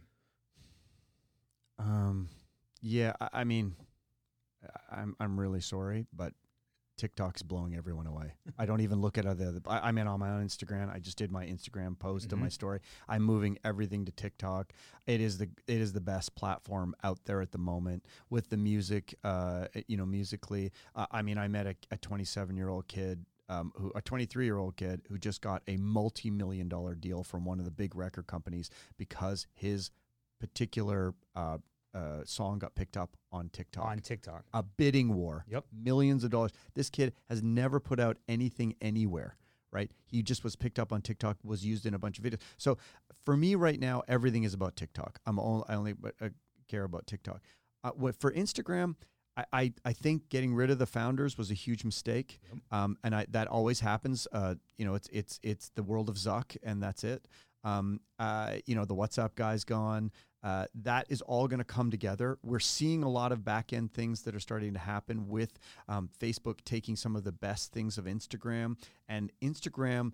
Um, 1.80 2.30
yeah, 2.82 3.13
I, 3.20 3.30
I 3.34 3.43
mean, 3.43 3.76
I'm 4.91 5.15
I'm 5.20 5.39
really 5.39 5.62
sorry, 5.62 6.06
but 6.13 6.34
TikTok's 6.97 7.43
blowing 7.43 7.75
everyone 7.75 8.07
away. 8.07 8.33
I 8.57 8.65
don't 8.65 8.81
even 8.81 8.99
look 9.01 9.17
at 9.17 9.25
other. 9.25 9.60
I, 9.67 9.88
I'm 9.88 9.97
in 9.97 10.07
on 10.07 10.19
my 10.19 10.31
own 10.31 10.45
Instagram. 10.45 10.93
I 10.93 10.99
just 10.99 11.17
did 11.17 11.31
my 11.31 11.45
Instagram 11.45 11.97
post 11.97 12.33
on 12.33 12.39
my 12.39 12.47
Mhm. 12.47 12.51
story. 12.51 12.79
I'm 13.07 13.21
moving 13.23 13.57
everything 13.63 14.05
to 14.05 14.12
TikTok. 14.12 14.73
It 15.05 15.21
is 15.21 15.38
the 15.38 15.49
it 15.67 15.79
is 15.79 15.93
the 15.93 16.01
best 16.01 16.36
platform 16.36 16.95
out 17.03 17.23
there 17.25 17.41
at 17.41 17.51
the 17.51 17.57
moment 17.60 18.03
with 18.29 18.49
the 18.49 18.57
music. 18.57 19.15
Uh, 19.23 19.67
you 19.88 19.95
know, 19.97 20.05
Musical.ly. 20.05 20.71
Uh, 20.95 21.05
I 21.12 21.21
mean, 21.21 21.38
I 21.38 21.47
met 21.47 21.67
a, 21.67 21.75
a 21.91 21.97
27 21.97 22.57
year 22.57 22.69
old 22.69 22.88
kid. 22.88 23.25
Um, 23.49 23.71
who 23.77 23.93
a 23.95 24.01
23 24.01 24.43
year 24.43 24.57
old 24.57 24.75
kid 24.75 25.03
who 25.07 25.17
just 25.17 25.39
got 25.39 25.63
a 25.69 25.77
multi 25.77 26.29
million 26.29 26.67
dollar 26.67 26.95
deal 26.95 27.23
from 27.23 27.45
one 27.45 27.60
of 27.60 27.65
the 27.65 27.71
big 27.71 27.95
record 27.95 28.27
companies 28.27 28.69
because 28.97 29.47
his 29.53 29.89
particular 30.41 31.13
uh, 31.36 31.57
uh, 31.97 32.23
song 32.25 32.60
got 32.60 32.75
picked 32.75 32.95
up 32.97 33.17
on 33.31 33.49
TikTok. 33.49 33.86
On 33.86 33.99
TikTok. 33.99 34.45
a 34.53 34.62
bidding 34.63 35.13
war. 35.15 35.45
Yep. 35.49 35.65
Millions 35.73 36.23
of 36.23 36.29
dollars. 36.29 36.51
This 36.75 36.89
kid 36.89 37.13
has 37.29 37.41
never 37.41 37.79
put 37.79 37.99
out 37.99 38.17
anything 38.27 38.75
anywhere, 38.81 39.36
right? 39.71 39.91
He 40.05 40.21
just 40.21 40.43
was 40.43 40.55
picked 40.55 40.79
up 40.79 40.93
on 40.93 41.01
TikTok, 41.01 41.38
was 41.43 41.65
used 41.65 41.86
in 41.86 41.93
a 41.93 41.99
bunch 41.99 42.19
of 42.19 42.23
videos. 42.23 42.41
So 42.57 42.77
for 43.25 43.36
me 43.36 43.55
right 43.55 43.79
now, 43.79 44.03
everything 44.07 44.43
is 44.43 44.53
about 44.53 44.75
TikTok. 44.75 45.19
I'm 45.25 45.39
only, 45.39 45.63
I 45.67 45.75
only 45.75 45.95
uh, 46.21 46.29
care 46.67 46.83
about 46.83 47.07
TikTok. 47.07 47.41
Uh, 47.83 47.91
what 47.91 48.15
for 48.19 48.31
Instagram, 48.31 48.95
I, 49.36 49.45
I, 49.53 49.73
I 49.86 49.93
think 49.93 50.29
getting 50.29 50.53
rid 50.55 50.69
of 50.71 50.79
the 50.79 50.86
founders 50.88 51.38
was 51.38 51.51
a 51.51 51.53
huge 51.53 51.83
mistake, 51.83 52.39
Yep. 52.51 52.62
um, 52.71 52.97
and 53.03 53.13
I, 53.15 53.25
that 53.29 53.47
always 53.47 53.79
happens. 53.81 54.27
Uh, 54.31 54.55
you 54.77 54.86
know, 54.86 54.95
it's 54.95 55.07
it's 55.12 55.39
it's 55.43 55.69
the 55.75 55.83
world 55.83 56.10
of 56.10 56.15
Zuck, 56.15 56.57
and 56.63 56.81
that's 56.81 57.03
it. 57.03 57.27
Um, 57.63 57.99
uh, 58.17 58.53
you 58.65 58.75
know, 58.75 58.86
the 58.86 58.95
WhatsApp 58.95 59.36
guy's 59.36 59.63
gone. 59.63 60.12
Uh, 60.43 60.65
that 60.76 61.06
is 61.10 61.21
all 61.21 61.47
going 61.47 61.58
to 61.60 61.63
come 61.65 61.89
together. 61.91 62.38
We're 62.43 62.60
seeing 62.60 63.04
a 63.04 63.10
lot 63.10 63.32
of 63.32 63.43
back 63.43 63.73
end 63.73 63.91
things 63.93 64.21
that 64.23 64.36
are 64.36 64.39
starting 64.39 64.73
to 64.73 64.80
happen 64.80 65.28
with 65.28 65.58
um, 65.88 66.10
Facebook 66.21 66.60
taking 66.63 66.95
some 66.95 67.15
of 67.15 67.23
the 67.23 67.32
best 67.32 67.71
things 67.71 67.97
of 67.97 68.06
Instagram 68.06 68.78
and 69.08 69.32
Instagram 69.41 70.12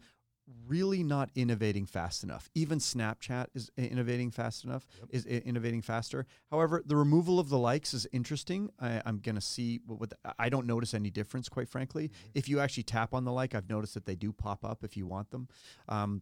really 0.67 1.03
not 1.03 1.29
innovating 1.36 1.86
fast 1.86 2.21
enough. 2.23 2.49
Even 2.53 2.77
Snapchat 2.79 3.47
is 3.55 3.71
innovating 3.77 4.29
fast 4.29 4.65
enough, 4.65 4.86
Yep. 4.99 5.09
is 5.12 5.25
innovating 5.25 5.81
faster. 5.81 6.25
However, 6.51 6.81
the 6.86 6.97
removal 6.97 7.39
of 7.39 7.47
the 7.47 7.57
likes 7.57 7.93
is 7.93 8.05
interesting. 8.12 8.69
I, 8.79 9.01
I'm 9.05 9.19
going 9.19 9.36
to 9.36 9.41
see 9.41 9.79
what, 9.86 9.99
what 10.01 10.09
the- 10.09 10.17
I 10.38 10.49
don't 10.49 10.67
notice 10.67 10.93
any 10.93 11.09
difference, 11.09 11.47
quite 11.47 11.69
frankly. 11.69 12.12
If 12.33 12.49
you 12.49 12.59
actually 12.59 12.83
tap 12.83 13.13
on 13.13 13.23
the 13.23 13.31
like, 13.31 13.55
I've 13.55 13.69
noticed 13.69 13.93
that 13.93 14.05
they 14.05 14.15
do 14.15 14.33
pop 14.33 14.65
up 14.65 14.83
if 14.83 14.97
you 14.97 15.05
want 15.05 15.31
them. 15.31 15.47
Um, 15.88 16.21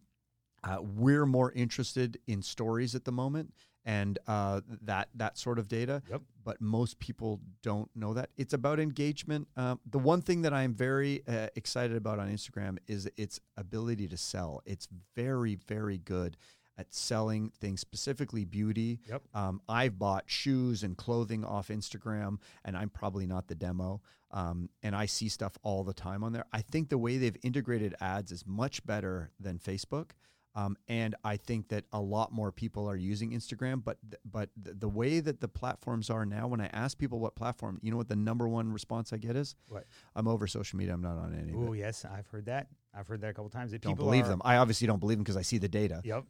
uh, 0.62 0.78
we're 0.80 1.26
more 1.26 1.50
interested 1.52 2.18
in 2.28 2.42
stories 2.42 2.94
at 2.94 3.04
the 3.04 3.10
moment 3.12 3.52
and 3.84 4.18
uh, 4.26 4.60
that 4.82 5.08
that 5.14 5.38
sort 5.38 5.58
of 5.58 5.68
data. 5.68 6.02
Yep. 6.10 6.22
But 6.44 6.60
most 6.60 6.98
people 6.98 7.40
don't 7.62 7.88
know 7.94 8.14
that. 8.14 8.30
It's 8.36 8.52
about 8.52 8.80
engagement. 8.80 9.48
Um, 9.56 9.78
the 9.88 9.98
one 9.98 10.22
thing 10.22 10.42
that 10.42 10.52
I'm 10.52 10.74
very 10.74 11.22
uh, 11.28 11.48
excited 11.54 11.96
about 11.96 12.18
on 12.18 12.28
Instagram 12.28 12.78
is 12.88 13.08
its 13.16 13.40
ability 13.56 14.08
to 14.08 14.16
sell. 14.16 14.60
It's 14.66 14.88
very, 15.14 15.54
very 15.54 15.98
good 15.98 16.36
at 16.78 16.92
selling 16.92 17.52
things, 17.60 17.80
specifically 17.80 18.44
beauty. 18.44 18.98
Yep. 19.08 19.22
Um, 19.34 19.60
I've 19.68 19.98
bought 19.98 20.24
shoes 20.26 20.82
and 20.82 20.96
clothing 20.96 21.44
off 21.44 21.68
Instagram, 21.68 22.38
and 22.64 22.76
I'm 22.76 22.88
probably 22.88 23.26
not 23.26 23.46
the 23.46 23.54
demo. 23.54 24.00
Um, 24.30 24.70
and 24.82 24.96
I 24.96 25.06
see 25.06 25.28
stuff 25.28 25.52
all 25.62 25.84
the 25.84 25.92
time 25.92 26.24
on 26.24 26.32
there. 26.32 26.46
I 26.52 26.62
think 26.62 26.88
the 26.88 26.98
way 26.98 27.18
they've 27.18 27.36
integrated 27.42 27.94
ads 28.00 28.32
is 28.32 28.44
much 28.46 28.84
better 28.86 29.30
than 29.38 29.58
Facebook. 29.58 30.12
Um, 30.54 30.76
and 30.86 31.14
I 31.24 31.38
think 31.38 31.68
that 31.68 31.84
a 31.92 32.00
lot 32.00 32.30
more 32.30 32.52
people 32.52 32.86
are 32.88 32.96
using 32.96 33.30
Instagram, 33.32 33.82
but 33.82 33.96
th- 34.02 34.20
but 34.30 34.50
th- 34.62 34.76
the 34.78 34.88
way 34.88 35.20
that 35.20 35.40
the 35.40 35.48
platforms 35.48 36.10
are 36.10 36.26
now, 36.26 36.46
when 36.46 36.60
I 36.60 36.66
ask 36.74 36.98
people 36.98 37.20
what 37.20 37.34
platform, 37.36 37.78
you 37.82 37.90
know 37.90 37.96
what 37.96 38.08
the 38.08 38.16
number 38.16 38.46
one 38.46 38.70
response 38.70 39.14
I 39.14 39.16
get 39.16 39.34
is, 39.34 39.54
What? 39.68 39.86
I'm 40.14 40.28
over 40.28 40.46
social 40.46 40.78
media. 40.78 40.92
I'm 40.92 41.00
not 41.00 41.16
on 41.16 41.34
any. 41.34 41.54
Oh 41.56 41.72
yes, 41.72 42.04
I've 42.04 42.26
heard 42.26 42.46
that. 42.46 42.66
I've 42.94 43.06
heard 43.08 43.22
that 43.22 43.30
a 43.30 43.32
couple 43.32 43.48
times. 43.48 43.70
That 43.72 43.80
Don't 43.80 43.94
believe 43.96 44.26
are- 44.26 44.28
them. 44.28 44.42
I 44.44 44.56
obviously 44.56 44.86
don't 44.86 44.98
believe 45.00 45.16
them 45.16 45.24
because 45.24 45.38
I 45.38 45.42
see 45.42 45.56
the 45.56 45.68
data. 45.68 46.02
Yep. 46.04 46.24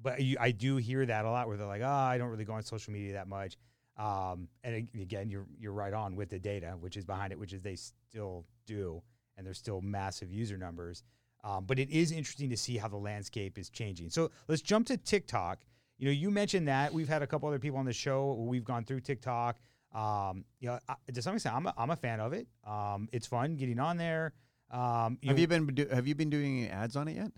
But 0.00 0.20
you, 0.20 0.36
I 0.40 0.50
do 0.50 0.76
hear 0.76 1.04
that 1.06 1.24
a 1.24 1.30
lot 1.30 1.46
where 1.48 1.56
they're 1.56 1.66
like, 1.66 1.82
"Oh, 1.82 1.86
I 1.88 2.18
don't 2.18 2.28
really 2.30 2.44
go 2.44 2.52
on 2.54 2.62
social 2.62 2.92
media 2.92 3.14
that 3.14 3.28
much." 3.28 3.56
Um, 3.96 4.48
and 4.64 4.88
again, 5.00 5.28
you're 5.28 5.46
you're 5.58 5.72
right 5.72 5.92
on 5.92 6.14
with 6.16 6.28
the 6.30 6.38
data, 6.38 6.76
which 6.80 6.96
is 6.96 7.04
behind 7.04 7.32
it, 7.32 7.38
which 7.38 7.52
is 7.52 7.62
they 7.62 7.76
still 7.76 8.46
do, 8.66 9.02
and 9.36 9.46
there's 9.46 9.58
still 9.58 9.80
massive 9.80 10.32
user 10.32 10.56
numbers. 10.56 11.02
Um, 11.44 11.64
but 11.66 11.78
it 11.78 11.88
is 11.90 12.10
interesting 12.12 12.50
to 12.50 12.56
see 12.56 12.76
how 12.76 12.88
the 12.88 12.96
landscape 12.96 13.58
is 13.58 13.70
changing. 13.70 14.10
So 14.10 14.30
let's 14.48 14.60
jump 14.62 14.86
to 14.88 14.96
TikTok. 14.96 15.60
You 15.98 16.06
know, 16.06 16.12
you 16.12 16.30
mentioned 16.30 16.68
that 16.68 16.92
we've 16.92 17.08
had 17.08 17.22
a 17.22 17.26
couple 17.26 17.48
other 17.48 17.58
people 17.58 17.78
on 17.78 17.84
the 17.84 17.92
show. 17.92 18.34
We've 18.34 18.64
gone 18.64 18.84
through 18.84 19.00
TikTok. 19.00 19.58
Um, 19.94 20.44
you 20.60 20.68
know, 20.68 20.78
I, 20.88 20.94
to 21.12 21.22
some 21.22 21.34
extent, 21.34 21.54
I'm 21.56 21.66
a, 21.66 21.74
I'm 21.76 21.90
a 21.90 21.96
fan 21.96 22.20
of 22.20 22.32
it. 22.32 22.46
Um, 22.66 23.08
it's 23.12 23.26
fun 23.26 23.56
getting 23.56 23.78
on 23.80 23.96
there. 23.96 24.32
Um, 24.70 25.18
Have 25.24 25.36
know, 25.36 25.40
you 25.40 25.46
been 25.48 25.66
do, 25.66 25.86
Have 25.92 26.06
you 26.06 26.14
been 26.14 26.28
doing 26.30 26.58
any 26.60 26.68
ads 26.68 26.94
on 26.94 27.08
it 27.08 27.16
yet? 27.16 27.32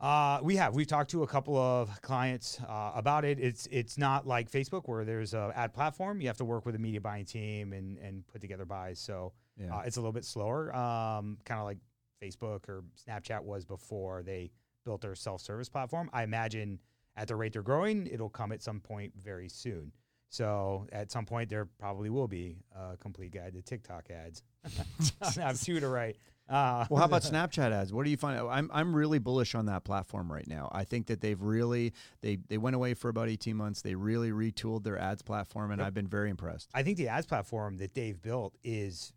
uh, 0.00 0.40
we 0.42 0.56
have. 0.56 0.74
We've 0.74 0.86
talked 0.86 1.10
to 1.12 1.22
a 1.22 1.26
couple 1.26 1.56
of 1.56 2.02
clients 2.02 2.60
uh, 2.68 2.92
about 2.94 3.24
it. 3.24 3.38
It's 3.38 3.66
it's 3.70 3.96
not 3.96 4.26
like 4.26 4.50
Facebook 4.50 4.82
where 4.86 5.04
there's 5.04 5.32
a 5.32 5.52
ad 5.54 5.72
platform. 5.72 6.20
You 6.20 6.26
have 6.26 6.36
to 6.38 6.44
work 6.44 6.66
with 6.66 6.74
a 6.74 6.78
media 6.78 7.00
buying 7.00 7.24
team 7.24 7.72
and 7.72 7.98
and 7.98 8.26
put 8.26 8.40
together 8.40 8.64
buys. 8.64 8.98
So 8.98 9.32
Yeah. 9.56 9.76
uh, 9.76 9.80
it's 9.86 9.96
a 9.96 10.00
little 10.00 10.12
bit 10.12 10.24
slower, 10.24 10.74
um, 10.74 11.38
kind 11.44 11.60
of 11.60 11.66
like 11.66 11.78
Facebook 12.22 12.68
or 12.68 12.84
Snapchat 13.08 13.42
was 13.42 13.64
before 13.64 14.22
they 14.22 14.50
built 14.84 15.00
their 15.00 15.14
self 15.14 15.40
service 15.40 15.68
platform. 15.68 16.08
I 16.12 16.22
imagine 16.22 16.80
at 17.16 17.28
the 17.28 17.36
rate 17.36 17.52
they're 17.52 17.62
growing, 17.62 18.06
it'll 18.06 18.28
come 18.30 18.52
at 18.52 18.62
some 18.62 18.80
point 18.80 19.12
very 19.16 19.48
soon. 19.48 19.92
So 20.28 20.86
at 20.92 21.10
some 21.12 21.26
point, 21.26 21.50
there 21.50 21.66
probably 21.78 22.08
will 22.08 22.28
be 22.28 22.56
a 22.74 22.96
complete 22.96 23.32
guide 23.32 23.52
to 23.52 23.60
TikTok 23.60 24.08
ads. 24.10 24.42
I'm 25.38 25.56
two 25.56 25.78
to 25.78 25.88
right. 25.88 26.16
Uh, 26.48 26.86
well, 26.88 27.00
how 27.00 27.04
about 27.04 27.22
Snapchat 27.22 27.70
ads? 27.70 27.92
What 27.92 28.04
do 28.04 28.10
you 28.10 28.16
find? 28.16 28.40
I'm 28.40 28.70
I'm 28.72 28.96
really 28.96 29.18
bullish 29.18 29.54
on 29.54 29.66
that 29.66 29.84
platform 29.84 30.32
right 30.32 30.46
now. 30.46 30.70
I 30.72 30.84
think 30.84 31.06
that 31.08 31.20
they've 31.20 31.40
really 31.40 31.92
they 32.22 32.38
they 32.48 32.56
went 32.56 32.76
away 32.76 32.94
for 32.94 33.10
about 33.10 33.28
18 33.28 33.54
months. 33.54 33.82
They 33.82 33.94
really 33.94 34.30
retooled 34.30 34.84
their 34.84 34.98
ads 34.98 35.20
platform, 35.20 35.70
and 35.70 35.80
Yep. 35.80 35.86
I've 35.86 35.94
been 35.94 36.08
very 36.08 36.30
impressed. 36.30 36.70
I 36.74 36.82
think 36.82 36.96
the 36.96 37.08
ads 37.08 37.26
platform 37.26 37.76
that 37.76 37.92
they've 37.94 38.20
built 38.20 38.56
is 38.64 39.12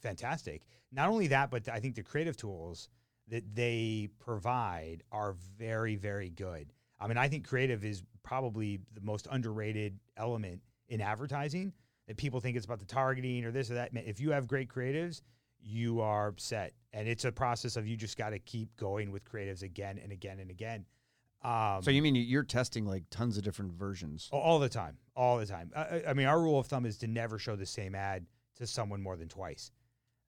fantastic. 0.00 0.62
Not 0.90 1.08
only 1.08 1.28
that, 1.28 1.50
but 1.50 1.68
I 1.68 1.80
think 1.80 1.94
the 1.94 2.02
creative 2.02 2.36
tools 2.36 2.88
that 3.28 3.54
they 3.54 4.08
provide 4.18 5.02
are 5.12 5.34
very, 5.58 5.96
very 5.96 6.30
good. 6.30 6.72
I 7.00 7.06
mean, 7.08 7.16
I 7.18 7.28
think 7.28 7.46
creative 7.46 7.84
is 7.84 8.02
probably 8.22 8.80
the 8.94 9.00
most 9.00 9.26
underrated 9.30 9.98
element 10.16 10.60
in 10.88 11.00
advertising. 11.00 11.72
That 12.08 12.16
people 12.16 12.40
think 12.40 12.56
it's 12.56 12.66
about 12.66 12.80
the 12.80 12.84
targeting 12.84 13.44
or 13.44 13.52
this 13.52 13.70
or 13.70 13.74
that. 13.74 13.90
If 13.94 14.20
you 14.20 14.32
have 14.32 14.48
great 14.48 14.68
creatives, 14.68 15.22
you 15.60 16.00
are 16.00 16.34
set, 16.36 16.72
and 16.92 17.06
it's 17.06 17.24
a 17.24 17.30
process 17.30 17.76
of 17.76 17.86
you 17.86 17.96
just 17.96 18.18
got 18.18 18.30
to 18.30 18.40
keep 18.40 18.76
going 18.76 19.12
with 19.12 19.24
creatives 19.24 19.62
again 19.62 19.98
and 20.02 20.10
again 20.10 20.40
and 20.40 20.50
again. 20.50 20.84
Um, 21.42 21.80
So 21.82 21.90
you 21.92 22.02
mean 22.02 22.16
you're 22.16 22.42
testing 22.42 22.84
like 22.86 23.04
tons 23.10 23.36
of 23.36 23.44
different 23.44 23.72
versions? 23.72 24.28
all- 24.32 24.58
the 24.58 24.68
time, 24.68 24.98
all 25.14 25.38
the 25.38 25.46
time. 25.46 25.70
I- 25.74 26.02
I 26.08 26.14
mean, 26.14 26.26
our 26.26 26.40
rule 26.40 26.58
of 26.58 26.66
thumb 26.66 26.84
is 26.86 26.98
to 26.98 27.06
never 27.06 27.38
show 27.38 27.54
the 27.56 27.66
same 27.66 27.94
ad 27.94 28.26
to 28.56 28.66
someone 28.66 29.02
more 29.02 29.16
than 29.16 29.28
twice. 29.28 29.70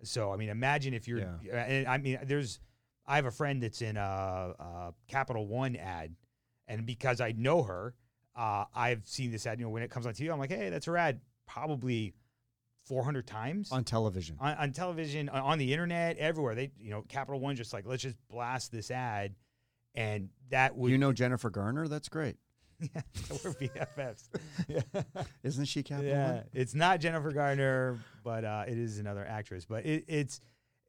So, 0.02 0.32
I 0.32 0.36
mean, 0.36 0.48
imagine 0.48 0.94
if 0.94 1.08
you're. 1.08 1.20
Yeah. 1.42 1.56
And 1.56 1.86
I 1.86 1.98
mean, 1.98 2.18
there's. 2.24 2.60
I 3.06 3.16
have 3.16 3.26
a 3.26 3.30
friend 3.30 3.62
that's 3.62 3.82
in 3.82 3.96
a, 3.96 4.00
a 4.00 4.94
Capital 5.08 5.46
One 5.46 5.76
ad, 5.76 6.14
and 6.66 6.86
because 6.86 7.20
I 7.20 7.32
know 7.32 7.62
her, 7.62 7.94
uh, 8.34 8.64
I've 8.74 9.06
seen 9.06 9.30
this 9.30 9.46
ad. 9.46 9.58
You 9.58 9.66
know, 9.66 9.70
when 9.70 9.82
it 9.82 9.90
comes 9.90 10.06
on 10.06 10.14
TV, 10.14 10.32
I'm 10.32 10.38
like, 10.38 10.50
hey, 10.50 10.70
that's 10.70 10.86
her 10.86 10.96
ad. 10.96 11.20
Probably 11.46 12.14
400 12.86 13.26
times 13.26 13.72
on 13.72 13.84
television. 13.84 14.36
on, 14.40 14.54
on 14.56 14.72
television, 14.72 15.28
on, 15.28 15.42
on 15.42 15.58
the 15.58 15.72
internet, 15.72 16.18
everywhere. 16.18 16.54
They, 16.54 16.70
you 16.78 16.90
know, 16.90 17.02
Capital 17.08 17.40
One 17.40 17.56
just 17.56 17.72
like 17.72 17.86
let's 17.86 18.02
just 18.02 18.16
blast 18.28 18.72
this 18.72 18.90
ad, 18.90 19.34
and 19.94 20.30
that 20.50 20.76
would 20.76 20.90
you 20.90 20.98
know 20.98 21.12
Jennifer 21.12 21.50
Garner? 21.50 21.88
That's 21.88 22.08
great. 22.08 22.36
yeah, 22.94 23.02
we're 23.30 23.52
BFFs. 23.52 24.28
yeah. 24.68 25.22
Isn't 25.42 25.66
she 25.66 25.82
Capital 25.82 26.10
Yeah, 26.10 26.32
One? 26.32 26.44
it's 26.52 26.74
not 26.74 27.00
Jennifer 27.00 27.30
Garner, 27.30 27.98
but 28.22 28.44
uh, 28.44 28.64
it 28.66 28.78
is 28.78 28.98
another 28.98 29.24
actress. 29.26 29.64
But 29.64 29.86
it, 29.86 30.04
it's 30.08 30.40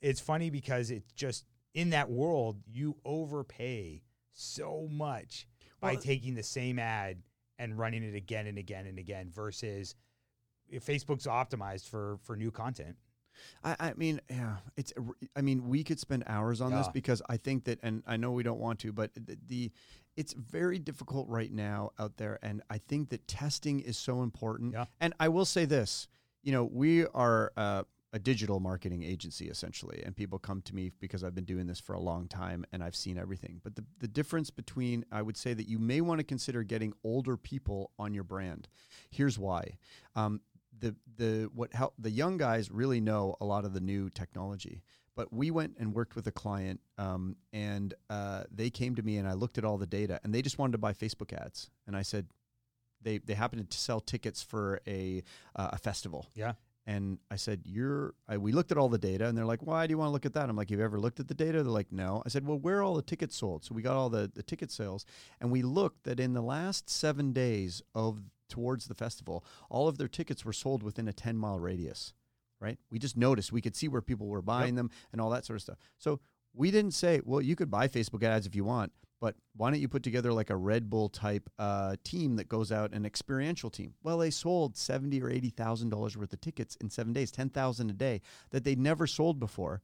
it's 0.02 0.19
funny 0.19 0.50
because 0.50 0.91
it's 0.91 1.12
just 1.13 1.45
in 1.74 1.91
that 1.91 2.10
world 2.10 2.58
you 2.67 2.95
overpay 3.06 4.02
so 4.34 4.88
much 4.91 5.48
by 5.80 5.95
taking 5.95 6.36
the 6.36 6.43
same 6.43 6.80
ad 6.80 7.21
and 7.60 7.78
running 7.78 8.04
it 8.04 8.15
again 8.15 8.48
and 8.48 8.58
again 8.58 8.86
and 8.88 8.98
again 8.98 9.30
versus 9.30 9.95
if 10.69 10.86
Facebook's 10.86 11.28
optimized 11.28 11.88
for 11.88 12.17
for 12.24 12.36
new 12.36 12.52
content. 12.52 12.95
I, 13.63 13.76
I 13.80 13.93
mean, 13.95 14.21
yeah, 14.30 14.58
it's. 14.78 14.93
I 15.36 15.41
mean, 15.41 15.67
we 15.67 15.84
could 15.84 16.00
spend 16.00 16.24
hours 16.28 16.62
on 16.62 16.71
this 16.71 16.88
because 16.88 17.21
I 17.28 17.38
think 17.38 17.65
that, 17.65 17.80
and 17.84 18.04
I 18.08 18.17
know 18.17 18.32
we 18.32 18.43
don't 18.43 18.60
want 18.60 18.80
to, 18.80 18.93
but 18.93 19.13
the, 19.13 19.38
the, 19.48 19.71
it's 20.17 20.34
very 20.34 20.80
difficult 20.80 21.28
right 21.28 21.51
now 21.51 21.91
out 21.99 22.17
there, 22.17 22.39
and 22.41 22.62
I 22.69 22.78
think 22.78 23.10
that 23.10 23.28
testing 23.28 23.80
is 23.80 23.97
so 23.97 24.21
important. 24.21 24.73
Yeah. 24.73 24.86
And 24.99 25.13
I 25.19 25.30
will 25.30 25.45
say 25.45 25.65
this, 25.65 26.08
you 26.43 26.51
know, 26.51 26.63
we 26.63 27.06
are 27.08 27.51
uh, 27.58 27.84
a 28.13 28.19
digital 28.19 28.62
marketing 28.62 29.04
agency 29.04 29.49
essentially, 29.49 30.01
and 30.06 30.15
people 30.15 30.39
come 30.39 30.62
to 30.62 30.73
me 30.73 30.91
because 31.01 31.23
I've 31.23 31.36
been 31.36 31.43
doing 31.43 31.67
this 31.67 31.82
for 31.82 31.93
a 31.93 31.99
long 31.99 32.30
time 32.30 32.65
and 32.71 32.82
I've 32.82 32.95
seen 32.95 33.17
everything. 33.17 33.60
But 33.62 33.75
the 33.75 33.84
the 33.99 34.08
difference 34.08 34.49
between, 34.49 35.04
I 35.12 35.21
would 35.21 35.36
say 35.36 35.54
that 35.54 35.67
you 35.67 35.80
may 35.80 35.99
want 35.99 36.19
to 36.19 36.23
consider 36.23 36.63
getting 36.63 36.93
older 37.04 37.36
people 37.36 37.91
on 37.99 38.13
your 38.13 38.23
brand. 38.23 38.69
Here's 39.10 39.38
why. 39.38 39.78
Um, 40.15 40.39
the 40.80 40.95
the 41.17 41.49
what 41.54 41.73
help 41.73 41.93
the 41.99 42.10
young 42.10 42.38
guys 42.38 42.71
really 42.71 43.01
know 43.01 43.36
a 43.41 43.45
lot 43.45 43.65
of 43.65 43.73
the 43.73 43.82
new 43.82 44.10
technology. 44.10 44.82
But 45.15 45.32
we 45.32 45.49
went 45.49 45.78
and 45.80 45.93
worked 45.93 46.15
with 46.15 46.28
a 46.28 46.32
client, 46.32 46.82
um, 46.97 47.38
and 47.54 47.93
uh, 48.10 48.43
they 48.54 48.69
came 48.69 48.95
to 48.95 49.01
me, 49.01 49.17
and 49.17 49.28
I 49.28 49.34
looked 49.34 49.58
at 49.58 49.63
all 49.65 49.78
the 49.78 49.88
data, 49.88 50.19
and 50.23 50.34
they 50.34 50.41
just 50.41 50.58
wanted 50.60 50.73
to 50.73 50.78
buy 50.78 50.93
Facebook 50.93 51.32
ads, 51.34 51.69
and 51.88 51.95
I 51.95 52.01
said, 52.01 52.28
they 53.01 53.19
they 53.19 53.34
happened 53.36 53.69
to 53.69 53.78
sell 53.78 53.99
tickets 53.99 54.41
for 54.43 54.82
a 54.88 55.23
uh, 55.56 55.69
a 55.73 55.78
festival, 55.78 56.28
Yeah. 56.34 56.54
and 56.88 57.19
I 57.30 57.36
said, 57.36 57.62
"You're." 57.65 58.13
I, 58.28 58.38
we 58.38 58.51
looked 58.51 58.71
at 58.71 58.78
all 58.78 58.89
the 58.89 58.97
data, 58.97 59.28
and 59.28 59.38
they're 59.38 59.45
like, 59.45 59.62
"Why 59.65 59.86
do 59.86 59.91
you 59.91 59.97
want 59.97 60.08
to 60.10 60.12
look 60.12 60.25
at 60.25 60.34
that?" 60.34 60.49
I'm 60.49 60.56
like, 60.56 60.71
"You've 60.71 60.80
you 60.80 60.86
ever 60.86 60.99
looked 60.99 61.19
at 61.19 61.28
the 61.28 61.36
data?" 61.36 61.62
They're 61.63 61.71
like, 61.71 61.91
"No." 61.91 62.23
I 62.25 62.30
said, 62.30 62.45
"Well, 62.47 62.58
where 62.58 62.80
are 62.80 62.84
all 62.84 62.95
the 62.95 63.01
tickets 63.04 63.36
sold?" 63.36 63.63
So 63.63 63.75
we 63.75 63.82
got 63.84 63.95
all 63.95 64.10
the 64.10 64.32
the 64.34 64.43
ticket 64.43 64.71
sales, 64.71 65.06
and 65.39 65.51
we 65.51 65.62
looked 65.62 66.04
that 66.06 66.19
in 66.19 66.34
the 66.34 66.41
last 66.41 66.89
seven 66.89 67.32
days 67.32 67.82
of 67.93 68.23
towards 68.49 68.88
the 68.88 68.95
festival, 68.95 69.45
all 69.69 69.88
of 69.88 69.97
their 69.97 70.08
tickets 70.08 70.43
were 70.43 70.54
sold 70.54 70.82
within 70.84 71.08
a 71.08 71.13
10 71.13 71.38
mile 71.38 71.60
radius. 71.60 72.13
Right? 72.60 72.80
We 72.89 73.00
just 73.00 73.18
noticed 73.18 73.52
we 73.52 73.62
could 73.62 73.76
see 73.76 73.88
where 73.88 74.02
people 74.02 74.28
were 74.28 74.41
buying 74.41 74.76
them 74.76 74.89
and 75.12 75.22
all 75.22 75.30
that 75.32 75.46
sort 75.46 75.58
of 75.58 75.62
stuff. 75.62 75.78
So 75.98 76.20
we 76.54 76.72
didn't 76.72 76.94
say, 76.94 77.22
well, 77.24 77.41
you 77.41 77.56
could 77.56 77.70
buy 77.70 77.88
Facebook 77.88 78.24
ads 78.24 78.48
if 78.48 78.56
you 78.56 78.63
want, 78.63 78.94
but 79.20 79.36
why 79.56 79.70
don't 79.70 79.82
you 79.82 79.89
put 79.89 80.04
together 80.04 80.32
like 80.32 80.50
a 80.50 80.56
Red 80.56 80.89
Bull 80.89 81.10
type 81.10 81.50
uh, 81.60 81.96
team 82.04 82.38
that 82.38 82.48
goes 82.48 82.72
out 82.72 82.94
an 82.94 83.06
experiential 83.06 83.70
team? 83.70 83.94
Well, 84.04 84.18
they 84.18 84.30
sold 84.30 84.78
seventy 84.78 85.22
or 85.22 85.30
eighty 85.30 85.50
thousand 85.50 85.89
dollars 85.89 86.15
worth 86.18 86.32
of 86.34 86.41
tickets 86.41 86.78
in 86.78 86.89
seven 86.89 87.13
days, 87.13 87.32
ten 87.32 87.50
thousand 87.50 87.89
a 87.89 87.94
day 87.94 88.22
that 88.52 88.63
they'd 88.63 88.80
never 88.80 89.06
sold 89.06 89.39
before, 89.39 89.82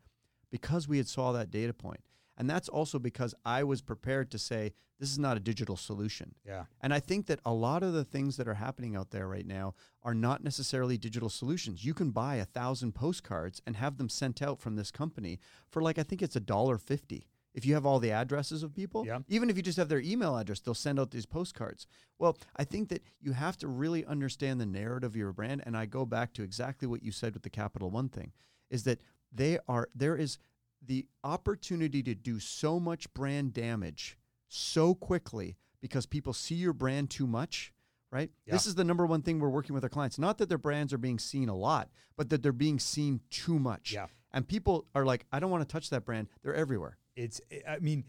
because 0.49 0.87
we 0.87 0.97
had 0.97 1.07
saw 1.07 1.31
that 1.33 1.51
data 1.51 1.73
point. 1.73 2.01
And 2.37 2.49
that's 2.49 2.69
also 2.69 2.97
because 2.99 3.35
I 3.45 3.63
was 3.63 3.81
prepared 3.81 4.31
to 4.31 4.39
say 4.39 4.73
this 4.99 5.11
is 5.11 5.19
not 5.19 5.37
a 5.37 5.39
digital 5.39 5.75
solution. 5.75 6.35
Yeah. 6.45 6.65
And 6.81 6.93
I 6.93 6.99
think 6.99 7.25
that 7.27 7.39
a 7.45 7.53
lot 7.53 7.83
of 7.83 7.93
the 7.93 8.03
things 8.05 8.37
that 8.37 8.47
are 8.47 8.53
happening 8.55 8.95
out 8.95 9.11
there 9.11 9.27
right 9.27 9.45
now 9.45 9.73
are 10.03 10.13
not 10.13 10.43
necessarily 10.43 10.97
digital 10.97 11.29
solutions. 11.29 11.83
You 11.83 11.93
can 11.93 12.11
buy 12.11 12.35
a 12.35 12.45
thousand 12.45 12.93
postcards 12.93 13.61
and 13.65 13.75
have 13.75 13.97
them 13.97 14.09
sent 14.09 14.41
out 14.41 14.59
from 14.59 14.75
this 14.75 14.91
company 14.91 15.39
for 15.69 15.81
like 15.81 15.97
I 15.99 16.03
think 16.03 16.21
it's 16.21 16.35
a 16.35 16.39
dollar 16.41 16.77
fifty. 16.77 17.27
If 17.53 17.65
you 17.65 17.73
have 17.73 17.85
all 17.85 17.99
the 17.99 18.11
addresses 18.11 18.63
of 18.63 18.73
people, 18.73 19.05
Yeah. 19.05 19.19
even 19.27 19.49
if 19.49 19.57
you 19.57 19.61
just 19.61 19.77
have 19.77 19.89
their 19.89 19.99
email 19.99 20.37
address, 20.37 20.61
they'll 20.61 20.73
send 20.73 20.97
out 21.01 21.11
these 21.11 21.25
postcards. 21.25 21.85
Well, 22.17 22.37
I 22.55 22.63
think 22.63 22.87
that 22.89 23.03
you 23.19 23.33
have 23.33 23.57
to 23.57 23.67
really 23.67 24.05
understand 24.05 24.61
the 24.61 24.65
narrative 24.65 25.11
of 25.11 25.15
your 25.17 25.33
brand. 25.33 25.61
And 25.65 25.75
I 25.75 25.85
go 25.85 26.05
back 26.05 26.31
to 26.35 26.43
exactly 26.43 26.87
what 26.87 27.03
you 27.03 27.11
said 27.11 27.33
with 27.33 27.43
the 27.43 27.49
Capital 27.49 27.89
One 27.91 28.07
thing, 28.07 28.31
is 28.69 28.83
that 28.85 29.01
they 29.33 29.59
are 29.67 29.89
there 29.93 30.15
is 30.15 30.37
the 30.85 31.05
opportunity 31.23 32.01
to 32.03 32.15
do 32.15 32.39
so 32.39 32.79
much 32.79 33.13
brand 33.13 33.53
damage 33.53 34.17
so 34.47 34.93
quickly 34.95 35.57
because 35.81 36.05
people 36.05 36.33
see 36.33 36.55
your 36.55 36.73
brand 36.73 37.09
too 37.09 37.27
much, 37.27 37.73
right? 38.11 38.29
Yeah. 38.45 38.53
This 38.53 38.65
is 38.67 38.75
the 38.75 38.83
number 38.83 39.05
one 39.05 39.21
thing 39.21 39.39
we're 39.39 39.49
working 39.49 39.73
with 39.73 39.83
our 39.83 39.89
clients. 39.89 40.17
Not 40.19 40.37
that 40.39 40.49
their 40.49 40.57
brands 40.57 40.91
are 40.93 40.97
being 40.97 41.19
seen 41.19 41.49
a 41.49 41.55
lot, 41.55 41.89
but 42.17 42.29
that 42.29 42.43
they're 42.43 42.51
being 42.51 42.79
seen 42.79 43.21
too 43.29 43.59
much. 43.59 43.93
Yeah. 43.93 44.07
And 44.31 44.47
people 44.47 44.85
are 44.95 45.05
like, 45.05 45.25
I 45.31 45.39
don't 45.39 45.51
want 45.51 45.67
to 45.67 45.71
touch 45.71 45.89
that 45.89 46.05
brand. 46.05 46.27
They're 46.43 46.55
everywhere. 46.55 46.97
it's 47.15 47.41
i 47.67 47.77
mean 47.79 48.05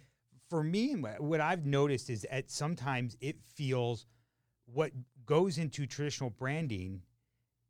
for 0.48 0.62
me 0.62 0.92
what 1.18 1.40
i've 1.40 1.66
noticed 1.66 2.08
is 2.08 2.24
that 2.30 2.48
sometimes 2.50 3.16
it 3.20 3.36
feels 3.56 4.06
what 4.66 4.92
goes 5.26 5.58
into 5.58 5.86
traditional 5.86 6.30
branding 6.30 7.02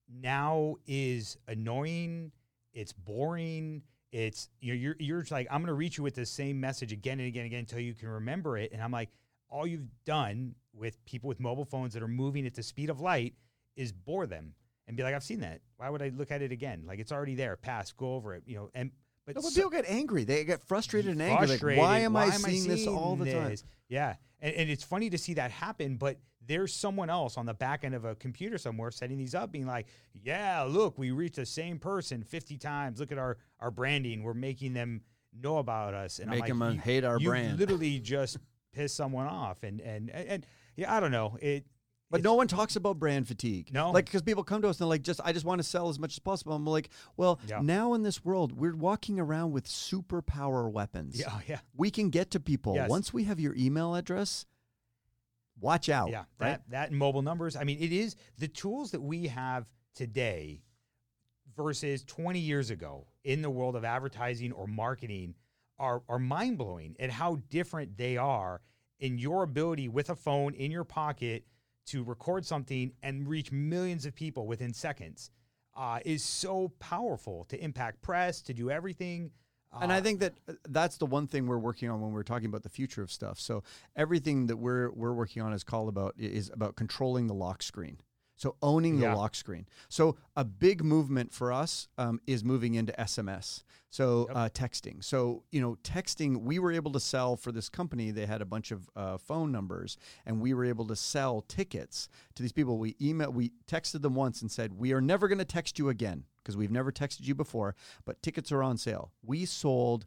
now 0.08 0.74
is 0.86 1.38
annoying 1.48 2.32
it's 2.74 2.92
boring 2.92 3.82
it's 4.12 4.48
you're 4.60 4.76
you're, 4.76 4.96
you're 4.98 5.24
like 5.30 5.48
I'm 5.50 5.60
going 5.60 5.68
to 5.68 5.74
reach 5.74 5.98
you 5.98 6.04
with 6.04 6.14
the 6.14 6.26
same 6.26 6.60
message 6.60 6.92
again 6.92 7.18
and 7.18 7.26
again 7.26 7.44
and 7.44 7.46
again 7.46 7.60
until 7.60 7.80
you 7.80 7.94
can 7.94 8.08
remember 8.08 8.58
it. 8.58 8.72
And 8.72 8.82
I'm 8.82 8.92
like, 8.92 9.10
all 9.48 9.66
you've 9.66 9.88
done 10.04 10.54
with 10.74 11.02
people 11.04 11.28
with 11.28 11.40
mobile 11.40 11.64
phones 11.64 11.94
that 11.94 12.02
are 12.02 12.08
moving 12.08 12.46
at 12.46 12.54
the 12.54 12.62
speed 12.62 12.90
of 12.90 13.00
light 13.00 13.34
is 13.76 13.92
bore 13.92 14.26
them 14.26 14.54
and 14.86 14.96
be 14.96 15.02
like, 15.02 15.14
I've 15.14 15.24
seen 15.24 15.40
that. 15.40 15.60
Why 15.76 15.88
would 15.90 16.02
I 16.02 16.10
look 16.10 16.30
at 16.30 16.42
it 16.42 16.52
again? 16.52 16.84
Like 16.86 16.98
it's 16.98 17.12
already 17.12 17.34
there. 17.34 17.56
Pass, 17.56 17.92
go 17.92 18.14
over 18.14 18.34
it. 18.34 18.42
You 18.46 18.56
know, 18.56 18.70
and 18.74 18.90
but, 19.26 19.36
No, 19.36 19.42
but 19.42 19.52
so- 19.52 19.54
people 19.54 19.70
get 19.70 19.84
angry. 19.88 20.24
They 20.24 20.44
get 20.44 20.62
frustrated 20.62 21.12
and 21.12 21.22
angry. 21.22 21.46
Like, 21.46 21.48
frustrated. 21.60 21.80
why 21.80 21.98
am 22.00 22.16
I 22.16 22.30
seeing 22.30 22.68
this 22.68 22.86
all 22.86 23.16
the 23.16 23.32
time? 23.32 23.50
this? 23.50 23.64
Yeah. 23.88 24.16
And, 24.40 24.54
and 24.54 24.70
it's 24.70 24.82
funny 24.84 25.10
to 25.10 25.18
see 25.18 25.34
that 25.34 25.50
happen, 25.50 25.96
but 25.96 26.18
there's 26.44 26.74
someone 26.74 27.08
else 27.08 27.36
on 27.36 27.46
the 27.46 27.54
back 27.54 27.84
end 27.84 27.94
of 27.94 28.04
a 28.04 28.14
computer 28.16 28.58
somewhere 28.58 28.90
setting 28.90 29.16
these 29.16 29.34
up, 29.34 29.52
being 29.52 29.66
like, 29.66 29.86
yeah, 30.22 30.62
look, 30.62 30.98
we 30.98 31.12
reached 31.12 31.36
the 31.36 31.46
same 31.46 31.78
person 31.78 32.22
50 32.24 32.58
times. 32.58 32.98
Look 32.98 33.12
at 33.12 33.18
our, 33.18 33.36
our 33.60 33.70
branding. 33.70 34.22
We're 34.24 34.34
making 34.34 34.72
them 34.74 35.02
know 35.32 35.58
about 35.58 35.94
us. 35.94 36.18
And 36.18 36.28
Make 36.30 36.40
like, 36.40 36.48
them 36.48 36.78
hate 36.78 37.04
our 37.04 37.18
you 37.18 37.28
brand. 37.28 37.58
literally 37.60 38.00
just 38.00 38.38
piss 38.72 38.92
someone 38.92 39.26
off. 39.28 39.62
And, 39.62 39.80
and, 39.80 40.10
and, 40.10 40.28
and 40.28 40.46
yeah, 40.76 40.92
I 40.92 40.98
don't 40.98 41.12
know. 41.12 41.38
It, 41.40 41.64
But 42.12 42.18
it's- 42.20 42.24
no 42.24 42.34
one 42.34 42.46
talks 42.46 42.76
about 42.76 42.98
brand 43.00 43.26
fatigue. 43.26 43.70
No. 43.72 43.90
like 43.90 44.04
because 44.04 44.22
people 44.22 44.44
come 44.44 44.62
to 44.62 44.68
us 44.68 44.76
and 44.76 44.84
they're 44.84 44.88
like, 44.90 45.02
just 45.02 45.20
I 45.24 45.32
just 45.32 45.44
want 45.46 45.58
to 45.60 45.62
sell 45.64 45.88
as 45.88 45.98
much 45.98 46.12
as 46.12 46.18
possible. 46.20 46.52
I'm 46.54 46.64
like, 46.64 46.90
well, 47.16 47.40
Yeah. 47.48 47.60
now 47.62 47.94
in 47.94 48.02
this 48.04 48.24
world, 48.24 48.52
we're 48.52 48.76
walking 48.76 49.18
around 49.18 49.52
with 49.52 49.66
superpower 49.66 50.70
weapons. 50.70 51.18
Yeah, 51.18 51.40
yeah. 51.48 51.60
we 51.74 51.90
can 51.90 52.10
get 52.10 52.30
to 52.32 52.38
people 52.40 52.74
Yes. 52.76 52.88
once 52.88 53.12
we 53.12 53.24
have 53.24 53.40
your 53.40 53.54
email 53.56 53.94
address. 53.96 54.46
Watch 55.60 55.88
out. 55.88 56.10
Yeah, 56.10 56.20
right? 56.38 56.58
that 56.58 56.70
that 56.70 56.90
and 56.90 56.98
mobile 56.98 57.22
numbers. 57.22 57.56
I 57.56 57.64
mean, 57.64 57.78
it 57.80 57.92
is 57.92 58.14
the 58.38 58.48
tools 58.48 58.90
that 58.90 59.00
we 59.00 59.28
have 59.28 59.66
today 59.94 60.62
versus 61.56 62.04
20 62.04 62.38
years 62.38 62.70
ago 62.70 63.06
in 63.24 63.42
the 63.42 63.50
world 63.50 63.76
of 63.76 63.84
advertising 63.84 64.52
or 64.52 64.66
marketing 64.66 65.34
are 65.78 66.02
are 66.08 66.18
mind 66.18 66.58
blowing 66.58 66.96
at 67.00 67.10
how 67.10 67.36
different 67.48 67.96
they 67.96 68.16
are 68.16 68.60
in 68.98 69.18
your 69.18 69.42
ability 69.42 69.88
with 69.88 70.10
a 70.10 70.16
phone 70.16 70.54
in 70.54 70.70
your 70.70 70.84
pocket 70.84 71.44
to 71.86 72.02
record 72.04 72.44
something 72.46 72.92
and 73.02 73.28
reach 73.28 73.52
millions 73.52 74.06
of 74.06 74.14
people 74.14 74.46
within 74.46 74.72
seconds. 74.72 75.30
Uh, 75.74 76.00
is 76.04 76.22
so 76.22 76.70
powerful 76.80 77.44
to 77.44 77.58
impact 77.64 78.02
press, 78.02 78.42
to 78.42 78.52
do 78.52 78.70
everything. 78.70 79.30
And 79.80 79.90
I 79.90 79.98
Uh, 79.98 80.02
think 80.02 80.20
that 80.20 80.34
uh, 80.46 80.52
that's 80.68 80.98
the 80.98 81.06
one 81.06 81.26
thing 81.26 81.46
we're 81.46 81.56
working 81.56 81.88
on 81.88 82.02
when 82.02 82.12
we're 82.12 82.24
talking 82.24 82.44
about 82.44 82.62
the 82.62 82.68
future 82.68 83.00
of 83.02 83.10
stuff. 83.10 83.40
So 83.40 83.62
everything 83.96 84.48
that 84.48 84.58
we're 84.58 84.90
we're 84.90 85.14
working 85.14 85.40
on 85.40 85.54
is 85.54 85.64
called 85.64 85.88
about 85.88 86.14
is 86.18 86.50
about 86.50 86.76
controlling 86.76 87.26
the 87.26 87.32
lock 87.34 87.62
screen. 87.62 87.96
So 88.42 88.56
owning 88.60 88.98
Yeah. 88.98 89.10
the 89.10 89.16
lock 89.18 89.36
screen. 89.36 89.68
So 89.88 90.16
a 90.34 90.44
big 90.44 90.82
movement 90.82 91.32
for 91.32 91.52
us 91.52 91.86
um, 91.96 92.20
is 92.26 92.42
moving 92.42 92.74
into 92.74 92.92
SMS. 93.00 93.62
So 93.88 94.26
Yep. 94.26 94.36
uh, 94.36 94.48
texting. 94.48 95.04
So 95.04 95.44
you 95.52 95.60
know, 95.60 95.76
texting. 95.84 96.42
We 96.42 96.58
were 96.58 96.72
able 96.72 96.90
to 96.90 96.98
sell 96.98 97.36
for 97.36 97.52
this 97.52 97.68
company. 97.68 98.10
They 98.10 98.26
had 98.26 98.42
a 98.42 98.44
bunch 98.44 98.72
of 98.72 98.90
uh, 98.96 99.18
phone 99.18 99.52
numbers, 99.52 99.96
and 100.26 100.40
we 100.40 100.54
were 100.54 100.64
able 100.64 100.88
to 100.88 100.96
sell 100.96 101.42
tickets 101.42 102.08
to 102.34 102.42
these 102.42 102.50
people. 102.50 102.78
We 102.78 102.96
email, 103.00 103.30
we 103.30 103.52
texted 103.68 104.02
them 104.02 104.16
once 104.16 104.42
and 104.42 104.50
said, 104.50 104.72
"We 104.76 104.92
are 104.92 105.00
never 105.00 105.28
going 105.28 105.38
to 105.38 105.44
text 105.44 105.78
you 105.78 105.88
again 105.88 106.24
because 106.42 106.56
we've 106.56 106.70
never 106.72 106.90
texted 106.90 107.20
you 107.28 107.36
before, 107.36 107.76
but 108.04 108.22
tickets 108.22 108.50
are 108.50 108.64
on 108.64 108.76
sale." 108.76 109.12
We 109.22 109.44
sold 109.44 110.04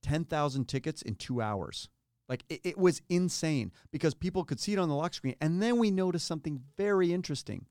ten 0.00 0.24
thousand 0.24 0.68
tickets 0.68 1.02
in 1.02 1.16
two 1.16 1.42
hours. 1.42 1.90
Like 2.30 2.44
it, 2.48 2.60
it 2.64 2.78
was 2.78 3.02
insane 3.10 3.72
because 3.90 4.14
people 4.14 4.42
could 4.44 4.58
see 4.58 4.72
it 4.72 4.78
on 4.78 4.88
the 4.88 4.94
lock 4.94 5.12
screen. 5.12 5.34
And 5.42 5.60
then 5.60 5.76
we 5.76 5.90
noticed 5.90 6.26
something 6.26 6.62
very 6.78 7.12
interesting. 7.12 7.66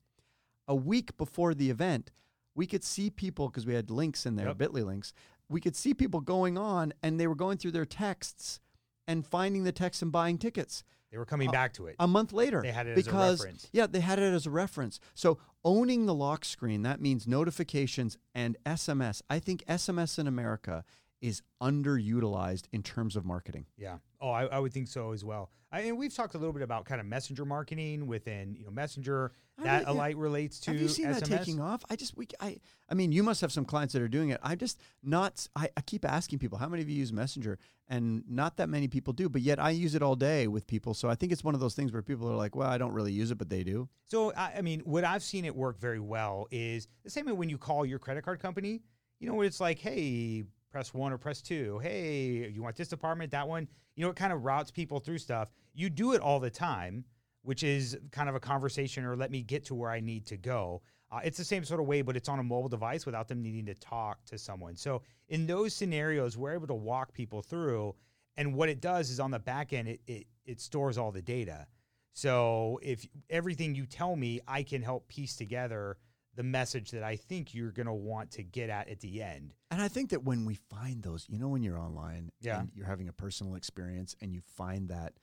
A 0.68 0.76
week 0.76 1.18
before 1.18 1.54
the 1.54 1.70
event, 1.70 2.12
we 2.56 2.68
could 2.68 2.84
see 2.84 3.10
people 3.10 3.50
because 3.50 3.66
we 3.66 3.74
had 3.74 3.90
links 3.90 4.26
in 4.26 4.36
there, 4.36 4.48
Yep. 4.48 4.58
Bitly 4.58 4.86
links. 4.86 5.14
We 5.50 5.60
could 5.60 5.76
see 5.76 5.94
people 5.94 6.22
going 6.22 6.58
on 6.58 6.94
and 7.04 7.20
they 7.20 7.28
were 7.28 7.36
going 7.36 7.58
through 7.58 7.72
their 7.72 7.86
texts 7.86 8.60
and 9.08 9.26
finding 9.26 9.64
the 9.64 9.72
text 9.72 10.02
and 10.02 10.12
buying 10.12 10.38
tickets 10.38 10.84
they 11.14 11.20
were 11.20 11.26
coming 11.26 11.50
uh, 11.50 11.52
back 11.52 11.74
to 11.74 11.86
it. 11.86 11.96
a 12.00 12.08
month 12.08 12.34
later. 12.34 12.60
They 12.64 12.72
had 12.72 12.88
it 12.88 12.98
as 12.98 13.06
a 13.06 13.06
because, 13.06 13.40
reference. 13.42 13.70
Yeah, 13.72 13.86
they 13.86 14.00
had 14.00 14.18
it 14.18 14.34
as 14.34 14.48
a 14.48 14.50
reference. 14.50 15.00
So 15.14 15.38
owning 15.64 16.08
the 16.08 16.14
lock 16.16 16.44
screen, 16.44 16.82
that 16.82 17.00
means 17.00 17.28
notifications 17.28 18.18
and 18.34 18.58
SMS. 18.66 19.22
I 19.30 19.38
think 19.38 19.64
SMS 19.68 20.18
in 20.18 20.26
America 20.26 20.84
is 21.24 21.42
underutilized 21.62 22.66
in 22.72 22.84
terms 22.84 23.16
of 23.16 23.26
marketing. 23.26 23.66
Yeah. 23.78 23.98
Oh, 24.22 24.30
I, 24.30 24.46
I 24.46 24.60
would 24.60 24.74
think 24.74 24.88
so 24.88 25.12
as 25.14 25.24
well. 25.24 25.50
I, 25.72 25.82
and 25.82 25.98
we've 25.98 26.14
talked 26.14 26.36
a 26.36 26.38
little 26.38 26.54
bit 26.54 26.62
about 26.62 26.86
kind 26.86 27.02
of 27.02 27.08
messenger 27.08 27.46
marketing 27.46 28.06
within, 28.08 28.56
you 28.56 28.64
know, 28.66 28.72
Messenger. 28.72 29.32
I 29.58 29.64
That 29.64 29.72
mean, 29.72 29.82
yeah. 29.88 29.92
Alight 29.92 30.18
relates 30.18 30.60
to 30.62 30.72
Have 30.72 30.80
you 30.82 30.88
seen 30.88 31.08
SMS. 31.08 31.20
that 31.22 31.26
taking 31.40 31.60
off? 31.60 31.84
I 31.90 31.96
just 31.96 32.16
we 32.16 32.28
I 32.40 32.58
I 32.90 32.94
mean, 32.94 33.12
you 33.12 33.24
must 33.24 33.42
have 33.42 33.52
some 33.52 33.66
clients 33.66 33.94
that 33.94 34.02
are 34.02 34.08
doing 34.08 34.30
it. 34.30 34.40
I'm 34.44 34.58
just 34.58 34.80
not. 35.02 35.48
I, 35.56 35.70
I 35.76 35.82
keep 35.82 36.06
asking 36.06 36.40
people 36.40 36.58
how 36.60 36.68
many 36.68 36.84
of 36.84 36.90
you 36.90 36.96
use 36.96 37.12
Messenger, 37.14 37.58
and 37.88 38.24
not 38.30 38.58
that 38.58 38.70
many 38.70 38.88
people 38.88 39.14
do. 39.14 39.30
But 39.30 39.42
yet 39.42 39.60
I 39.60 39.72
use 39.72 39.96
it 39.96 40.04
all 40.04 40.16
day 40.16 40.48
with 40.48 40.68
people. 40.68 40.94
So 40.94 41.10
I 41.10 41.16
think 41.16 41.32
it's 41.32 41.44
one 41.44 41.56
of 41.56 41.60
those 41.62 41.74
things 41.76 41.92
where 41.92 42.02
people 42.04 42.30
are 42.30 42.36
like, 42.36 42.56
"Well, 42.56 42.70
I 42.70 42.78
don't 42.78 42.92
really 42.94 43.14
use 43.14 43.32
it, 43.32 43.38
but 43.38 43.50
they 43.50 43.64
do." 43.64 43.90
So, 44.06 44.32
I, 44.34 44.54
I 44.58 44.62
mean, 44.62 44.82
what 44.82 45.04
I've 45.04 45.24
seen 45.24 45.44
it 45.46 45.56
work 45.56 45.80
very 45.80 46.00
well 46.00 46.48
is 46.52 46.88
the 47.04 47.10
same 47.10 47.26
way 47.26 47.32
when 47.34 47.50
you 47.50 47.58
call 47.58 47.86
your 47.86 47.98
credit 48.00 48.24
card 48.24 48.40
company, 48.40 48.82
you 49.20 49.28
know, 49.28 49.34
where 49.36 49.48
it's 49.48 49.60
like, 49.60 49.80
hey, 49.80 50.44
press 50.74 50.94
one 50.94 51.14
or 51.14 51.20
press 51.20 51.42
two. 51.42 51.80
Hey, 51.84 52.50
you 52.52 52.64
want 52.64 52.76
this 52.76 52.88
department, 52.88 53.32
that 53.32 53.48
one? 53.48 53.68
You 53.96 54.04
know, 54.04 54.10
it 54.10 54.16
kind 54.16 54.34
of 54.34 54.44
routes 54.44 54.72
people 54.72 55.00
through 55.00 55.20
stuff. 55.20 55.52
You 55.76 55.88
do 55.88 56.14
it 56.14 56.20
all 56.20 56.40
the 56.40 56.50
time, 56.50 57.06
which 57.44 57.62
is 57.62 57.96
kind 58.12 58.28
of 58.28 58.34
a 58.34 58.40
conversation 58.40 59.06
or 59.06 59.16
let 59.16 59.30
me 59.30 59.44
get 59.44 59.64
to 59.66 59.76
where 59.76 59.92
I 59.92 60.00
need 60.00 60.26
to 60.26 60.38
go. 60.38 60.82
Uh, 61.12 61.20
it's 61.24 61.38
the 61.38 61.44
same 61.44 61.64
sort 61.64 61.80
of 61.80 61.86
way, 61.86 62.02
but 62.02 62.18
it's 62.18 62.28
on 62.28 62.40
a 62.40 62.44
mobile 62.44 62.70
device 62.70 63.06
without 63.06 63.28
them 63.28 63.40
needing 63.44 63.68
to 63.68 63.76
talk 63.76 64.26
to 64.26 64.36
someone. 64.36 64.76
So, 64.76 65.04
in 65.30 65.46
those 65.46 65.76
scenarios, 65.76 66.38
we're 66.38 66.56
able 66.56 66.68
to 66.68 66.74
walk 66.74 67.14
people 67.14 67.44
through. 67.44 67.94
And 68.36 68.56
what 68.56 68.68
it 68.68 68.82
does 68.82 69.12
is 69.12 69.20
on 69.20 69.30
the 69.30 69.38
back 69.38 69.74
end, 69.74 69.88
it, 69.88 70.02
it, 70.08 70.26
it 70.48 70.60
stores 70.60 70.98
all 70.98 71.12
the 71.12 71.22
data. 71.22 71.68
So 72.14 72.80
if 72.82 73.08
everything 73.30 73.76
you 73.76 73.86
tell 73.86 74.16
me, 74.16 74.40
I 74.48 74.64
can 74.64 74.82
help 74.82 75.08
piece 75.08 75.36
together 75.36 75.98
the 76.36 76.44
message 76.44 76.92
that 76.92 77.04
I 77.04 77.16
think 77.16 77.54
you're 77.54 77.72
going 77.72 77.86
to 77.86 77.94
want 77.94 78.32
to 78.32 78.44
get 78.44 78.70
at 78.70 78.90
at 78.90 79.00
the 79.02 79.22
end. 79.22 79.54
And 79.70 79.82
I 79.82 79.88
think 79.88 80.10
that 80.10 80.24
when 80.24 80.46
we 80.46 80.56
find 80.56 81.04
those, 81.04 81.26
you 81.30 81.38
know, 81.38 81.48
when 81.50 81.62
you're 81.64 81.78
online 81.80 82.32
Yeah. 82.42 82.60
and 82.62 82.72
you're 82.74 82.88
having 82.88 83.08
a 83.08 83.14
personal 83.14 83.56
experience 83.56 84.16
and 84.22 84.34
you 84.34 84.42
find 84.42 84.90
that 84.90 85.14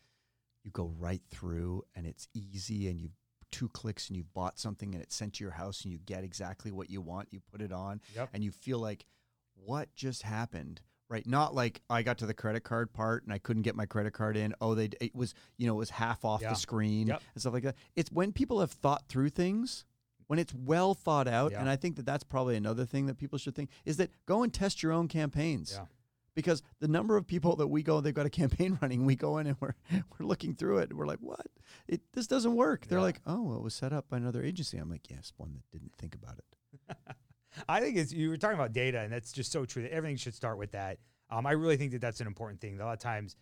you 0.63 0.71
go 0.71 0.93
right 0.99 1.23
through 1.31 1.83
and 1.95 2.07
it's 2.07 2.29
easy 2.35 2.89
and 2.89 3.01
you've 3.01 3.17
two 3.51 3.69
clicks 3.71 4.07
and 4.09 4.17
you've 4.17 4.33
bought 4.33 4.61
something 4.61 4.95
and 4.95 5.03
it's 5.03 5.17
sent 5.17 5.33
to 5.35 5.43
your 5.43 5.51
house 5.51 5.83
and 5.83 5.91
you 5.93 5.99
get 5.99 6.23
exactly 6.23 6.71
what 6.71 6.89
you 6.89 7.01
want, 7.01 7.27
you 7.33 7.41
put 7.51 7.61
it 7.61 7.73
on 7.73 8.01
Yep. 8.15 8.29
and 8.33 8.45
you 8.45 8.53
feel 8.53 8.79
like 8.79 9.05
what 9.55 9.93
just 9.97 10.23
happened? 10.23 10.81
Right, 11.09 11.27
not 11.27 11.53
like 11.57 11.83
I 11.91 12.05
got 12.05 12.19
to 12.19 12.27
the 12.27 12.35
credit 12.35 12.61
card 12.63 12.93
part 12.93 13.25
and 13.25 13.33
I 13.33 13.39
couldn't 13.39 13.63
get 13.63 13.75
my 13.75 13.85
credit 13.87 14.13
card 14.13 14.37
in. 14.37 14.55
Oh, 14.61 14.77
they 14.77 14.91
it 15.01 15.13
was 15.17 15.35
you 15.57 15.67
know 15.67 15.75
it 15.75 15.79
was 15.79 15.91
half 15.91 16.25
off 16.25 16.41
Yeah. 16.43 16.51
the 16.51 16.55
screen 16.55 17.09
Yep. 17.09 17.23
and 17.35 17.41
stuff 17.41 17.53
like 17.53 17.65
that. 17.65 17.75
It's 17.97 18.13
when 18.13 18.33
people 18.33 18.61
have 18.61 18.71
thought 18.71 19.09
through 19.09 19.31
things, 19.31 19.85
when 20.31 20.39
it's 20.39 20.55
well 20.55 20.95
thought 20.95 21.27
out, 21.27 21.51
Yeah. 21.51 21.59
and 21.61 21.69
I 21.69 21.75
think 21.75 21.97
that 21.97 22.07
that's 22.07 22.23
probably 22.23 22.55
another 22.55 22.85
thing 22.87 23.07
that 23.07 23.19
people 23.19 23.37
should 23.37 23.57
think 23.57 23.69
is 23.85 23.97
that 23.97 24.11
go 24.27 24.45
and 24.45 24.55
test 24.55 24.81
your 24.81 24.93
own 24.93 25.09
campaigns. 25.09 25.73
Yeah. 25.77 25.87
Because 26.37 26.63
the 26.79 26.87
number 26.87 27.17
of 27.17 27.27
people 27.27 27.57
that 27.57 27.67
we 27.67 27.83
go, 27.83 28.01
they've 28.01 28.15
got 28.15 28.27
a 28.27 28.31
campaign 28.31 28.79
running. 28.83 29.05
We 29.05 29.17
go 29.17 29.39
in 29.39 29.49
and 29.49 29.57
we're 29.59 29.75
we're 29.91 30.25
looking 30.27 30.55
through 30.55 30.79
it. 30.79 30.91
And 30.91 30.97
we're 31.01 31.07
like, 31.07 31.19
what? 31.19 31.45
It 31.89 32.03
this 32.13 32.29
doesn't 32.29 32.55
work. 32.55 32.87
They're 32.87 32.99
Yeah. 32.99 33.03
like, 33.07 33.21
oh, 33.27 33.43
well, 33.43 33.57
it 33.57 33.63
was 33.65 33.75
set 33.75 33.93
up 33.93 34.09
by 34.09 34.19
another 34.19 34.41
agency. 34.45 34.79
I'm 34.79 34.89
like, 34.89 35.11
yes, 35.11 35.33
one 35.37 35.53
that 35.55 35.69
didn't 35.77 35.97
think 35.99 36.15
about 36.15 36.39
it. 36.39 36.97
I 37.69 37.81
think 37.81 37.97
it's 37.97 38.13
you 38.13 38.29
were 38.31 38.37
talking 38.37 38.55
about 38.55 38.73
data, 38.73 39.01
and 39.01 39.13
that's 39.13 39.33
just 39.33 39.51
so 39.51 39.65
true. 39.65 39.83
That 39.83 39.93
everything 39.93 40.17
should 40.17 40.35
start 40.37 40.59
with 40.59 40.71
that. 40.71 40.99
Um, 41.29 41.45
I 41.45 41.53
really 41.53 41.77
think 41.77 41.91
that 41.91 42.01
that's 42.01 42.21
an 42.21 42.29
important 42.29 42.61
thing. 42.61 42.79
A 42.81 42.85
lot 42.85 42.93
of 42.93 43.01
times, 43.01 43.35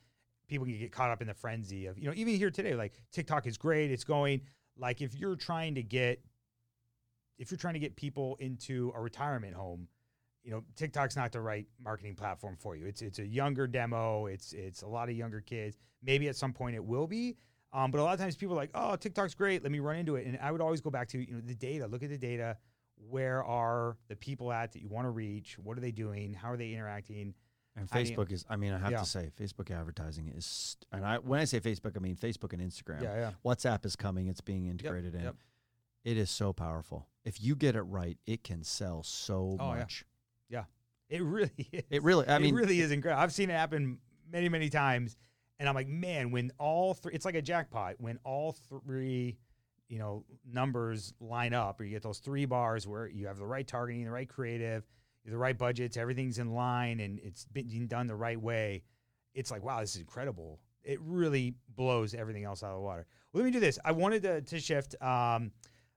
people 0.48 0.64
can 0.64 0.78
get 0.78 0.90
caught 0.90 1.10
up 1.10 1.20
in 1.20 1.28
the 1.28 1.34
frenzy 1.34 1.84
of 1.84 1.98
you 1.98 2.06
know 2.06 2.14
even 2.16 2.34
here 2.34 2.50
today, 2.50 2.74
like 2.74 2.94
TikTok 3.12 3.46
is 3.46 3.58
great, 3.58 3.90
it's 3.90 4.04
going. 4.04 4.40
Like 4.78 5.02
if 5.02 5.14
you're 5.14 5.36
trying 5.36 5.74
to 5.74 5.82
get, 5.82 6.22
if 7.38 7.50
you're 7.50 7.58
trying 7.58 7.74
to 7.74 7.80
get 7.80 7.96
people 7.96 8.36
into 8.40 8.92
a 8.94 9.00
retirement 9.00 9.54
home, 9.54 9.88
you 10.44 10.50
know 10.50 10.62
TikTok's 10.76 11.16
not 11.16 11.32
the 11.32 11.40
right 11.40 11.66
marketing 11.82 12.14
platform 12.14 12.56
for 12.58 12.76
you. 12.76 12.86
It's 12.86 13.02
it's 13.02 13.18
a 13.18 13.26
younger 13.26 13.66
demo. 13.66 14.26
It's 14.26 14.52
it's 14.52 14.82
a 14.82 14.86
lot 14.86 15.08
of 15.08 15.16
younger 15.16 15.40
kids. 15.40 15.76
Maybe 16.02 16.28
at 16.28 16.36
some 16.36 16.52
point 16.52 16.74
it 16.76 16.84
will 16.84 17.06
be. 17.06 17.36
Um, 17.72 17.90
but 17.90 18.00
a 18.00 18.02
lot 18.04 18.14
of 18.14 18.20
times 18.20 18.34
people 18.34 18.54
are 18.54 18.56
like, 18.56 18.70
oh, 18.74 18.96
TikTok's 18.96 19.34
great. 19.34 19.62
Let 19.62 19.70
me 19.72 19.78
run 19.80 19.96
into 19.96 20.16
it. 20.16 20.26
And 20.26 20.38
I 20.40 20.50
would 20.52 20.62
always 20.62 20.80
go 20.80 20.90
back 20.90 21.08
to 21.08 21.18
you 21.18 21.34
know 21.34 21.40
the 21.44 21.54
data. 21.54 21.86
Look 21.86 22.02
at 22.02 22.08
the 22.08 22.16
data. 22.18 22.56
Where 23.10 23.44
are 23.44 23.96
the 24.08 24.16
people 24.16 24.50
at 24.52 24.72
that 24.72 24.80
you 24.82 24.88
want 24.88 25.04
to 25.06 25.10
reach? 25.10 25.58
What 25.58 25.76
are 25.76 25.80
they 25.80 25.92
doing? 25.92 26.32
How 26.32 26.50
are 26.52 26.56
they 26.56 26.72
interacting? 26.72 27.34
And 27.76 27.88
I 27.92 28.02
mean- 28.02 28.16
Facebook 28.16 28.32
is, 28.32 28.44
I 28.48 28.56
mean, 28.56 28.72
I 28.72 28.78
have 28.78 28.90
Yeah. 28.90 28.98
to 29.00 29.04
say, 29.06 29.30
Facebook 29.38 29.70
advertising 29.70 30.28
is, 30.36 30.44
st- 30.46 30.84
and 30.90 31.04
I 31.06 31.18
when 31.18 31.38
I 31.38 31.44
say 31.44 31.60
Facebook, 31.60 31.96
I 31.96 32.00
mean 32.00 32.16
Facebook 32.16 32.52
and 32.54 32.60
Instagram. 32.62 33.02
Yeah, 33.02 33.14
yeah. 33.16 33.32
WhatsApp 33.44 33.84
is 33.84 33.94
coming; 33.96 34.26
it's 34.28 34.40
being 34.40 34.66
integrated 34.66 35.14
in. 35.14 35.22
yep. 35.22 35.36
It 36.04 36.16
is 36.16 36.30
so 36.30 36.52
powerful. 36.52 37.08
If 37.24 37.42
you 37.42 37.54
get 37.56 37.76
it 37.76 37.82
right, 37.82 38.16
it 38.26 38.42
can 38.44 38.62
sell 38.64 39.02
so 39.02 39.56
Oh, 39.60 39.72
yeah. 39.72 39.80
much. 39.80 40.04
It 41.10 41.22
really 41.22 41.50
is. 41.72 41.84
It 41.88 42.02
really, 42.02 42.26
I 42.28 42.36
it 42.36 42.42
mean, 42.42 42.54
really 42.54 42.80
is 42.82 42.92
incredible. 42.92 43.22
I've 43.22 43.32
seen 43.32 43.48
it 43.48 43.54
happen 43.54 43.98
many, 44.30 44.50
many 44.50 44.68
times, 44.68 45.16
and 45.58 45.66
I'm 45.66 45.74
like, 45.74 45.88
man, 45.88 46.30
when 46.30 46.52
all 46.58 46.92
three, 46.92 47.14
it's 47.14 47.24
like 47.24 47.34
a 47.34 47.40
jackpot. 47.40 47.94
When 47.96 48.18
all 48.24 48.52
three, 48.68 49.38
you 49.88 49.98
know, 49.98 50.26
numbers 50.46 51.14
line 51.18 51.54
up, 51.54 51.80
or 51.80 51.84
you 51.84 51.90
get 51.92 52.02
those 52.02 52.18
three 52.18 52.44
bars 52.44 52.86
where 52.86 53.06
you 53.08 53.26
have 53.26 53.38
the 53.38 53.46
right 53.46 53.66
targeting, 53.66 54.04
the 54.04 54.10
right 54.10 54.28
creative, 54.28 54.86
the 55.24 55.38
right 55.38 55.56
budgets, 55.56 55.96
everything's 55.96 56.38
in 56.38 56.52
line, 56.52 57.00
and 57.00 57.18
it's 57.20 57.46
being 57.46 57.86
done 57.86 58.06
the 58.06 58.14
right 58.14 58.38
way, 58.38 58.82
it's 59.32 59.50
like, 59.50 59.62
wow, 59.64 59.80
this 59.80 59.94
is 59.94 60.00
incredible. 60.02 60.60
It 60.84 61.00
really 61.00 61.54
blows 61.74 62.12
everything 62.12 62.44
else 62.44 62.62
out 62.62 62.72
of 62.72 62.76
the 62.76 62.82
water. 62.82 63.06
Well, 63.32 63.42
let 63.42 63.46
me 63.46 63.50
do 63.50 63.60
this. 63.60 63.78
I 63.82 63.92
wanted 63.92 64.22
to, 64.24 64.42
to 64.42 64.60
shift. 64.60 64.94
Um, 65.02 65.52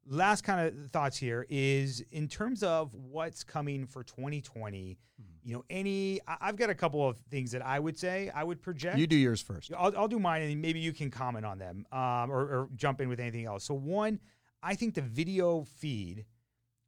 last 0.07 0.43
kind 0.43 0.67
of 0.67 0.91
thoughts 0.91 1.17
here 1.17 1.45
is 1.49 2.03
in 2.11 2.27
terms 2.27 2.63
of 2.63 2.93
what's 2.93 3.43
coming 3.43 3.85
for 3.85 4.03
2020. 4.03 4.97
You 5.43 5.53
know, 5.55 5.63
any 5.69 6.19
I've 6.27 6.55
got 6.55 6.69
a 6.69 6.75
couple 6.75 7.07
of 7.07 7.17
things 7.29 7.51
that 7.51 7.65
I 7.65 7.79
would 7.79 7.97
say 7.97 8.31
I 8.33 8.43
would 8.43 8.61
project. 8.61 8.97
You 8.97 9.07
do 9.07 9.15
yours 9.15 9.41
first. 9.41 9.71
I'll, 9.75 9.95
I'll 9.97 10.07
do 10.07 10.19
mine, 10.19 10.43
and 10.43 10.61
maybe 10.61 10.79
you 10.79 10.93
can 10.93 11.09
comment 11.09 11.45
on 11.45 11.57
them 11.57 11.85
um, 11.91 12.31
or, 12.31 12.41
or 12.41 12.69
jump 12.75 13.01
in 13.01 13.09
with 13.09 13.19
anything 13.19 13.45
else. 13.45 13.63
So 13.63 13.73
one, 13.73 14.19
I 14.61 14.75
think 14.75 14.93
the 14.93 15.01
video 15.01 15.63
feed, 15.63 16.25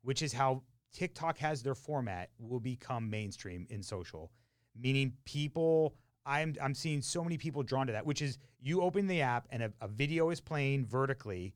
which 0.04 0.22
is 0.22 0.34
how 0.34 0.62
TikTok 0.94 1.40
has 1.40 1.64
their 1.64 1.74
format, 1.74 2.30
will 2.38 2.60
become 2.60 3.10
mainstream 3.10 3.66
in 3.70 3.82
social. 3.82 4.32
Meaning, 4.80 5.14
people. 5.26 5.96
I'm 6.26 6.56
I'm 6.62 6.74
seeing 6.74 7.02
so 7.02 7.22
many 7.22 7.38
people 7.38 7.64
drawn 7.64 7.88
to 7.88 7.94
that, 7.94 8.06
which 8.06 8.22
is 8.22 8.38
you 8.62 8.82
open 8.82 9.08
the 9.08 9.22
app 9.22 9.46
and 9.50 9.64
a, 9.64 9.74
a 9.82 9.90
video 9.90 10.30
is 10.30 10.40
playing 10.40 10.86
vertically, 10.86 11.54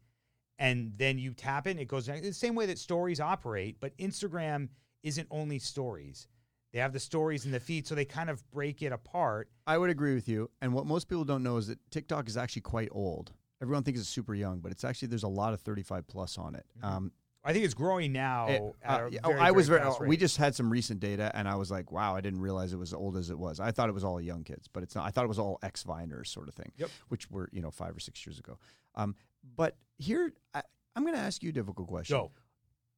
and 0.59 0.93
then 0.97 1.17
you 1.17 1.33
tap 1.33 1.67
it, 1.67 1.71
and 1.71 1.79
it 1.79 1.87
goes 1.87 2.07
the 2.07 2.33
same 2.33 2.55
way 2.55 2.65
that 2.67 2.77
stories 2.77 3.19
operate. 3.19 3.77
But 3.79 3.97
Instagram 3.97 4.69
isn't 5.03 5.27
only 5.31 5.59
stories; 5.59 6.27
they 6.73 6.79
have 6.79 6.93
the 6.93 6.99
stories 6.99 7.45
in 7.45 7.51
the 7.51 7.59
feed, 7.59 7.87
so 7.87 7.95
they 7.95 8.05
kind 8.05 8.29
of 8.29 8.49
break 8.51 8.81
it 8.81 8.91
apart. 8.91 9.49
I 9.65 9.77
would 9.77 9.89
agree 9.89 10.15
with 10.15 10.27
you. 10.27 10.49
And 10.61 10.73
what 10.73 10.85
most 10.85 11.07
people 11.07 11.23
don't 11.25 11.43
know 11.43 11.57
is 11.57 11.67
that 11.67 11.79
TikTok 11.91 12.27
is 12.27 12.37
actually 12.37 12.63
quite 12.63 12.89
old. 12.91 13.33
Everyone 13.61 13.83
thinks 13.83 13.99
it's 13.99 14.09
super 14.09 14.35
young, 14.35 14.59
but 14.59 14.71
it's 14.71 14.83
actually 14.83 15.07
there's 15.07 15.23
a 15.23 15.27
lot 15.27 15.53
of 15.53 15.61
35 15.61 16.07
plus 16.07 16.37
on 16.37 16.53
it. 16.55 16.65
Um, 16.83 17.11
I 17.43 17.53
think 17.53 17.63
it's 17.63 17.73
growing 17.73 18.11
now. 18.11 18.47
it- 18.49 18.61
uh, 18.85 18.97
very, 19.09 19.19
I 19.23 19.51
was 19.51 19.69
very 19.69 19.89
We 20.05 20.17
just 20.17 20.35
had 20.37 20.53
some 20.53 20.69
recent 20.69 20.99
data, 20.99 21.31
and 21.33 21.47
I 21.47 21.55
was 21.55 21.71
like, 21.71 21.91
"Wow, 21.91 22.13
I 22.15 22.19
didn't 22.21 22.41
realize 22.41 22.73
it 22.73 22.77
was 22.77 22.93
old 22.93 23.15
as 23.15 23.29
it 23.29 23.39
was. 23.39 23.59
I 23.61 23.71
thought 23.71 23.87
it 23.87 23.93
was 23.93 24.03
all 24.03 24.19
young 24.19 24.43
kids, 24.43 24.67
but 24.67 24.83
it's 24.83 24.95
not. 24.95 25.05
I 25.07 25.11
thought 25.11 25.23
it 25.23 25.29
was 25.29 25.39
all 25.39 25.57
ex 25.63 25.83
Viners 25.83 26.27
sort 26.27 26.49
of 26.49 26.55
thing, 26.55 26.73
Yep. 26.77 26.89
which 27.07 27.31
were 27.31 27.47
you 27.53 27.61
know 27.61 27.71
five 27.71 27.95
or 27.95 27.99
six 28.01 28.25
years 28.25 28.37
ago. 28.37 28.59
Um, 28.95 29.15
but 29.55 29.75
here, 29.97 30.33
I, 30.53 30.61
I'm 30.95 31.03
going 31.03 31.15
to 31.15 31.21
ask 31.21 31.43
you 31.43 31.49
a 31.49 31.53
difficult 31.53 31.87
question. 31.87 32.17
go. 32.17 32.31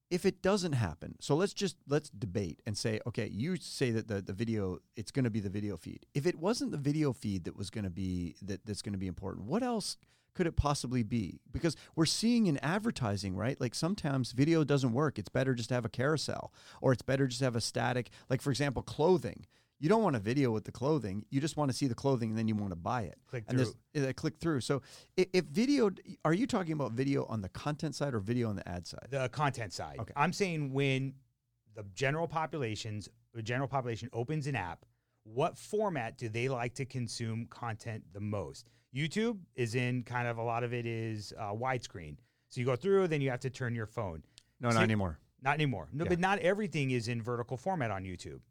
if 0.09 0.25
it 0.25 0.41
doesn't 0.41 0.73
happen 0.73 1.15
so 1.19 1.35
let's 1.35 1.53
just 1.53 1.75
let's 1.87 2.09
debate 2.09 2.61
and 2.65 2.77
say 2.77 2.99
okay 3.05 3.27
you 3.27 3.55
say 3.57 3.91
that 3.91 4.07
the, 4.07 4.21
the 4.21 4.33
video 4.33 4.79
it's 4.95 5.11
going 5.11 5.25
to 5.25 5.29
be 5.29 5.39
the 5.39 5.49
video 5.49 5.77
feed 5.77 6.05
if 6.13 6.25
it 6.25 6.35
wasn't 6.35 6.71
the 6.71 6.77
video 6.77 7.13
feed 7.13 7.43
that 7.43 7.55
was 7.55 7.69
going 7.69 7.83
to 7.83 7.89
be 7.89 8.35
that 8.41 8.65
that's 8.65 8.81
going 8.81 8.93
to 8.93 8.97
be 8.99 9.07
important 9.07 9.45
what 9.45 9.61
else 9.61 9.97
could 10.33 10.47
it 10.47 10.55
possibly 10.55 11.03
be 11.03 11.41
because 11.51 11.75
we're 11.95 12.05
seeing 12.05 12.47
in 12.47 12.57
advertising 12.59 13.35
right 13.35 13.59
like 13.59 13.75
sometimes 13.75 14.31
video 14.31 14.63
doesn't 14.63 14.93
work 14.93 15.19
it's 15.19 15.29
better 15.29 15.53
just 15.53 15.69
to 15.69 15.75
have 15.75 15.85
a 15.85 15.89
carousel 15.89 16.53
or 16.81 16.91
it's 16.93 17.01
better 17.01 17.27
just 17.27 17.39
to 17.39 17.45
have 17.45 17.55
a 17.55 17.61
static 17.61 18.09
like 18.29 18.41
for 18.41 18.49
example 18.49 18.81
clothing 18.81 19.45
you 19.79 19.87
don't 19.89 20.03
want 20.03 20.15
a 20.15 20.19
video 20.19 20.51
with 20.51 20.65
the 20.65 20.71
clothing 20.71 21.25
you 21.29 21.39
just 21.41 21.55
want 21.57 21.71
to 21.71 21.75
see 21.77 21.87
the 21.87 21.95
clothing 21.95 22.29
and 22.29 22.37
then 22.37 22.47
you 22.47 22.55
want 22.55 22.71
to 22.71 22.75
buy 22.75 23.03
it 23.03 23.17
Click 23.27 23.45
and 23.47 23.57
through. 23.93 24.13
click 24.13 24.37
through 24.39 24.61
so 24.61 24.81
if, 25.17 25.27
if 25.33 25.45
video 25.45 25.89
are 26.25 26.33
you 26.33 26.45
talking 26.47 26.73
about 26.73 26.91
video 26.93 27.25
on 27.25 27.41
the 27.41 27.49
content 27.49 27.95
side 27.95 28.13
or 28.13 28.19
video 28.19 28.49
on 28.49 28.55
the 28.55 28.67
ad 28.67 28.85
side 28.87 29.07
The 29.09 29.29
content 29.29 29.73
side. 29.73 29.97
Okay. 29.99 30.13
I'm 30.15 30.33
saying 30.33 30.73
when 30.73 31.13
the 31.75 31.83
general 31.93 32.27
populations, 32.27 33.07
the 33.33 33.41
general 33.41 33.67
population 33.67 34.09
opens 34.11 34.47
an 34.47 34.55
app, 34.55 34.85
what 35.23 35.57
format 35.57 36.17
do 36.17 36.27
they 36.27 36.49
like 36.49 36.73
to 36.75 36.85
consume 36.85 37.45
content 37.49 38.03
the 38.11 38.19
most? 38.19 38.69
YouTube 38.93 39.37
is 39.55 39.75
in 39.75 40.03
kind 40.03 40.27
of 40.27 40.39
a 40.39 40.43
lot 40.43 40.63
of 40.63 40.73
it 40.73 40.85
is 40.85 41.31
uh, 41.39 41.53
widescreen. 41.53 42.17
So 42.49 42.59
you 42.59 42.65
go 42.65 42.75
through, 42.75 43.07
then 43.07 43.21
you 43.21 43.29
have 43.29 43.39
to 43.41 43.49
turn 43.49 43.75
your 43.75 43.85
phone. 43.85 44.23
no 44.59 44.69
not 44.69 44.73
Tik- 44.75 44.83
anymore 44.83 45.19
Not 45.41 45.53
anymore. 45.53 45.87
No, 45.93 46.03
Yeah. 46.03 46.09
but 46.09 46.19
not 46.19 46.39
everything 46.39 46.91
is 46.91 47.07
in 47.07 47.21
vertical 47.21 47.55
format 47.55 47.91
on 47.91 48.03
YouTube. 48.03 48.41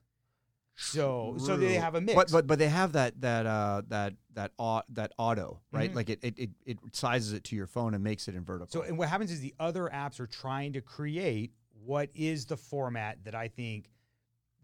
So 0.81 1.35
so 1.39 1.57
they 1.57 1.75
have 1.75 1.95
a 1.97 2.01
mix. 2.01 2.15
But 2.15 2.31
but 2.31 2.47
but 2.47 2.59
they 2.59 2.69
have 2.69 2.93
that 2.93 3.21
that 3.21 3.47
uh 3.47 3.83
that 3.89 4.15
that 4.35 4.53
au- 4.59 4.83
that 4.91 5.13
auto 5.19 5.61
right 5.73 5.91
Mhm. 5.91 5.97
like 5.97 6.09
it, 6.11 6.21
it 6.23 6.39
it 6.39 6.51
it 6.65 6.79
sizes 6.93 7.33
it 7.33 7.45
to 7.45 7.57
your 7.57 7.67
phone 7.67 7.95
and 7.95 8.03
makes 8.05 8.29
it 8.29 8.35
in 8.37 8.45
vertical. 8.45 8.69
So, 8.81 8.87
and 8.87 8.97
what 8.97 9.09
happens 9.09 9.31
is 9.33 9.41
the 9.41 9.55
other 9.59 9.91
apps 9.93 10.21
are 10.21 10.27
trying 10.29 10.73
to 10.75 10.81
create 10.81 11.53
what 11.85 12.11
is 12.15 12.47
the 12.47 12.57
format 12.57 13.19
that 13.25 13.35
I 13.35 13.49
think 13.49 13.89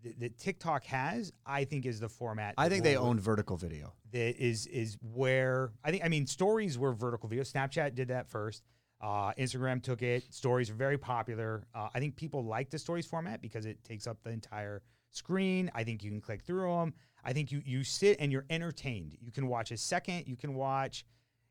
that, 0.04 0.20
that 0.20 0.38
TikTok 0.38 0.84
has. 0.84 1.32
I 1.44 1.64
think 1.64 1.84
is 1.86 1.98
the 1.98 2.08
format. 2.08 2.54
I 2.58 2.68
think 2.68 2.84
they 2.84 2.96
own 2.96 3.18
vertical 3.18 3.56
video. 3.56 3.92
that 4.12 4.36
is 4.40 4.66
is 4.68 4.96
where 5.02 5.72
I 5.82 5.90
think. 5.90 6.04
I 6.04 6.08
mean, 6.08 6.26
stories 6.28 6.78
were 6.78 6.92
vertical 6.92 7.28
video. 7.28 7.42
Snapchat 7.42 7.94
did 7.96 8.08
that 8.08 8.28
first. 8.28 8.62
Uh, 9.00 9.32
Instagram 9.34 9.82
took 9.82 10.00
it. 10.02 10.32
Stories 10.32 10.70
are 10.70 10.74
very 10.74 10.96
popular. 10.96 11.66
Uh, 11.74 11.88
I 11.92 11.98
think 11.98 12.14
people 12.16 12.44
like 12.44 12.70
the 12.70 12.78
stories 12.78 13.04
format 13.04 13.42
because 13.42 13.66
it 13.66 13.82
takes 13.84 14.06
up 14.06 14.22
the 14.22 14.30
entire 14.30 14.80
screen. 15.14 15.70
I 15.74 15.84
think 15.84 16.02
you 16.02 16.10
can 16.10 16.20
click 16.20 16.42
through 16.42 16.68
them. 16.68 16.94
I 17.24 17.32
think 17.32 17.50
you 17.50 17.62
you 17.64 17.84
sit 17.84 18.18
and 18.20 18.30
you're 18.30 18.44
entertained. 18.50 19.16
You 19.20 19.32
can 19.32 19.48
watch 19.48 19.70
a 19.70 19.76
second. 19.76 20.24
You 20.26 20.36
can 20.36 20.54
watch, 20.54 21.04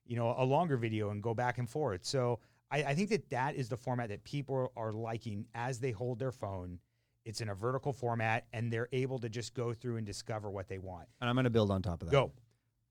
you 0.05 0.15
know, 0.15 0.35
a 0.37 0.45
longer 0.45 0.77
video 0.77 1.09
and 1.09 1.21
go 1.21 1.33
back 1.33 1.57
and 1.57 1.69
forth. 1.69 2.05
So 2.05 2.39
I, 2.69 2.83
I 2.83 2.95
think 2.95 3.09
that 3.09 3.29
that 3.29 3.55
is 3.55 3.69
the 3.69 3.77
format 3.77 4.09
that 4.09 4.23
people 4.23 4.71
are 4.75 4.91
liking 4.91 5.45
as 5.55 5.79
they 5.79 5.91
hold 5.91 6.19
their 6.19 6.31
phone. 6.31 6.79
It's 7.25 7.39
in 7.39 7.49
a 7.49 7.55
vertical 7.55 7.93
format, 7.93 8.47
and 8.51 8.71
they're 8.71 8.89
able 8.91 9.17
to 9.19 9.29
just 9.29 9.53
go 9.53 9.73
through 9.73 9.95
and 9.95 10.05
discover 10.05 10.51
what 10.51 10.67
they 10.67 10.77
want. 10.77 11.07
And 11.21 11.29
I'm 11.29 11.35
going 11.35 11.45
to 11.45 11.49
build 11.49 11.71
on 11.71 11.81
top 11.81 12.01
of 12.01 12.09
that. 12.09 12.11
Go. 12.11 12.33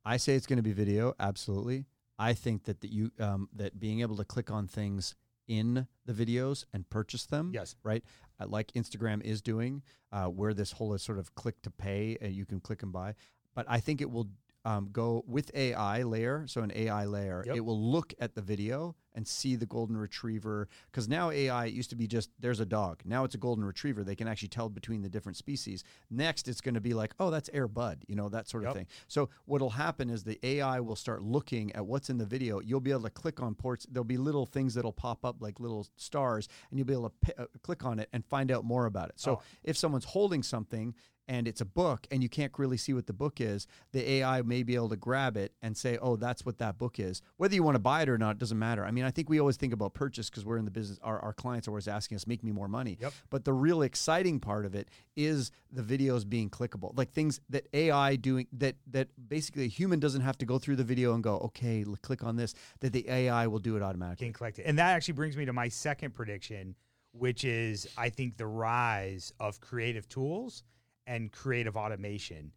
I 0.05 0.17
say 0.17 0.35
it's 0.35 0.47
going 0.47 0.57
to 0.57 0.63
be 0.63 0.73
video. 0.73 1.15
Absolutely. 1.21 1.85
I 2.19 2.33
think 2.33 2.65
that 2.65 2.81
the, 2.81 2.89
you 2.89 3.11
um, 3.21 3.49
that 3.55 3.79
being 3.79 4.01
able 4.01 4.17
to 4.17 4.25
click 4.25 4.51
on 4.51 4.67
things 4.67 5.15
in 5.49 5.87
the 6.07 6.13
videos 6.13 6.65
and 6.73 6.89
purchase 6.89 7.27
them. 7.27 7.51
Yes. 7.55 7.77
Right. 7.83 8.05
Uh, 8.41 8.47
like 8.47 8.73
Instagram 8.73 9.23
is 9.23 9.43
doing, 9.43 9.83
uh, 10.11 10.27
where 10.27 10.55
this 10.55 10.73
whole 10.73 10.95
is 10.95 11.03
sort 11.03 11.19
of 11.19 11.35
click 11.35 11.61
to 11.63 11.71
pay, 11.71 12.17
and 12.21 12.33
you 12.33 12.45
can 12.45 12.61
click 12.61 12.83
and 12.83 12.93
buy. 12.93 13.15
But 13.55 13.67
I 13.69 13.81
think 13.81 14.01
it 14.01 14.11
will 14.11 14.29
um, 14.65 14.89
go 14.93 15.25
with 15.27 15.51
AI 15.55 16.03
layer. 16.03 16.45
So 16.47 16.63
an 16.63 16.73
AI 16.75 17.05
layer, 17.07 17.43
Yep. 17.47 17.57
it 17.57 17.61
will 17.61 17.81
look 17.81 18.15
at 18.21 18.35
the 18.35 18.43
video 18.43 18.95
and 19.15 19.27
see 19.29 19.57
the 19.57 19.67
golden 19.67 19.97
retriever. 19.97 20.69
Because 20.91 21.07
now 21.07 21.31
AI 21.31 21.67
it 21.67 21.75
used 21.75 21.91
to 21.91 21.97
be 21.97 22.07
just 22.07 22.31
there's 22.41 22.61
a 22.61 22.65
dog. 22.67 23.03
Now 23.05 23.25
it's 23.25 23.35
a 23.35 23.39
golden 23.39 23.63
retriever. 23.65 24.05
They 24.05 24.15
can 24.15 24.27
actually 24.27 24.49
tell 24.49 24.71
between 24.71 25.03
the 25.03 25.09
different 25.11 25.37
species. 25.37 25.85
Next, 26.11 26.49
it's 26.49 26.63
going 26.63 26.77
to 26.77 26.81
be 26.81 26.95
like, 26.95 27.13
oh, 27.21 27.31
that's 27.31 27.51
Air 27.53 27.69
Bud, 27.69 28.05
you 28.09 28.15
know, 28.15 28.29
that 28.31 28.49
sort 28.49 28.63
of 28.65 28.69
Yep. 28.69 28.77
thing. 28.77 28.87
So 29.09 29.29
what'll 29.45 29.71
happen 29.71 30.09
is 30.09 30.25
the 30.25 30.39
AI 30.47 30.81
will 30.81 30.97
start 30.97 31.23
looking 31.23 31.73
at 31.73 31.85
what's 31.85 32.09
in 32.09 32.17
the 32.17 32.25
video. 32.25 32.61
You'll 32.61 32.81
be 32.81 32.91
able 32.93 33.03
to 33.03 33.11
click 33.11 33.43
on 33.43 33.55
ports. 33.55 33.87
There'll 33.91 34.05
be 34.05 34.17
little 34.17 34.47
things 34.47 34.75
that'll 34.75 34.93
pop 34.93 35.25
up 35.27 35.37
like 35.43 35.61
little 35.61 35.87
stars, 35.97 36.49
and 36.71 36.79
you'll 36.79 36.87
be 36.87 36.95
able 36.95 37.11
to 37.11 37.35
pi- 37.35 37.43
uh, 37.43 37.47
click 37.63 37.85
on 37.85 37.99
it 37.99 38.09
and 38.15 38.25
find 38.25 38.51
out 38.51 38.65
more 38.65 38.87
about 38.87 39.11
it. 39.11 39.21
So 39.21 39.33
Oh. 39.33 39.43
if 39.63 39.77
someone's 39.77 40.05
holding 40.07 40.43
something 40.43 40.95
and 41.29 41.47
it's 41.47 41.61
a 41.61 41.65
book 41.65 42.07
and 42.11 42.23
you 42.23 42.29
can't 42.29 42.53
really 42.59 42.77
see 42.77 42.93
what 42.93 43.07
the 43.07 43.13
book 43.13 43.41
is, 43.41 43.67
the 43.93 44.09
AI 44.11 44.43
may 44.43 44.63
be 44.63 44.75
able 44.75 44.89
to 44.89 44.97
grab 44.97 45.37
it 45.37 45.53
and 45.63 45.77
say, 45.77 45.99
"Oh, 45.99 46.17
that's 46.17 46.45
what 46.45 46.59
that 46.59 46.79
book 46.79 46.99
is." 46.99 47.23
Whether 47.37 47.55
you 47.55 47.63
want 47.63 47.77
to 47.77 47.81
buy 47.81 48.03
it 48.03 48.09
or 48.09 48.19
not 48.19 48.33
it 48.33 48.39
doesn't 48.39 48.59
matter. 48.59 48.85
I 48.85 48.91
mean, 48.91 49.05
I 49.05 49.11
think 49.11 49.29
we 49.29 49.39
always 49.39 49.57
think 49.57 49.73
about 49.73 49.95
purchase 49.95 50.29
because 50.29 50.45
we're 50.45 50.59
in 50.59 50.65
the 50.65 50.71
business. 50.71 50.99
Our, 51.03 51.19
our 51.21 51.33
clients 51.33 51.69
are 51.69 51.71
always 51.71 51.89
asking 51.89 52.17
us, 52.17 52.27
"Make 52.27 52.43
me 52.43 52.53
more 52.53 52.69
money." 52.69 52.99
Yep. 53.01 53.13
But 53.31 53.45
the 53.45 53.53
real 53.53 53.83
exciting 53.83 54.41
part 54.41 54.67
of 54.67 54.75
it 54.75 54.89
is 55.17 55.51
the 55.71 55.83
videos 55.83 56.29
being 56.29 56.51
clickable, 56.51 56.97
like 56.97 57.13
things 57.13 57.41
that 57.51 57.67
AI 57.73 58.17
doing 58.17 58.47
that 58.53 58.77
that 58.89 59.09
basically 59.29 59.65
a 59.65 59.69
human 59.69 60.01
doesn't 60.01 60.23
have 60.23 60.39
to 60.39 60.47
go 60.47 60.59
through 60.59 60.77
the 60.77 60.85
video 60.85 61.15
and 61.15 61.23
go, 61.23 61.39
"Okay, 61.39 61.85
click 62.03 62.25
on 62.25 62.37
this." 62.37 62.55
That 62.81 62.93
the 62.93 63.09
AI 63.09 63.47
will 63.47 63.59
do 63.59 63.77
it 63.77 63.83
automatically. 63.83 64.27
can 64.27 64.33
collect 64.33 64.59
it. 64.59 64.65
And 64.65 64.79
that 64.79 64.91
actually 64.93 65.15
brings 65.15 65.37
me 65.37 65.45
to 65.45 65.53
my 65.53 65.69
second 65.69 66.15
prediction, 66.15 66.75
which 67.13 67.45
is 67.45 67.89
I 67.97 68.11
think 68.11 68.37
the 68.37 68.47
rise 68.47 69.33
of 69.39 69.61
creative 69.61 70.09
tools 70.09 70.65
and 71.07 71.33
creative 71.33 71.77
automation 71.77 72.53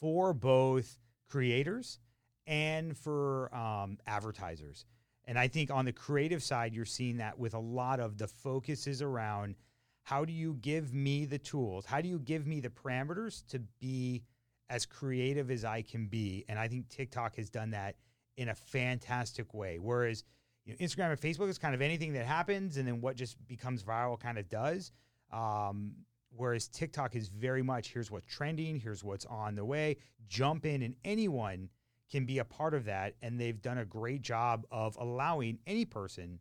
for 0.00 0.32
both 0.32 0.98
creators 1.28 1.98
and 2.46 2.96
for 2.96 3.54
um, 3.54 3.98
advertisers. 4.06 4.84
And 5.26 5.38
I 5.38 5.48
think 5.48 5.70
on 5.70 5.84
the 5.84 5.92
creative 5.92 6.42
side, 6.42 6.74
you're 6.74 6.84
seeing 6.84 7.16
that 7.18 7.38
with 7.38 7.54
a 7.54 7.58
lot 7.58 8.00
of 8.00 8.18
the 8.18 8.28
focus 8.28 8.86
is 8.86 9.00
around 9.00 9.56
how 10.02 10.24
do 10.24 10.32
you 10.32 10.58
give 10.60 10.92
me 10.92 11.24
the 11.24 11.38
tools? 11.38 11.86
How 11.86 12.02
do 12.02 12.08
you 12.08 12.18
give 12.18 12.46
me 12.46 12.60
the 12.60 12.68
parameters 12.68 13.42
to 13.48 13.60
be 13.80 14.22
as 14.68 14.84
creative 14.84 15.50
as 15.50 15.64
I 15.64 15.80
can 15.80 16.08
be? 16.08 16.44
And 16.48 16.58
I 16.58 16.68
think 16.68 16.88
TikTok 16.90 17.36
has 17.36 17.48
done 17.48 17.70
that 17.70 17.96
in 18.36 18.50
a 18.50 18.54
fantastic 18.54 19.54
way. 19.54 19.78
Whereas 19.78 20.24
you 20.66 20.72
know, 20.72 20.78
Instagram 20.78 21.10
and 21.10 21.20
Facebook 21.20 21.48
is 21.48 21.58
kind 21.58 21.74
of 21.74 21.80
anything 21.80 22.12
that 22.14 22.26
happens, 22.26 22.76
and 22.76 22.86
then 22.86 23.00
what 23.00 23.16
just 23.16 23.36
becomes 23.46 23.82
viral 23.82 24.18
kind 24.18 24.38
of 24.38 24.48
does. 24.48 24.92
Um, 25.32 25.92
whereas 26.36 26.68
TikTok 26.68 27.14
is 27.16 27.28
very 27.28 27.62
much 27.62 27.92
here's 27.92 28.10
what's 28.10 28.26
trending, 28.26 28.78
here's 28.78 29.04
what's 29.04 29.24
on 29.26 29.54
the 29.54 29.64
way. 29.64 29.96
Jump 30.28 30.66
in, 30.66 30.82
and 30.82 30.94
anyone 31.04 31.68
can 32.10 32.24
be 32.26 32.38
a 32.38 32.44
part 32.44 32.74
of 32.74 32.84
that. 32.84 33.14
And 33.22 33.40
they've 33.40 33.60
done 33.60 33.78
a 33.78 33.84
great 33.84 34.22
job 34.22 34.66
of 34.70 34.96
allowing 35.00 35.58
any 35.66 35.84
person 35.84 36.38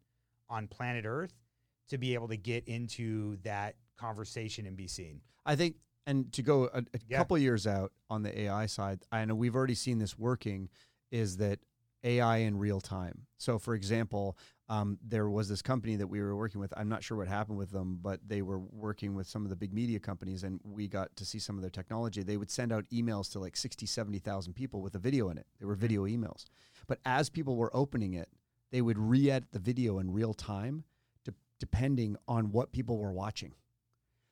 on 0.50 0.68
planet 0.68 1.06
Earth 1.06 1.34
to 1.90 1.98
be 1.98 2.14
able 2.14 2.28
to 2.30 2.38
get 2.38 2.68
into 2.68 3.38
that 3.44 3.76
conversation 3.98 4.66
and 4.66 4.76
be 4.76 4.88
seen. 4.88 5.22
I 5.46 5.56
think, 5.56 5.76
and 6.06 6.32
to 6.34 6.42
go 6.42 6.66
a, 6.74 6.80
a 6.80 6.84
Yeah. 7.08 7.18
couple 7.18 7.38
years 7.38 7.66
out 7.68 7.92
on 8.10 8.24
the 8.24 8.42
AI 8.42 8.66
side, 8.66 9.00
I 9.12 9.24
know 9.26 9.36
we've 9.36 9.56
already 9.56 9.76
seen 9.76 10.00
this 10.00 10.18
working. 10.18 10.70
Is 11.12 11.38
that 11.38 11.60
AI 12.04 12.38
in 12.38 12.58
real 12.58 12.82
time? 12.82 13.28
So, 13.38 13.58
for 13.60 13.74
example, 13.76 14.38
um, 14.70 14.98
there 15.06 15.30
was 15.30 15.50
this 15.50 15.62
company 15.62 15.98
that 15.98 16.08
we 16.08 16.22
were 16.22 16.36
working 16.36 16.62
with. 16.62 16.74
I'm 16.78 16.88
not 16.88 17.04
sure 17.04 17.18
what 17.18 17.28
happened 17.28 17.58
with 17.58 17.72
them, 17.72 18.00
but 18.02 18.20
they 18.26 18.42
were 18.42 18.60
working 18.60 19.14
with 19.14 19.28
some 19.28 19.44
of 19.44 19.50
the 19.50 19.56
big 19.56 19.74
media 19.74 20.00
companies, 20.00 20.44
and 20.44 20.60
we 20.64 20.88
got 20.88 21.14
to 21.18 21.26
see 21.26 21.40
some 21.40 21.56
of 21.58 21.62
their 21.62 21.70
technology. 21.70 22.24
They 22.24 22.38
would 22.38 22.50
send 22.50 22.72
out 22.72 22.86
emails 22.92 23.32
to 23.34 23.40
like 23.40 23.58
60, 23.58 23.86
70,000 23.86 24.54
people 24.54 24.82
with 24.82 24.96
a 24.96 25.00
video 25.00 25.30
in 25.30 25.38
it. 25.38 25.46
They 25.60 25.66
were 25.66 25.76
video 25.76 26.04
emails. 26.06 26.46
But 26.88 27.00
as 27.06 27.30
people 27.30 27.58
were 27.58 27.76
opening 27.76 28.14
it, 28.14 28.30
they 28.72 28.82
would 28.82 28.98
re 28.98 29.30
edit 29.30 29.52
the 29.52 29.60
video 29.60 30.00
in 30.00 30.12
real 30.12 30.34
time, 30.34 30.86
de- 31.26 31.34
depending 31.60 32.16
on 32.28 32.52
what 32.52 32.72
people 32.72 32.98
were 32.98 33.12
watching. 33.12 33.54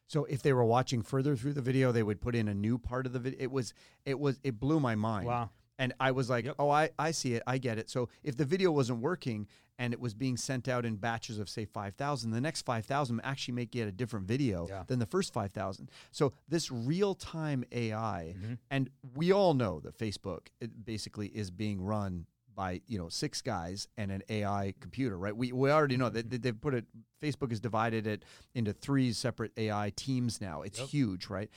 So 0.08 0.26
if 0.26 0.42
they 0.42 0.52
were 0.54 0.66
watching 0.66 1.04
further 1.04 1.36
through 1.36 1.54
the 1.54 1.62
video, 1.62 1.92
they 1.92 2.04
would 2.04 2.20
put 2.22 2.36
in 2.36 2.48
a 2.48 2.54
new 2.54 2.78
part 2.78 3.06
of 3.06 3.14
the 3.14 3.20
video. 3.20 3.40
It 3.42 3.52
was, 3.52 3.74
it 4.06 4.20
was, 4.20 4.40
it 4.44 4.60
blew 4.60 4.80
my 4.80 4.96
mind. 4.96 5.28
Wow. 5.28 5.50
And 5.80 5.94
I 6.00 6.12
was 6.12 6.30
like, 6.30 6.46
Yep. 6.46 6.56
oh, 6.60 6.70
I, 6.70 6.90
I 7.00 7.12
see 7.12 7.34
it. 7.34 7.44
I 7.48 7.58
get 7.58 7.78
it. 7.78 7.90
So 7.90 8.10
if 8.24 8.36
the 8.38 8.46
video 8.46 8.72
wasn't 8.72 9.00
working 9.00 9.48
and 9.82 9.94
it 9.94 10.00
was 10.00 10.14
being 10.14 10.38
sent 10.38 10.68
out 10.68 10.86
in 10.86 10.96
batches 10.96 11.40
of, 11.40 11.50
say, 11.50 11.66
5,000, 11.66 12.30
the 12.30 12.40
next 12.40 12.62
5,000 12.68 13.20
actually 13.24 13.56
may 13.56 13.66
get 13.66 13.88
a 13.88 13.92
different 13.92 14.28
video 14.28 14.68
Yeah. 14.70 14.84
than 14.86 15.00
the 15.00 15.08
first 15.08 15.34
5,000. 15.34 15.90
So 16.12 16.34
this 16.48 16.70
real 16.72 17.16
time 17.16 17.64
AI, 17.72 18.36
Mhm. 18.38 18.58
and 18.70 18.92
we 19.16 19.32
all 19.32 19.56
know 19.56 19.80
that 19.80 19.98
Facebook 19.98 20.50
it 20.60 20.86
basically 20.86 21.30
is 21.30 21.50
being 21.50 21.82
run 21.82 22.28
by 22.54 22.82
you 22.86 23.00
know 23.00 23.10
six 23.10 23.42
guys 23.42 23.88
and 23.98 24.12
an 24.12 24.22
AI 24.30 24.74
computer, 24.82 25.18
right? 25.18 25.36
We, 25.36 25.52
we 25.52 25.72
already 25.72 25.98
know 25.98 26.10
that 26.10 26.30
that 26.30 26.42
they've 26.44 26.62
put 26.62 26.76
it. 26.76 26.86
Facebook 27.20 27.50
has 27.50 27.60
divided 27.60 28.06
it 28.06 28.24
into 28.54 28.74
three 28.74 29.14
separate 29.14 29.52
AI 29.58 29.92
teams 29.96 30.40
now. 30.42 30.62
It's 30.62 30.78
Yep. 30.80 30.90
huge, 30.90 31.28
right? 31.28 31.50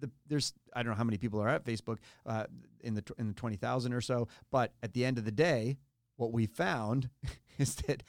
The, 0.00 0.10
there's 0.26 0.52
I 0.74 0.82
don't 0.82 0.90
know 0.90 0.96
how 0.96 1.04
many 1.04 1.16
people 1.18 1.40
are 1.40 1.48
at 1.48 1.64
Facebook 1.64 1.98
uh, 2.26 2.46
in 2.80 2.92
the 2.94 3.04
in 3.16 3.28
the 3.28 3.32
twenty 3.34 3.56
thousand 3.56 3.94
or 3.94 4.02
so, 4.02 4.28
but 4.50 4.74
at 4.82 4.92
the 4.92 5.04
end 5.04 5.16
of 5.18 5.24
the 5.24 5.32
day, 5.32 5.78
what 6.16 6.32
we 6.32 6.46
found 6.46 7.08
is 7.58 7.74
that 7.86 8.02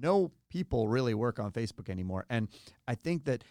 no 0.00 0.30
people 0.48 0.88
really 0.88 1.14
work 1.14 1.38
on 1.38 1.50
Facebook 1.52 1.88
anymore, 1.88 2.24
and 2.30 2.48
I 2.86 2.94
think 2.94 3.24
that 3.24 3.44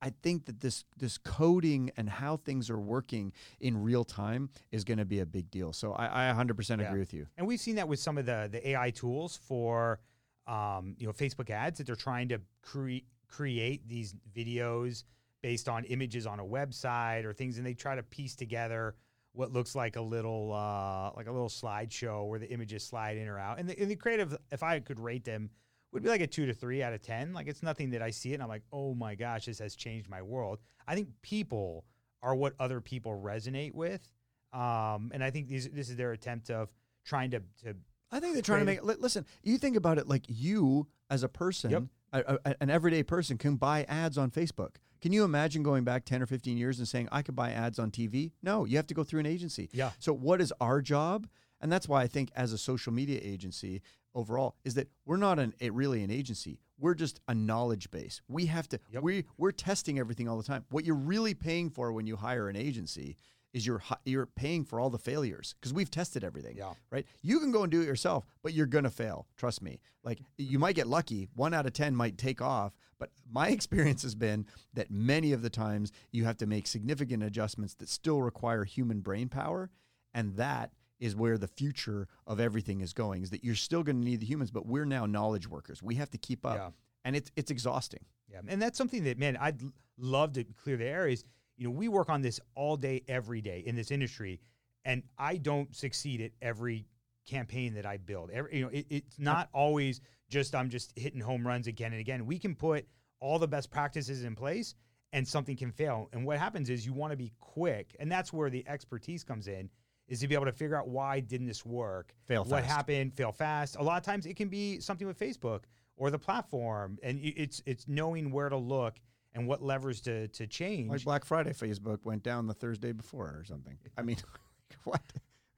I 0.00 0.10
think 0.22 0.44
that 0.46 0.60
this 0.60 0.84
this 0.96 1.18
coding 1.18 1.90
and 1.96 2.08
how 2.08 2.36
things 2.36 2.70
are 2.70 2.78
working 2.78 3.32
in 3.60 3.82
real 3.82 4.04
time 4.04 4.50
is 4.70 4.84
going 4.84 4.98
to 4.98 5.04
be 5.04 5.18
a 5.20 5.26
big 5.26 5.50
deal. 5.50 5.72
So 5.72 5.92
I, 5.92 6.30
I 6.30 6.32
100% 6.32 6.78
Yeah. 6.78 6.86
agree 6.86 7.00
with 7.00 7.12
you. 7.12 7.26
And 7.36 7.46
we've 7.48 7.58
seen 7.58 7.74
that 7.76 7.88
with 7.88 7.98
some 7.98 8.16
of 8.16 8.24
the 8.26 8.48
the 8.50 8.68
AI 8.70 8.90
tools 8.90 9.36
for 9.36 9.98
um, 10.46 10.94
you 10.98 11.06
know 11.06 11.12
Facebook 11.12 11.50
ads 11.50 11.78
that 11.78 11.86
they're 11.88 11.96
trying 11.96 12.28
to 12.28 12.40
cre- 12.62 13.04
create 13.26 13.88
these 13.88 14.14
videos 14.36 15.02
based 15.42 15.68
on 15.68 15.84
images 15.84 16.26
on 16.26 16.38
a 16.38 16.44
website 16.44 17.24
or 17.24 17.32
things, 17.32 17.58
and 17.58 17.66
they 17.66 17.74
try 17.74 17.94
to 17.96 18.02
piece 18.04 18.36
together 18.36 18.94
what 19.38 19.52
looks 19.52 19.74
like 19.76 19.94
a 19.94 20.00
little 20.00 20.52
uh, 20.52 21.12
like 21.16 21.28
a 21.28 21.32
little 21.32 21.48
slideshow 21.48 22.26
where 22.28 22.40
the 22.40 22.50
images 22.50 22.82
slide 22.84 23.16
in 23.16 23.28
or 23.28 23.38
out. 23.38 23.58
And 23.60 23.68
the, 23.68 23.78
and 23.80 23.88
the 23.90 23.94
creative, 23.94 24.36
if 24.50 24.62
I 24.64 24.80
could 24.80 24.98
rate 24.98 25.24
them, 25.24 25.50
would 25.92 26.02
be 26.02 26.08
like 26.08 26.20
a 26.20 26.26
two 26.26 26.44
to 26.46 26.52
three 26.52 26.82
out 26.82 26.92
of 26.92 27.00
ten. 27.02 27.32
Like 27.32 27.46
it's 27.46 27.62
nothing 27.62 27.90
that 27.90 28.02
I 28.02 28.10
see 28.10 28.30
it 28.32 28.34
and 28.34 28.42
I'm 28.42 28.48
like, 28.48 28.64
oh 28.72 28.94
my 28.94 29.14
gosh, 29.14 29.46
this 29.46 29.60
has 29.60 29.76
changed 29.76 30.08
my 30.10 30.22
world. 30.22 30.58
I 30.88 30.94
think 30.96 31.08
people 31.22 31.84
are 32.20 32.34
what 32.34 32.54
other 32.58 32.80
people 32.80 33.12
resonate 33.22 33.72
with, 33.74 34.08
um, 34.52 35.12
and 35.14 35.22
I 35.22 35.30
think 35.30 35.46
these, 35.48 35.68
this 35.68 35.88
is 35.88 35.94
their 35.96 36.10
attempt 36.12 36.50
of 36.50 36.68
trying 37.04 37.30
to 37.30 37.40
to 37.64 37.74
I 38.10 38.18
think 38.20 38.32
they're 38.34 38.42
trying 38.42 38.60
to 38.60 38.64
make. 38.66 38.82
li- 38.82 38.96
Listen, 38.98 39.24
you 39.44 39.56
think 39.58 39.76
about 39.76 39.98
it 39.98 40.08
like 40.08 40.24
you 40.26 40.88
as 41.10 41.22
a 41.22 41.28
person, 41.28 41.70
Yep. 41.70 41.82
a, 42.14 42.38
a- 42.44 42.56
an 42.62 42.70
everyday 42.70 43.02
person, 43.02 43.38
can 43.38 43.54
buy 43.56 43.84
ads 43.84 44.18
on 44.18 44.30
Facebook. 44.30 44.76
Can 45.00 45.12
you 45.12 45.24
imagine 45.24 45.62
going 45.62 45.84
back 45.84 46.04
10 46.04 46.22
or 46.22 46.26
15 46.26 46.56
years 46.58 46.78
and 46.78 46.88
saying, 46.88 47.08
I 47.12 47.22
could 47.22 47.36
buy 47.36 47.50
ads 47.52 47.78
on 47.78 47.90
TV? 47.90 48.32
No, 48.42 48.64
you 48.64 48.76
have 48.76 48.86
to 48.88 48.94
go 48.94 49.04
through 49.04 49.20
an 49.20 49.26
agency. 49.26 49.68
Yeah. 49.72 49.90
So, 49.98 50.12
what 50.12 50.40
is 50.40 50.52
our 50.60 50.80
job? 50.80 51.28
And 51.60 51.70
that's 51.72 51.88
why 51.88 52.02
I 52.02 52.06
think, 52.06 52.30
as 52.36 52.52
a 52.52 52.58
social 52.58 52.92
media 52.92 53.20
agency 53.22 53.82
overall, 54.14 54.54
is 54.64 54.74
that 54.74 54.88
we're 55.06 55.16
not 55.16 55.38
an, 55.38 55.54
a, 55.60 55.70
really 55.70 56.02
an 56.02 56.10
agency. 56.10 56.58
We're 56.78 56.94
just 56.94 57.20
a 57.26 57.34
knowledge 57.34 57.90
base. 57.90 58.20
We 58.28 58.46
have 58.46 58.68
to, 58.68 58.78
Yep. 58.92 59.02
we, 59.02 59.24
we're 59.36 59.50
testing 59.52 59.98
everything 59.98 60.28
all 60.28 60.36
the 60.36 60.44
time. 60.44 60.64
What 60.70 60.84
you're 60.84 60.94
really 60.94 61.34
paying 61.34 61.70
for 61.70 61.92
when 61.92 62.06
you 62.06 62.14
hire 62.16 62.48
an 62.48 62.54
agency 62.56 63.16
is 63.52 63.66
you're, 63.66 63.82
you're 64.04 64.26
paying 64.26 64.64
for 64.64 64.78
all 64.78 64.90
the 64.90 64.98
failures 64.98 65.54
because 65.58 65.72
we've 65.72 65.90
tested 65.90 66.22
everything 66.22 66.56
Yeah. 66.56 66.74
right? 66.90 67.06
You 67.22 67.40
can 67.40 67.50
go 67.50 67.62
and 67.62 67.72
do 67.72 67.80
it 67.80 67.86
yourself, 67.86 68.24
but 68.42 68.52
you're 68.52 68.66
gonna 68.66 68.90
fail. 68.90 69.26
Trust 69.36 69.60
me. 69.62 69.80
Like 70.04 70.20
you 70.36 70.58
might 70.60 70.76
get 70.76 70.86
lucky. 70.86 71.28
One 71.34 71.52
out 71.54 71.66
of 71.66 71.72
ten 71.72 71.96
might 71.96 72.18
take 72.18 72.40
off, 72.40 72.72
but 72.98 73.10
my 73.30 73.48
experience 73.58 74.02
has 74.02 74.14
been 74.14 74.46
that 74.74 74.90
many 74.90 75.32
of 75.32 75.42
the 75.42 75.50
times 75.50 75.92
you 76.12 76.24
have 76.24 76.36
to 76.38 76.46
make 76.46 76.66
significant 76.66 77.22
adjustments 77.22 77.74
that 77.74 77.88
still 77.88 78.22
require 78.22 78.64
human 78.64 79.00
brain 79.00 79.28
power, 79.28 79.70
and 80.14 80.36
that 80.36 80.72
is 80.98 81.14
where 81.14 81.38
the 81.38 81.46
future 81.46 82.08
of 82.26 82.40
everything 82.40 82.80
is 82.80 82.92
going. 82.92 83.22
Is 83.22 83.30
that 83.30 83.44
you're 83.44 83.54
still 83.54 83.82
going 83.82 84.00
to 84.00 84.04
need 84.04 84.20
the 84.20 84.26
humans, 84.26 84.50
but 84.50 84.66
we're 84.66 84.84
now 84.84 85.06
knowledge 85.06 85.48
workers. 85.48 85.82
We 85.82 85.94
have 85.96 86.10
to 86.10 86.18
keep 86.18 86.44
up, 86.44 86.56
Yeah. 86.56 86.70
and 87.04 87.14
it's 87.14 87.30
it's 87.36 87.50
exhausting. 87.50 88.04
Yeah, 88.30 88.40
and 88.46 88.60
that's 88.60 88.76
something 88.76 89.04
that 89.04 89.18
man 89.18 89.36
I'd 89.36 89.60
love 89.96 90.32
to 90.34 90.44
clear 90.44 90.76
the 90.76 90.86
air. 90.86 91.06
Is 91.08 91.24
you 91.56 91.64
know 91.64 91.70
we 91.70 91.88
work 91.88 92.08
on 92.08 92.20
this 92.22 92.40
all 92.54 92.76
day, 92.76 93.02
every 93.08 93.40
day 93.40 93.62
in 93.64 93.76
this 93.76 93.90
industry, 93.90 94.40
and 94.84 95.02
I 95.16 95.36
don't 95.36 95.74
succeed 95.74 96.20
at 96.20 96.32
every 96.42 96.86
campaign 97.26 97.74
that 97.74 97.86
I 97.86 97.98
build. 97.98 98.30
Every, 98.30 98.56
you 98.56 98.64
know, 98.64 98.70
it, 98.72 98.86
it's 98.90 99.18
not 99.18 99.50
always 99.52 100.00
just 100.28 100.54
I'm 100.54 100.68
just 100.68 100.92
hitting 100.96 101.20
home 101.20 101.46
runs 101.46 101.66
again 101.66 101.92
and 101.92 102.00
again. 102.00 102.26
We 102.26 102.38
can 102.38 102.54
put 102.54 102.86
all 103.20 103.38
the 103.38 103.48
best 103.48 103.70
practices 103.70 104.24
in 104.24 104.34
place, 104.34 104.74
and 105.12 105.26
something 105.26 105.56
can 105.56 105.72
fail. 105.72 106.08
And 106.12 106.24
what 106.24 106.38
happens 106.38 106.70
is 106.70 106.86
you 106.86 106.92
want 106.92 107.12
to 107.12 107.16
be 107.16 107.32
quick, 107.40 107.96
and 107.98 108.10
that's 108.10 108.32
where 108.32 108.50
the 108.50 108.66
expertise 108.68 109.24
comes 109.24 109.48
in. 109.48 109.70
Is 110.08 110.20
to 110.20 110.28
be 110.28 110.34
able 110.34 110.46
to 110.46 110.52
figure 110.52 110.74
out 110.74 110.88
why 110.88 111.20
didn't 111.20 111.46
this 111.46 111.66
work? 111.66 112.14
Fail 112.24 112.44
What 112.44 112.64
happened? 112.64 113.12
Fail 113.12 113.30
fast. 113.30 113.76
A 113.76 113.82
lot 113.82 113.98
of 113.98 114.04
times 114.04 114.24
it 114.24 114.36
can 114.36 114.48
be 114.48 114.80
something 114.80 115.06
with 115.06 115.18
Facebook 115.18 115.64
or 115.98 116.10
the 116.10 116.18
platform, 116.18 116.98
and 117.02 117.20
it's 117.22 117.62
it's 117.66 117.86
knowing 117.88 118.30
where 118.30 118.48
to 118.48 118.56
look 118.56 118.94
and 119.34 119.46
what 119.46 119.62
levers 119.62 120.00
to 120.02 120.28
to 120.28 120.46
change. 120.46 120.90
Like 120.90 121.04
Black 121.04 121.24
Friday, 121.24 121.52
Facebook 121.52 122.04
went 122.04 122.22
down 122.22 122.46
the 122.46 122.54
Thursday 122.54 122.92
before 122.92 123.26
or 123.26 123.44
something. 123.44 123.76
I 123.98 124.02
mean, 124.02 124.16
what? 124.84 125.02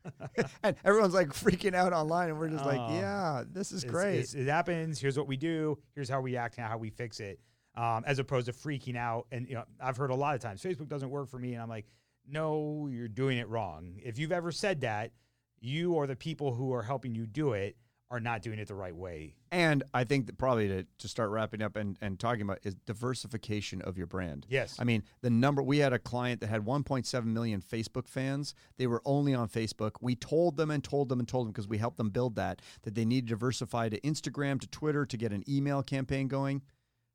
and 0.62 0.76
everyone's 0.84 1.14
like 1.14 1.28
freaking 1.28 1.74
out 1.74 1.92
online, 1.92 2.28
and 2.30 2.38
we're 2.38 2.48
just 2.48 2.64
like, 2.64 2.80
Oh. 2.80 2.94
yeah, 2.94 3.44
this 3.50 3.72
is 3.72 3.84
It's- 3.84 3.92
great. 3.92 4.14
it's- 4.20 4.34
it 4.34 4.46
happens. 4.48 5.00
Here's 5.00 5.16
what 5.18 5.26
we 5.26 5.36
do. 5.36 5.78
Here's 5.94 6.08
how 6.08 6.20
we 6.20 6.36
act 6.36 6.58
and 6.58 6.66
how 6.66 6.78
we 6.78 6.90
fix 6.90 7.20
it. 7.20 7.40
Um, 7.76 8.02
as 8.06 8.18
opposed 8.18 8.46
to 8.46 8.52
freaking 8.52 8.96
out. 8.96 9.26
And 9.30 9.46
you 9.48 9.54
know, 9.54 9.64
I've 9.80 9.96
heard 9.96 10.10
a 10.10 10.14
lot 10.14 10.34
of 10.34 10.40
times 10.40 10.60
Facebook 10.62 10.88
doesn't 10.88 11.10
work 11.10 11.28
for 11.28 11.38
me, 11.38 11.52
and 11.54 11.62
I'm 11.62 11.68
like, 11.68 11.86
no, 12.26 12.88
you're 12.90 13.08
doing 13.08 13.38
it 13.38 13.48
wrong. 13.48 13.94
If 14.02 14.18
you've 14.18 14.32
ever 14.32 14.50
said 14.52 14.80
that, 14.82 15.12
you 15.60 15.92
or 15.92 16.06
the 16.06 16.16
people 16.16 16.54
who 16.54 16.72
are 16.72 16.82
helping 16.82 17.14
you 17.14 17.26
do 17.26 17.52
it 17.52 17.76
are 18.10 18.20
not 18.20 18.42
doing 18.42 18.58
it 18.58 18.66
the 18.66 18.74
right 18.74 18.94
way. 18.94 19.34
And 19.52 19.84
I 19.94 20.04
think 20.04 20.26
that 20.26 20.36
probably 20.36 20.66
to, 20.68 20.86
to 20.98 21.08
start 21.08 21.30
wrapping 21.30 21.62
up 21.62 21.76
and, 21.76 21.96
and 22.00 22.18
talking 22.18 22.42
about 22.42 22.58
is 22.64 22.74
diversification 22.86 23.82
of 23.82 23.96
your 23.96 24.06
brand. 24.06 24.46
Yes. 24.48 24.76
I 24.80 24.84
mean, 24.84 25.04
the 25.20 25.30
number 25.30 25.62
we 25.62 25.78
had 25.78 25.92
a 25.92 25.98
client 25.98 26.40
that 26.40 26.48
had 26.48 26.64
1.7 26.64 27.24
million 27.24 27.60
Facebook 27.62 28.08
fans. 28.08 28.54
They 28.78 28.86
were 28.88 29.02
only 29.04 29.32
on 29.34 29.48
Facebook. 29.48 29.92
We 30.00 30.16
told 30.16 30.56
them 30.56 30.70
and 30.70 30.82
told 30.82 31.08
them 31.08 31.20
and 31.20 31.28
told 31.28 31.46
them 31.46 31.52
because 31.52 31.68
we 31.68 31.78
helped 31.78 31.98
them 31.98 32.10
build 32.10 32.34
that, 32.36 32.60
that 32.82 32.94
they 32.94 33.04
need 33.04 33.26
to 33.28 33.34
diversify 33.34 33.88
to 33.90 34.00
Instagram, 34.00 34.60
to 34.60 34.66
Twitter, 34.68 35.06
to 35.06 35.16
get 35.16 35.32
an 35.32 35.44
email 35.48 35.82
campaign 35.82 36.26
going. 36.28 36.62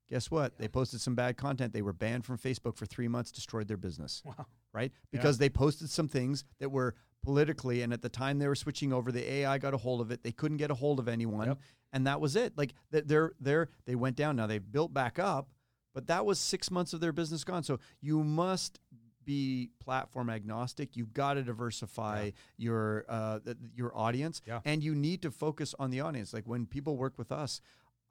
Guess 0.07 0.29
what? 0.29 0.57
They 0.59 0.67
posted 0.67 1.01
some 1.01 1.15
bad 1.15 1.35
content. 1.35 1.73
They 1.73 1.81
were 1.81 1.93
banned 1.93 2.25
from 2.25 2.37
Facebook 2.37 2.77
for 2.77 2.85
three 2.85 3.07
months, 3.07 3.31
destroyed 3.31 3.67
their 3.67 3.75
business 3.77 4.21
Wow. 4.23 4.45
right? 4.71 4.91
Because 5.11 5.39
they 5.39 5.49
posted 5.49 5.89
some 5.89 6.07
things 6.07 6.43
that 6.59 6.69
were 6.69 6.95
politically, 7.25 7.81
and 7.81 7.91
at 7.91 8.01
the 8.01 8.09
time 8.09 8.39
they 8.39 8.47
were 8.47 8.55
switching 8.55 8.93
over, 8.93 9.11
the 9.11 9.29
AI 9.29 9.57
got 9.57 9.73
a 9.73 9.77
hold 9.77 9.99
of 10.01 10.11
it. 10.11 10.23
They 10.23 10.31
couldn't 10.31 10.57
get 10.57 10.71
a 10.71 10.75
hold 10.75 10.99
of 10.99 11.07
anyone, 11.07 11.47
Yep. 11.47 11.59
and 11.93 12.07
that 12.07 12.21
was 12.21 12.35
it. 12.35 12.57
Like 12.57 12.73
th- 12.91 13.05
they're 13.07 13.33
they're 13.39 13.69
they 13.85 13.95
went 13.95 14.15
down. 14.15 14.35
Now 14.35 14.47
they've 14.47 14.71
built 14.71 14.93
back 14.93 15.19
up, 15.19 15.49
but 15.93 16.07
that 16.07 16.25
was 16.25 16.39
six 16.39 16.69
months 16.71 16.93
of 16.93 16.99
their 17.01 17.11
business 17.11 17.43
gone. 17.43 17.63
So 17.63 17.79
you 17.99 18.23
must 18.23 18.79
be 19.25 19.71
platform 19.79 20.29
agnostic. 20.29 20.95
You've 20.95 21.13
got 21.13 21.33
to 21.33 21.43
diversify 21.43 22.29
your 22.57 23.05
uh, 23.09 23.39
your 23.75 23.91
audience, 23.97 24.41
Yeah. 24.45 24.59
and 24.65 24.83
you 24.83 24.93
need 24.95 25.21
to 25.23 25.31
focus 25.31 25.73
on 25.79 25.89
the 25.89 26.01
audience. 26.01 26.31
Like 26.33 26.45
when 26.45 26.65
people 26.67 26.95
work 26.95 27.17
with 27.17 27.31
us. 27.31 27.59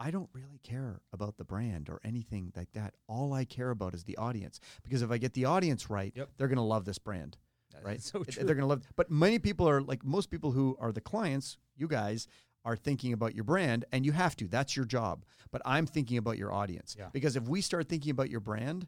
I 0.01 0.11
don't 0.11 0.29
really 0.33 0.59
care 0.65 1.01
about 1.12 1.37
the 1.37 1.45
brand 1.45 1.89
or 1.89 2.01
anything 2.03 2.53
like 2.57 2.73
that. 2.73 2.95
All 3.07 3.33
I 3.33 3.45
care 3.45 3.71
about 3.71 3.95
is 3.95 4.03
the 4.03 4.17
audience 4.17 4.59
because 4.83 5.03
if 5.03 5.11
I 5.12 5.19
get 5.19 5.35
the 5.35 5.45
audience 5.45 5.89
right, 5.89 6.12
Yep. 6.17 6.31
they're 6.37 6.49
going 6.49 6.57
to 6.57 6.62
love 6.62 6.85
this 6.85 6.99
brand 6.99 7.37
right? 7.83 8.01
So 8.03 8.22
true. 8.25 8.45
They're 8.45 8.55
going 8.55 8.62
to 8.62 8.66
love. 8.66 8.83
But 8.97 9.11
many 9.11 9.39
people 9.39 9.68
are 9.68 9.81
like 9.83 10.05
most 10.05 10.31
people 10.31 10.53
who 10.53 10.77
are 10.81 10.93
the 10.93 11.01
clients. 11.01 11.59
You 11.77 11.89
guys 11.89 12.29
are 12.64 12.77
thinking 12.77 13.12
about 13.12 13.35
your 13.35 13.45
brand, 13.45 13.85
and 13.93 14.07
you 14.07 14.12
have 14.12 14.37
to. 14.37 14.47
That's 14.49 14.77
your 14.77 14.85
job. 14.87 15.25
But 15.51 15.61
I'm 15.64 15.87
thinking 15.87 16.16
about 16.18 16.39
your 16.39 16.53
audience 16.53 16.97
Yeah. 16.99 17.09
because 17.12 17.37
if 17.37 17.47
we 17.49 17.61
start 17.61 17.89
thinking 17.89 18.11
about 18.11 18.31
your 18.31 18.41
brand, 18.41 18.87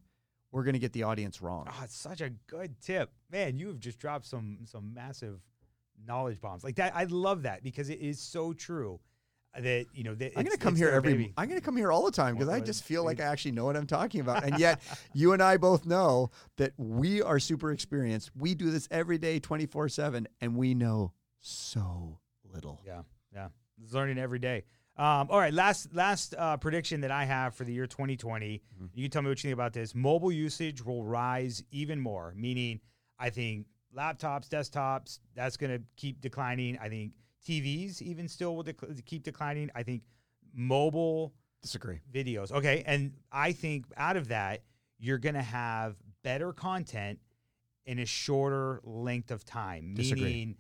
we're 0.51 0.62
going 0.64 0.72
to 0.74 0.78
get 0.78 0.93
the 0.93 1.03
audience 1.03 1.43
wrong. 1.43 1.66
Oh, 1.68 1.80
it's 1.84 1.97
such 1.97 2.20
a 2.22 2.30
good 2.47 2.80
tip, 2.80 3.11
man. 3.30 3.59
You 3.59 3.68
have 3.68 3.78
just 3.80 3.99
dropped 3.99 4.24
some 4.26 4.61
some 4.64 4.95
massive 4.95 5.41
knowledge 6.07 6.41
bombs 6.41 6.64
like 6.64 6.76
that. 6.76 6.95
I 6.95 7.05
love 7.05 7.43
that 7.43 7.62
because 7.62 7.89
it 7.91 8.01
is 8.01 8.20
so 8.20 8.53
true. 8.53 9.01
That 9.59 9.87
you 9.95 10.05
know, 10.05 10.15
that 10.15 10.33
I'm 10.37 10.45
going 10.45 10.57
to 10.57 10.63
come 10.63 10.77
here 10.77 10.91
every. 10.91 11.13
baby. 11.13 11.33
I'm 11.37 11.49
going 11.49 11.59
to 11.59 11.65
come 11.65 11.77
here 11.77 11.91
all 11.91 12.05
the 12.05 12.11
time 12.11 12.35
because 12.35 12.51
I 12.51 12.61
just 12.61 12.85
feel 12.85 13.05
like 13.05 13.21
I 13.21 13.25
actually 13.25 13.53
know 13.53 13.65
what 13.65 13.77
I'm 13.77 13.87
talking 13.87 14.21
about, 14.21 14.45
and 14.45 14.59
yet 14.59 14.83
you 15.15 15.33
and 15.33 15.43
I 15.43 15.57
both 15.57 15.87
know 15.87 16.31
that 16.59 16.73
we 16.77 17.23
are 17.23 17.39
super 17.39 17.73
experienced. 17.73 18.31
We 18.37 18.55
do 18.55 18.71
this 18.71 18.87
every 18.91 19.17
day, 19.17 19.39
24 19.39 19.89
seven, 19.89 20.29
and 20.41 20.57
we 20.57 20.75
know 20.75 21.13
so 21.41 22.19
little. 22.53 22.81
Yeah, 22.85 23.03
yeah. 23.33 23.49
It's 23.83 23.95
learning 23.95 24.19
every 24.19 24.39
day. 24.39 24.65
Um, 24.99 25.29
all 25.31 25.39
right, 25.39 25.53
last 25.53 25.95
last 25.95 26.35
uh, 26.39 26.57
prediction 26.57 27.03
that 27.03 27.11
I 27.11 27.25
have 27.25 27.55
for 27.55 27.65
the 27.65 27.73
year 27.73 27.87
2020. 27.87 28.63
Mm-hmm. 28.75 28.87
You 28.95 29.05
can 29.05 29.11
tell 29.11 29.23
me 29.23 29.29
what 29.29 29.39
you 29.39 29.49
think 29.49 29.55
about 29.55 29.75
this. 29.75 29.95
Mobile 29.95 30.33
usage 30.33 30.85
will 30.85 31.05
rise 31.05 31.63
even 31.71 32.01
more. 32.01 32.33
Meaning, 32.35 32.81
I 33.19 33.29
think 33.29 33.67
laptops, 33.95 34.49
desktops, 34.49 35.19
that's 35.35 35.57
going 35.59 35.77
to 35.77 35.85
keep 35.97 36.21
declining. 36.23 36.79
I 36.81 36.89
think 36.89 37.13
TVs 37.47 38.03
even 38.03 38.28
still 38.28 38.57
will 38.57 38.64
dec- 38.64 39.05
keep 39.05 39.22
declining. 39.22 39.70
I 39.74 39.82
think 39.82 40.03
mobile 40.55 41.34
Disagree. 41.62 42.01
videos. 42.12 42.53
Okay, 42.53 42.82
and 42.86 43.12
I 43.30 43.53
think 43.53 43.86
out 43.97 44.16
of 44.16 44.28
that, 44.28 44.62
you're 44.99 45.18
going 45.18 45.34
to 45.34 45.42
have 45.42 45.97
better 46.22 46.53
content 46.53 47.18
in 47.84 47.99
a 48.01 48.07
shorter 48.07 48.80
length 48.82 49.30
of 49.30 49.44
time. 49.44 49.94
Disagree. 49.94 50.24
Meaning, 50.24 50.57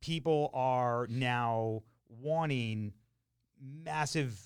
people 0.00 0.50
are 0.52 1.06
now 1.08 1.82
wanting 2.08 2.92
massive, 3.60 4.38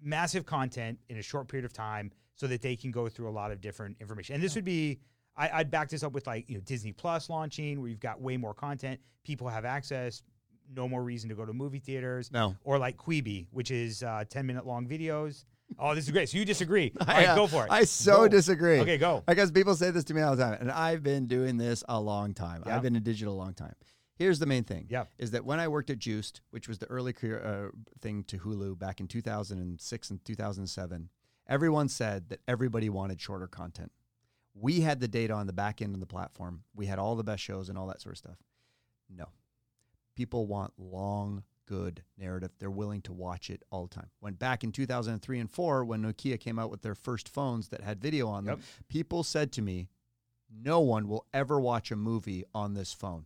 massive 0.00 0.46
content 0.46 0.98
in 1.08 1.18
a 1.18 1.22
short 1.22 1.48
period 1.48 1.64
of 1.64 1.72
time, 1.72 2.10
so 2.34 2.46
that 2.46 2.62
they 2.62 2.76
can 2.76 2.90
go 2.90 3.08
through 3.08 3.28
a 3.28 3.30
lot 3.32 3.50
of 3.52 3.60
different 3.60 3.96
information. 4.00 4.34
And 4.34 4.42
this 4.42 4.54
would 4.54 4.64
be. 4.64 5.00
I, 5.34 5.48
I'd 5.50 5.70
back 5.70 5.88
this 5.88 6.02
up 6.02 6.12
with 6.12 6.26
like 6.26 6.48
you 6.48 6.56
know 6.56 6.60
Disney 6.60 6.92
Plus 6.92 7.30
launching, 7.30 7.80
where 7.80 7.88
you've 7.88 8.00
got 8.00 8.20
way 8.20 8.36
more 8.36 8.52
content. 8.52 9.00
People 9.24 9.48
have 9.48 9.64
access. 9.64 10.22
No 10.74 10.88
more 10.88 11.02
reason 11.02 11.28
to 11.28 11.34
go 11.34 11.44
to 11.44 11.52
movie 11.52 11.78
theaters 11.78 12.30
No. 12.32 12.56
or 12.64 12.78
like 12.78 12.96
Quibi, 12.96 13.46
which 13.50 13.70
is 13.70 14.02
uh, 14.02 14.24
10 14.28 14.46
minute 14.46 14.66
long 14.66 14.86
videos. 14.86 15.44
Oh, 15.78 15.94
this 15.94 16.04
is 16.04 16.10
great. 16.10 16.28
So 16.28 16.38
you 16.38 16.44
disagree. 16.44 16.92
All 17.00 17.06
I, 17.08 17.24
uh, 17.26 17.34
go 17.34 17.46
for 17.46 17.64
it. 17.64 17.70
I 17.70 17.84
so 17.84 18.18
Go. 18.22 18.28
disagree. 18.28 18.80
Okay, 18.80 18.98
go. 18.98 19.22
Because 19.26 19.50
people 19.50 19.74
say 19.74 19.90
this 19.90 20.04
to 20.04 20.14
me 20.14 20.20
all 20.20 20.36
the 20.36 20.42
time, 20.42 20.58
and 20.60 20.70
I've 20.70 21.02
been 21.02 21.26
doing 21.26 21.56
this 21.56 21.82
a 21.88 21.98
long 21.98 22.34
time. 22.34 22.62
Yeah. 22.66 22.76
I've 22.76 22.82
been 22.82 22.94
in 22.94 23.02
digital 23.02 23.32
a 23.34 23.36
long 23.38 23.54
time. 23.54 23.74
Here's 24.16 24.38
the 24.38 24.44
main 24.44 24.64
thing: 24.64 24.86
Yeah. 24.90 25.04
is 25.18 25.30
that 25.30 25.46
when 25.46 25.58
I 25.60 25.68
worked 25.68 25.88
at 25.88 25.98
Joost, 25.98 26.42
which 26.50 26.68
was 26.68 26.78
the 26.78 26.86
early 26.90 27.14
career 27.14 27.42
uh, 27.72 27.76
thing 28.02 28.22
to 28.24 28.38
Hulu 28.38 28.78
back 28.78 29.00
in 29.00 29.08
2006 29.08 30.10
and 30.10 30.22
2007, 30.24 31.08
everyone 31.48 31.88
said 31.88 32.28
that 32.28 32.40
everybody 32.46 32.90
wanted 32.90 33.18
shorter 33.18 33.46
content. 33.46 33.92
We 34.54 34.80
had 34.82 35.00
the 35.00 35.08
data 35.08 35.32
on 35.32 35.46
the 35.46 35.54
back 35.54 35.80
end 35.80 35.94
of 35.94 36.00
the 36.00 36.06
platform. 36.06 36.64
We 36.76 36.84
had 36.84 36.98
all 36.98 37.16
the 37.16 37.24
best 37.24 37.42
shows 37.42 37.70
and 37.70 37.78
all 37.78 37.86
that 37.86 38.02
sort 38.02 38.12
of 38.14 38.18
stuff. 38.18 38.36
No, 39.08 39.24
people 40.14 40.46
want 40.46 40.72
long, 40.78 41.42
good 41.66 42.02
narrative. 42.18 42.50
They're 42.58 42.70
willing 42.70 43.02
to 43.02 43.12
watch 43.12 43.50
it 43.50 43.62
all 43.70 43.86
the 43.86 43.94
time. 43.94 44.10
When 44.20 44.34
back 44.34 44.62
in 44.64 44.72
2003 44.72 45.38
and 45.40 45.50
4, 45.50 45.84
when 45.84 46.02
Nokia 46.02 46.38
came 46.38 46.58
out 46.58 46.70
with 46.70 46.82
their 46.82 46.94
first 46.94 47.28
phones 47.28 47.68
that 47.68 47.80
had 47.82 48.00
video 48.00 48.28
on 48.28 48.44
them, 48.44 48.58
Yep. 48.58 48.66
people 48.88 49.22
said 49.22 49.52
to 49.52 49.62
me, 49.62 49.88
no 50.54 50.80
one 50.80 51.08
will 51.08 51.26
ever 51.32 51.58
watch 51.60 51.90
a 51.90 51.96
movie 51.96 52.44
on 52.54 52.74
this 52.74 52.92
phone. 52.92 53.24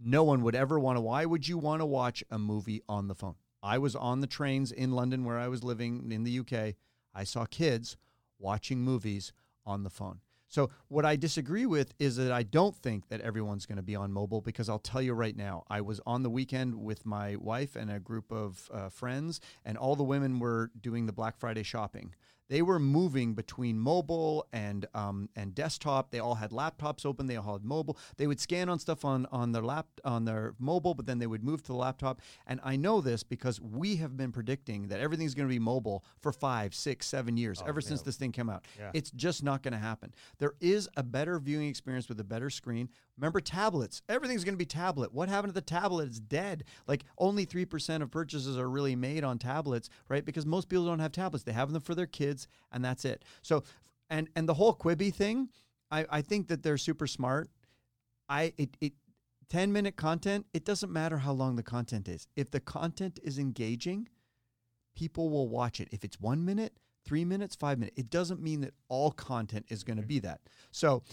No 0.00 0.24
one 0.24 0.42
would 0.42 0.56
ever 0.56 0.78
want 0.80 0.96
to. 0.96 1.00
Why 1.00 1.24
would 1.24 1.46
you 1.46 1.56
want 1.58 1.80
to 1.80 1.86
watch 1.86 2.24
a 2.30 2.38
movie 2.38 2.82
on 2.88 3.06
the 3.06 3.14
phone? 3.14 3.36
I 3.62 3.78
was 3.78 3.94
on 3.94 4.20
the 4.20 4.26
trains 4.26 4.72
in 4.72 4.90
London 4.90 5.24
where 5.24 5.38
I 5.38 5.46
was 5.46 5.62
living 5.62 6.10
in 6.10 6.24
the 6.24 6.40
UK. 6.40 6.74
I 7.14 7.22
saw 7.22 7.44
kids 7.46 7.96
watching 8.40 8.80
movies 8.80 9.32
on 9.64 9.84
the 9.84 9.90
phone. 9.90 10.18
So, 10.52 10.68
what 10.88 11.06
I 11.06 11.16
disagree 11.16 11.64
with 11.64 11.94
is 11.98 12.16
that 12.16 12.30
I 12.30 12.42
don't 12.42 12.76
think 12.76 13.08
that 13.08 13.22
everyone's 13.22 13.64
going 13.64 13.76
to 13.76 13.82
be 13.82 13.96
on 13.96 14.12
mobile 14.12 14.42
because 14.42 14.68
I'll 14.68 14.78
tell 14.78 15.00
you 15.00 15.14
right 15.14 15.34
now, 15.34 15.64
I 15.70 15.80
was 15.80 15.98
on 16.04 16.22
the 16.22 16.28
weekend 16.28 16.74
with 16.74 17.06
my 17.06 17.36
wife 17.36 17.74
and 17.74 17.90
a 17.90 17.98
group 17.98 18.30
of 18.30 18.68
uh, 18.70 18.90
friends, 18.90 19.40
and 19.64 19.78
all 19.78 19.96
the 19.96 20.04
women 20.04 20.40
were 20.40 20.70
doing 20.78 21.06
the 21.06 21.12
Black 21.12 21.38
Friday 21.38 21.62
shopping. 21.62 22.14
They 22.52 22.60
were 22.60 22.78
moving 22.78 23.32
between 23.32 23.78
mobile 23.78 24.46
and 24.52 24.84
um, 24.92 25.30
and 25.34 25.54
desktop. 25.54 26.10
They 26.10 26.18
all 26.18 26.34
had 26.34 26.50
laptops 26.50 27.06
open. 27.06 27.26
They 27.26 27.36
all 27.36 27.54
had 27.54 27.64
mobile. 27.64 27.96
They 28.18 28.26
would 28.26 28.40
scan 28.40 28.68
on 28.68 28.78
stuff 28.78 29.06
on 29.06 29.24
on 29.32 29.52
their 29.52 29.62
lap 29.62 29.86
on 30.04 30.26
their 30.26 30.52
mobile, 30.58 30.92
but 30.92 31.06
then 31.06 31.18
they 31.18 31.26
would 31.26 31.42
move 31.42 31.62
to 31.62 31.68
the 31.68 31.78
laptop. 31.78 32.20
And 32.46 32.60
I 32.62 32.76
know 32.76 33.00
this 33.00 33.22
because 33.22 33.58
we 33.58 33.96
have 33.96 34.18
been 34.18 34.32
predicting 34.32 34.88
that 34.88 35.00
everything's 35.00 35.34
going 35.34 35.48
to 35.48 35.50
be 35.50 35.58
mobile 35.58 36.04
for 36.20 36.30
five, 36.30 36.74
six, 36.74 37.06
seven 37.06 37.38
years 37.38 37.62
ever 37.66 37.80
since 37.80 38.02
this 38.02 38.16
thing 38.16 38.32
came 38.32 38.50
out. 38.50 38.66
Yeah. 38.78 38.90
It's 38.92 39.10
just 39.12 39.42
not 39.42 39.62
going 39.62 39.72
to 39.72 39.78
happen. 39.78 40.12
There 40.38 40.52
is 40.60 40.90
a 40.98 41.02
better 41.02 41.38
viewing 41.38 41.68
experience 41.70 42.06
with 42.06 42.20
a 42.20 42.24
better 42.24 42.50
screen. 42.50 42.90
Remember 43.22 43.40
tablets. 43.40 44.02
Everything's 44.08 44.42
going 44.42 44.54
to 44.54 44.58
be 44.58 44.66
tablet. 44.66 45.14
What 45.14 45.28
happened 45.28 45.54
to 45.54 45.54
the 45.54 45.64
tablet? 45.64 46.08
It's 46.08 46.18
dead. 46.18 46.64
Like 46.88 47.04
only 47.18 47.46
3% 47.46 48.02
of 48.02 48.10
purchases 48.10 48.58
are 48.58 48.68
really 48.68 48.96
made 48.96 49.22
on 49.22 49.38
tablets, 49.38 49.88
right? 50.08 50.24
Because 50.24 50.44
most 50.44 50.68
people 50.68 50.86
don't 50.86 50.98
have 50.98 51.12
tablets. 51.12 51.44
They 51.44 51.52
have 51.52 51.72
them 51.72 51.82
for 51.82 51.94
their 51.94 52.06
kids 52.06 52.48
and 52.72 52.84
that's 52.84 53.04
it. 53.04 53.24
So 53.40 53.62
and 54.10 54.28
and 54.34 54.48
the 54.48 54.54
whole 54.54 54.74
Quibi 54.74 55.14
thing, 55.14 55.50
I, 55.88 56.04
I 56.10 56.22
think 56.22 56.48
that 56.48 56.64
they're 56.64 56.76
super 56.76 57.06
smart. 57.06 57.48
I 58.28 58.54
it, 58.58 58.76
it 58.80 58.94
10 59.50 59.72
minute 59.72 59.94
content, 59.94 60.46
it 60.52 60.64
doesn't 60.64 60.90
matter 60.90 61.18
how 61.18 61.32
long 61.32 61.54
the 61.54 61.62
content 61.62 62.08
is. 62.08 62.26
If 62.34 62.50
the 62.50 62.58
content 62.58 63.20
is 63.22 63.38
engaging, 63.38 64.08
people 64.96 65.30
will 65.30 65.48
watch 65.48 65.78
it. 65.80 65.86
If 65.92 66.02
it's 66.02 66.20
one 66.20 66.44
minute, 66.44 66.76
three 67.04 67.24
minutes, 67.24 67.54
five 67.54 67.78
minutes, 67.78 67.96
it 67.96 68.10
doesn't 68.10 68.42
mean 68.42 68.62
that 68.62 68.74
all 68.88 69.12
content 69.12 69.66
is 69.68 69.84
going 69.84 69.98
to 69.98 70.06
be 70.06 70.16
mm-hmm. 70.16 70.26
that. 70.26 70.40
So 70.72 71.04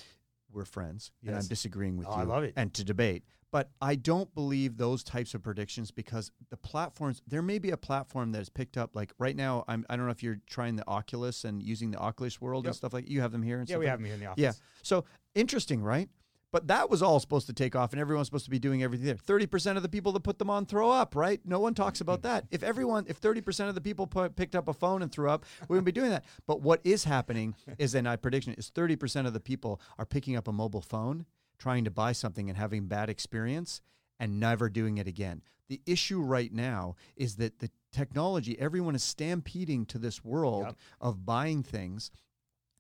we're 0.52 0.66
friends, 0.66 1.12
and 1.26 1.36
I'm 1.36 1.46
disagreeing 1.46 1.98
with 1.98 2.08
Oh, 2.08 2.16
you. 2.16 2.22
I 2.22 2.24
love 2.24 2.44
it. 2.44 2.54
And 2.56 2.74
to 2.74 2.84
debate. 2.84 3.24
But 3.52 3.72
I 3.82 3.96
don't 3.96 4.32
believe 4.36 4.78
those 4.78 5.04
types 5.04 5.34
of 5.34 5.42
predictions 5.42 5.90
because 5.90 6.32
the 6.52 6.58
platforms, 6.58 7.24
there 7.28 7.42
may 7.42 7.58
be 7.58 7.72
a 7.72 7.78
platform 7.78 8.32
that 8.34 8.42
is 8.44 8.50
picked 8.50 8.78
up. 8.78 8.92
Like 8.96 9.12
right 9.18 9.36
now, 9.36 9.64
I'm, 9.68 9.86
I 9.90 9.96
don't 9.96 10.06
know 10.06 10.12
if 10.12 10.22
you're 10.22 10.40
trying 10.48 10.76
the 10.76 10.88
Oculus 10.88 11.46
and 11.46 11.64
using 11.64 11.90
the 11.90 11.98
Oculus 11.98 12.40
World 12.40 12.68
and 12.68 12.76
stuff 12.76 12.94
like 12.94 13.10
You 13.10 13.22
have 13.22 13.32
them 13.32 13.42
here 13.42 13.60
and 13.60 13.68
Yeah, 13.68 13.78
we 13.78 13.86
like- 13.86 13.90
have 13.90 14.00
them 14.00 14.06
here 14.06 14.14
in 14.14 14.20
the 14.20 14.28
office. 14.28 14.42
yeah. 14.42 14.52
So 14.84 15.04
interesting, 15.34 15.82
right? 15.82 16.10
But 16.52 16.68
that 16.68 16.90
was 16.90 17.04
all 17.04 17.20
supposed 17.20 17.46
to 17.48 17.54
take 17.54 17.76
off, 17.76 17.92
and 17.94 18.00
everyone's 18.02 18.28
supposed 18.28 18.46
to 18.46 18.52
be 18.52 18.58
doing 18.60 18.82
everything 18.82 19.06
there. 19.06 19.16
Thirty 19.16 19.46
percent 19.46 19.78
of 19.78 19.84
the 19.84 19.90
people 19.90 20.12
that 20.14 20.22
put 20.24 20.40
them 20.40 20.50
on 20.50 20.66
throw 20.66 20.90
up, 20.90 21.16
right? 21.16 21.40
No 21.46 21.60
one 21.60 21.76
talks 21.76 22.02
about 22.02 22.24
that. 22.24 22.46
If 22.50 22.64
everyone, 22.64 23.06
if 23.08 23.18
thirty 23.18 23.42
percent 23.42 23.70
of 23.70 23.76
the 23.76 23.82
people 23.82 24.08
put, 24.08 24.36
picked 24.36 24.56
up 24.56 24.68
a 24.68 24.74
phone 24.74 25.02
and 25.04 25.12
threw 25.12 25.30
up, 25.30 25.46
we 25.68 25.74
wouldn't 25.76 25.86
be 25.86 25.92
doing 25.92 26.10
that. 26.10 26.26
But 26.48 26.62
what 26.62 26.82
is 26.84 27.04
happening 27.04 27.56
is, 27.78 27.94
and 27.94 28.10
I 28.10 28.16
prediction 28.16 28.54
is, 28.54 28.70
thirty 28.70 28.96
percent 28.96 29.28
of 29.28 29.34
the 29.34 29.40
people 29.40 29.80
are 30.00 30.06
picking 30.06 30.36
up 30.36 30.48
a 30.48 30.52
mobile 30.52 30.82
phone, 30.82 31.26
trying 31.60 31.84
to 31.86 31.92
buy 31.92 32.14
something 32.14 32.50
and 32.50 32.58
having 32.58 32.88
bad 32.88 33.10
experience, 33.10 33.82
and 34.20 34.40
never 34.40 34.70
doing 34.70 34.98
it 34.98 35.08
again. 35.08 35.44
The 35.68 35.82
issue 35.86 36.20
right 36.20 36.52
now 36.52 36.96
is 37.16 37.36
that 37.36 37.60
the 37.60 37.70
technology, 37.92 38.60
everyone 38.60 38.96
is 38.96 39.04
stampeding 39.04 39.86
to 39.86 40.00
this 40.00 40.24
world 40.26 40.64
Yep. 40.66 40.76
of 41.00 41.26
buying 41.28 41.62
things 41.62 42.10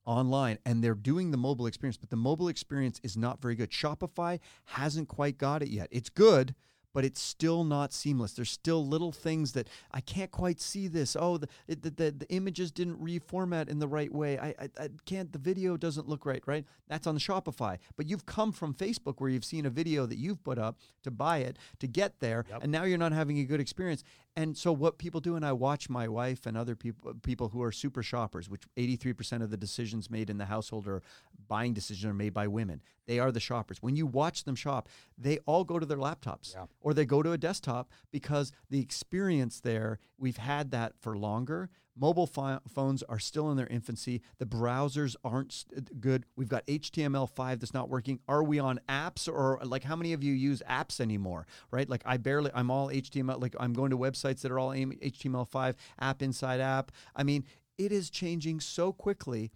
online 0.09 0.57
and 0.65 0.83
they're 0.83 0.95
doing 0.95 1.29
the 1.29 1.37
mobile 1.37 1.67
experience, 1.67 1.97
but 1.97 2.09
the 2.09 2.15
mobile 2.15 2.47
experience 2.47 2.99
is 3.03 3.15
not 3.15 3.39
very 3.41 3.55
good. 3.55 3.69
Shopify 3.69 4.39
hasn't 4.65 5.07
quite 5.07 5.37
got 5.37 5.61
it 5.61 5.69
yet. 5.69 5.87
It's 5.91 6.09
good, 6.09 6.55
but 6.91 7.05
it's 7.05 7.21
still 7.21 7.63
not 7.63 7.93
seamless. 7.93 8.33
There's 8.33 8.49
still 8.49 8.85
little 8.85 9.11
things 9.11 9.51
that 9.51 9.69
I 9.91 10.01
can't 10.01 10.31
quite 10.31 10.59
see 10.59 10.87
this. 10.87 11.15
Oh, 11.17 11.37
the 11.37 11.47
the, 11.67 11.75
the, 11.91 12.11
the 12.11 12.29
images 12.29 12.71
didn't 12.71 12.99
reformat 12.99 13.69
in 13.69 13.77
the 13.77 13.87
right 13.87 14.11
way. 14.11 14.39
I, 14.39 14.47
I, 14.59 14.69
I 14.79 14.89
can't, 15.05 15.31
the 15.31 15.37
video 15.37 15.77
doesn't 15.77 16.09
look 16.09 16.25
right, 16.25 16.41
right? 16.47 16.65
That's 16.87 17.05
on 17.05 17.13
the 17.13 17.21
Shopify. 17.21 17.77
But 17.95 18.07
you've 18.09 18.25
come 18.25 18.51
from 18.51 18.73
Facebook 18.73 19.15
where 19.19 19.29
you've 19.29 19.45
seen 19.45 19.67
a 19.67 19.69
video 19.69 20.07
that 20.07 20.17
you've 20.17 20.43
put 20.43 20.57
up 20.57 20.79
to 21.03 21.11
buy 21.11 21.37
it, 21.39 21.57
to 21.79 21.87
get 21.87 22.19
there, 22.19 22.43
Yep. 22.49 22.63
and 22.63 22.71
now 22.71 22.83
you're 22.85 22.97
not 22.97 23.11
having 23.11 23.37
a 23.37 23.43
good 23.43 23.61
experience. 23.61 24.03
And 24.39 24.57
so 24.57 24.71
what 24.71 24.97
people 24.97 25.19
do, 25.19 25.35
and 25.35 25.45
I 25.45 25.51
watch 25.51 25.89
my 25.89 26.07
wife 26.07 26.45
and 26.45 26.55
other 26.55 26.75
people 26.75 27.13
people 27.23 27.49
who 27.49 27.61
are 27.61 27.73
super 27.73 28.01
shoppers, 28.01 28.49
which 28.49 28.61
83% 28.77 29.43
of 29.43 29.49
the 29.49 29.57
decisions 29.57 30.09
made 30.09 30.29
in 30.29 30.37
the 30.37 30.45
household 30.45 30.87
or 30.87 31.01
buying 31.49 31.73
decisions 31.73 32.05
are 32.05 32.13
made 32.13 32.33
by 32.33 32.47
women. 32.47 32.81
They 33.05 33.19
are 33.19 33.31
the 33.33 33.41
shoppers. 33.41 33.81
When 33.81 33.97
you 33.97 34.05
watch 34.05 34.45
them 34.45 34.55
shop, 34.55 34.87
they 35.17 35.39
all 35.45 35.65
go 35.65 35.77
to 35.77 35.85
their 35.85 35.97
laptops 35.97 36.53
Yeah. 36.53 36.67
or 36.79 36.93
they 36.93 37.05
go 37.05 37.21
to 37.21 37.33
a 37.33 37.37
desktop 37.37 37.89
because 38.11 38.53
the 38.69 38.79
experience 38.79 39.59
there, 39.59 39.99
we've 40.17 40.37
had 40.37 40.71
that 40.71 40.93
for 41.01 41.17
longer. 41.17 41.69
Mobile 41.99 42.27
pho- 42.27 42.61
phones 42.67 43.03
are 43.03 43.19
still 43.19 43.51
in 43.51 43.57
their 43.57 43.67
infancy. 43.67 44.21
The 44.37 44.45
browsers 44.45 45.15
aren't 45.23 45.65
good. 45.99 46.25
We've 46.35 46.47
got 46.47 46.65
HTML5 46.67 47.59
that's 47.59 47.73
not 47.73 47.89
working. 47.89 48.19
Are 48.27 48.43
we 48.43 48.57
on 48.59 48.79
apps 48.87 49.27
or 49.27 49.59
like 49.63 49.83
how 49.83 49.95
many 49.95 50.13
of 50.13 50.23
you 50.23 50.33
use 50.33 50.63
apps 50.69 50.99
anymore? 50.99 51.45
Right? 51.71 51.89
Like 51.89 52.01
I 52.05 52.17
barely, 52.17 52.51
I'm 52.53 52.71
all 52.71 52.87
HTML, 52.89 53.41
like 53.41 53.55
I'm 53.59 53.73
going 53.73 53.89
to 53.91 53.97
websites 53.97 54.41
that 54.41 54.51
are 54.51 54.59
all 54.59 54.69
HTML5, 54.71 55.75
app 55.99 56.21
inside 56.21 56.61
app. 56.61 56.91
I 57.15 57.23
mean, 57.23 57.43
it 57.77 57.91
is 57.91 58.09
changing 58.09 58.59
so 58.61 58.91
quickly 58.93 59.51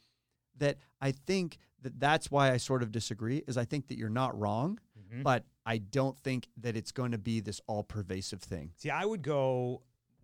that 0.58 0.78
I 1.02 1.12
think 1.12 1.58
that 1.82 2.00
that's 2.00 2.30
why 2.32 2.52
I 2.52 2.58
sort 2.58 2.84
of 2.84 2.92
disagree 2.92 3.44
is 3.48 3.58
I 3.58 3.66
think 3.66 3.88
that 3.88 3.98
you're 3.98 4.10
not 4.10 4.38
wrong, 4.40 4.80
Mm-hmm. 5.00 5.24
but 5.24 5.44
I 5.66 5.78
don't 5.78 6.18
think 6.18 6.48
that 6.58 6.76
it's 6.78 6.92
going 6.92 7.12
to 7.12 7.18
be 7.18 7.40
this 7.40 7.62
all 7.68 7.84
pervasive 7.84 8.42
thing. 8.42 8.72
See, 8.78 8.90
I 8.90 9.06
would 9.06 9.22
go 9.22 9.84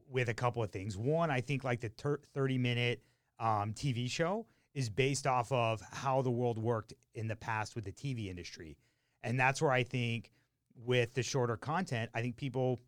with 0.10 0.30
a 0.30 0.34
couple 0.34 0.64
of 0.64 0.72
things. 0.72 0.98
One, 0.98 1.30
I 1.30 1.42
think 1.42 1.64
like 1.64 1.82
the 1.82 1.90
ter- 1.90 2.20
30 2.34 2.58
minute 2.58 3.04
um, 3.40 3.74
TV 3.74 4.10
show 4.10 4.46
is 4.74 4.90
based 4.90 5.28
off 5.28 5.52
of 5.52 5.82
how 5.92 6.22
the 6.22 6.32
world 6.32 6.58
worked 6.58 6.94
in 7.14 7.28
the 7.28 7.36
past 7.36 7.76
with 7.76 7.86
the 7.86 7.92
TV 7.92 8.28
industry. 8.30 8.78
And 9.24 9.40
that's 9.40 9.62
where 9.62 9.72
I 9.72 9.84
think 9.84 10.32
with 10.86 11.14
the 11.14 11.24
shorter 11.24 11.58
content, 11.58 12.10
I 12.14 12.22
think 12.22 12.38
people 12.38 12.80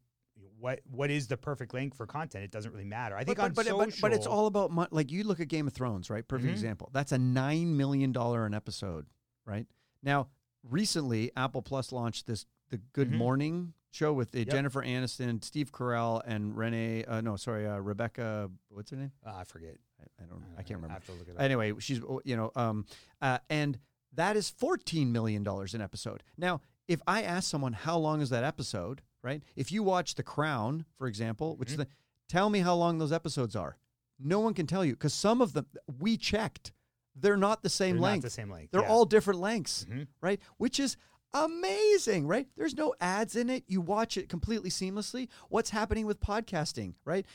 what 0.59 0.79
what 0.89 1.09
is 1.11 1.27
the 1.27 1.37
perfect 1.37 1.73
length 1.73 1.97
for 1.97 2.05
content? 2.05 2.43
It 2.43 2.51
doesn't 2.51 2.71
really 2.71 2.85
matter. 2.85 3.15
I 3.15 3.23
think 3.23 3.37
but, 3.37 3.43
on 3.45 3.53
but, 3.53 3.65
social, 3.65 3.77
but, 3.79 4.01
but 4.01 4.13
it's 4.13 4.27
all 4.27 4.47
about 4.47 4.71
mon- 4.71 4.87
like 4.91 5.11
you 5.11 5.23
look 5.23 5.39
at 5.39 5.47
Game 5.47 5.67
of 5.67 5.73
Thrones, 5.73 6.09
right? 6.09 6.27
Perfect 6.27 6.49
Mhm. 6.49 6.53
example. 6.53 6.89
That's 6.93 7.11
a 7.11 7.17
nine 7.17 7.75
million 7.77 8.11
dollar 8.11 8.45
an 8.45 8.53
episode, 8.53 9.07
right? 9.45 9.65
Now, 10.03 10.27
recently, 10.63 11.31
Apple 11.35 11.61
Plus 11.61 11.91
launched 11.91 12.27
this 12.27 12.45
the 12.69 12.77
Good 12.93 13.09
Mhm. 13.11 13.17
Morning 13.17 13.73
show 13.91 14.13
with 14.13 14.35
uh, 14.35 14.43
Jennifer 14.45 14.81
Aniston, 14.81 15.43
Steve 15.43 15.71
Carell, 15.71 16.21
and 16.25 16.57
Renee. 16.57 17.03
Uh, 17.05 17.21
no, 17.21 17.35
sorry, 17.35 17.67
uh, 17.67 17.77
Rebecca. 17.77 18.49
What's 18.69 18.91
her 18.91 18.97
name? 18.97 19.11
Uh, 19.25 19.33
I 19.37 19.43
forget. 19.43 19.75
I, 19.99 20.23
I 20.23 20.25
don't. 20.27 20.43
I 20.57 20.63
can't 20.63 20.77
remember. 20.77 20.91
I 20.91 20.93
have 20.95 21.05
to 21.05 21.11
look 21.13 21.27
it 21.27 21.35
up. 21.35 21.41
Anyway, 21.41 21.73
she's 21.79 22.01
you 22.23 22.35
know, 22.35 22.51
um, 22.55 22.85
uh, 23.21 23.37
and 23.49 23.77
that 24.13 24.35
is 24.35 24.49
fourteen 24.49 25.11
million 25.11 25.43
dollars 25.43 25.73
an 25.73 25.81
episode. 25.81 26.23
Now, 26.37 26.61
if 26.87 27.01
I 27.07 27.21
ask 27.23 27.49
someone 27.49 27.73
how 27.73 27.97
long 27.97 28.21
is 28.21 28.29
that 28.31 28.43
episode, 28.43 29.01
right? 29.21 29.43
If 29.55 29.71
you 29.71 29.83
watch 29.83 30.15
The 30.15 30.23
Crown, 30.23 30.85
for 30.97 31.07
example, 31.07 31.55
which 31.57 31.69
is 31.69 31.73
Mm-hmm. 31.75 31.83
the, 31.83 31.87
tell 32.29 32.49
me 32.49 32.59
how 32.59 32.75
long 32.75 32.97
those 32.97 33.11
episodes 33.11 33.55
are. 33.55 33.77
No 34.23 34.39
one 34.39 34.53
can 34.53 34.67
tell 34.67 34.85
you 34.85 34.93
because 34.93 35.13
some 35.13 35.41
of 35.41 35.53
them 35.53 35.65
we 35.99 36.15
checked, 36.15 36.71
they're 37.15 37.35
not 37.37 37.63
the 37.63 37.69
same 37.69 37.95
They're 37.95 38.01
not 38.01 38.07
length. 38.07 38.23
the 38.23 38.29
same 38.29 38.49
length, 38.51 38.71
They're 38.71 38.81
yeah. 38.83 38.87
all 38.89 39.03
different 39.05 39.39
lengths, 39.39 39.85
Mhm. 39.89 40.07
right? 40.21 40.39
Which 40.57 40.79
is 40.79 40.95
amazing, 41.33 42.27
right? 42.27 42.47
There's 42.57 42.75
no 42.75 42.93
ads 42.99 43.35
in 43.35 43.49
it. 43.49 43.63
You 43.67 43.81
watch 43.81 44.17
it 44.17 44.29
completely 44.29 44.69
seamlessly. 44.69 45.27
What's 45.49 45.69
happening 45.69 46.05
with 46.05 46.19
podcasting, 46.19 46.93
right? 47.05 47.25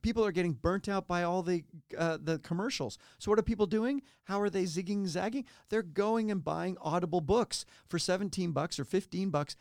People 0.00 0.24
are 0.24 0.32
getting 0.32 0.52
burnt 0.52 0.88
out 0.88 1.08
by 1.08 1.24
all 1.24 1.42
the 1.42 1.64
uh, 1.96 2.18
the 2.22 2.38
commercials. 2.38 2.98
So 3.18 3.30
what 3.30 3.38
are 3.38 3.42
people 3.42 3.66
doing? 3.66 4.02
How 4.24 4.40
are 4.40 4.50
they 4.50 4.62
zigging 4.64 5.06
zagging? 5.06 5.44
They're 5.70 5.82
going 5.82 6.30
and 6.30 6.44
buying 6.44 6.76
Audible 6.80 7.20
books 7.20 7.64
for 7.88 7.98
17 7.98 8.52
bucks 8.52 8.78
or 8.78 8.84
15 8.84 9.30
bucks. 9.30 9.56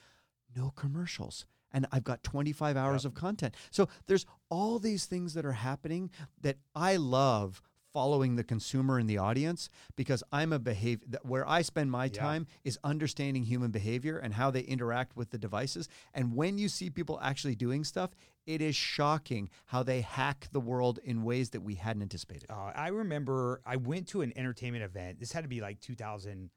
No 0.56 0.72
commercials. 0.76 1.46
And 1.72 1.86
I've 1.92 2.04
got 2.04 2.24
25 2.24 2.78
hours 2.78 3.04
of 3.04 3.14
content. 3.14 3.56
So 3.72 3.90
there's 4.08 4.26
all 4.50 4.80
these 4.80 5.06
things 5.06 5.34
that 5.34 5.46
are 5.46 5.52
happening 5.52 6.12
that 6.42 6.58
I 6.74 6.96
love 6.96 7.62
following 7.98 8.36
the 8.36 8.44
consumer 8.44 9.00
and 9.00 9.10
the 9.10 9.18
audience 9.18 9.70
because 9.96 10.24
I'm 10.32 10.54
a 10.54 10.60
behavior 10.60 11.18
where 11.24 11.50
I 11.50 11.64
spend 11.64 11.90
my 11.90 12.06
Yeah. 12.06 12.12
time 12.12 12.46
is 12.64 12.78
understanding 12.84 13.44
human 13.44 13.72
behavior 13.72 14.20
and 14.20 14.36
how 14.36 14.52
they 14.52 14.62
interact 14.62 15.16
with 15.18 15.32
the 15.32 15.40
devices. 15.40 15.90
And 16.14 16.36
when 16.36 16.60
you 16.60 16.70
see 16.70 16.92
people 16.92 17.20
actually 17.24 17.56
doing 17.56 17.84
stuff, 17.84 18.12
it 18.46 18.62
is 18.62 18.76
shocking 18.76 19.50
how 19.66 19.82
they 19.82 20.02
hack 20.02 20.48
the 20.52 20.60
world 20.60 21.00
in 21.04 21.24
ways 21.24 21.50
that 21.50 21.62
we 21.62 21.74
hadn't 21.74 22.04
anticipated. 22.04 22.52
Uh, 22.52 22.72
I 22.76 22.90
remember 22.90 23.62
I 23.66 23.78
went 23.78 24.08
to 24.10 24.22
an 24.22 24.32
entertainment 24.36 24.84
event. 24.84 25.20
This 25.20 25.32
had 25.32 25.42
to 25.44 25.48
be 25.50 25.60
like 25.60 25.80
2000, 25.80 26.52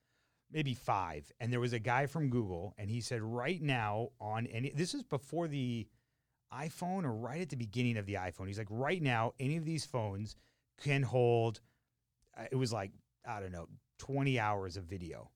maybe 0.51 0.75
five. 0.75 1.33
And 1.41 1.51
there 1.51 1.59
was 1.59 1.73
a 1.73 1.79
guy 1.79 2.05
from 2.05 2.29
Google, 2.29 2.75
and 2.77 2.91
he 2.91 3.01
said, 3.01 3.23
right 3.23 3.63
now 3.63 4.11
on 4.21 4.47
any, 4.49 4.73
this 4.73 4.93
is 4.93 5.05
before 5.05 5.49
the 5.49 5.89
iPhone 6.53 7.05
or 7.05 7.15
right 7.15 7.41
at 7.41 7.49
the 7.49 7.57
beginning 7.57 7.97
of 7.97 8.05
the 8.05 8.15
iPhone. 8.15 8.47
He's 8.47 8.59
like, 8.59 8.67
right 8.69 9.01
now, 9.01 9.33
any 9.41 9.57
of 9.57 9.65
these 9.65 9.87
phones 9.87 10.37
can 10.81 11.03
hold, 11.03 11.61
uh, 12.39 12.45
it 12.51 12.57
was 12.57 12.73
like, 12.73 12.91
I 13.27 13.41
don't 13.41 13.53
know, 13.53 13.69
20 13.99 14.39
hours 14.39 14.77
of 14.77 14.85
video. 14.85 15.31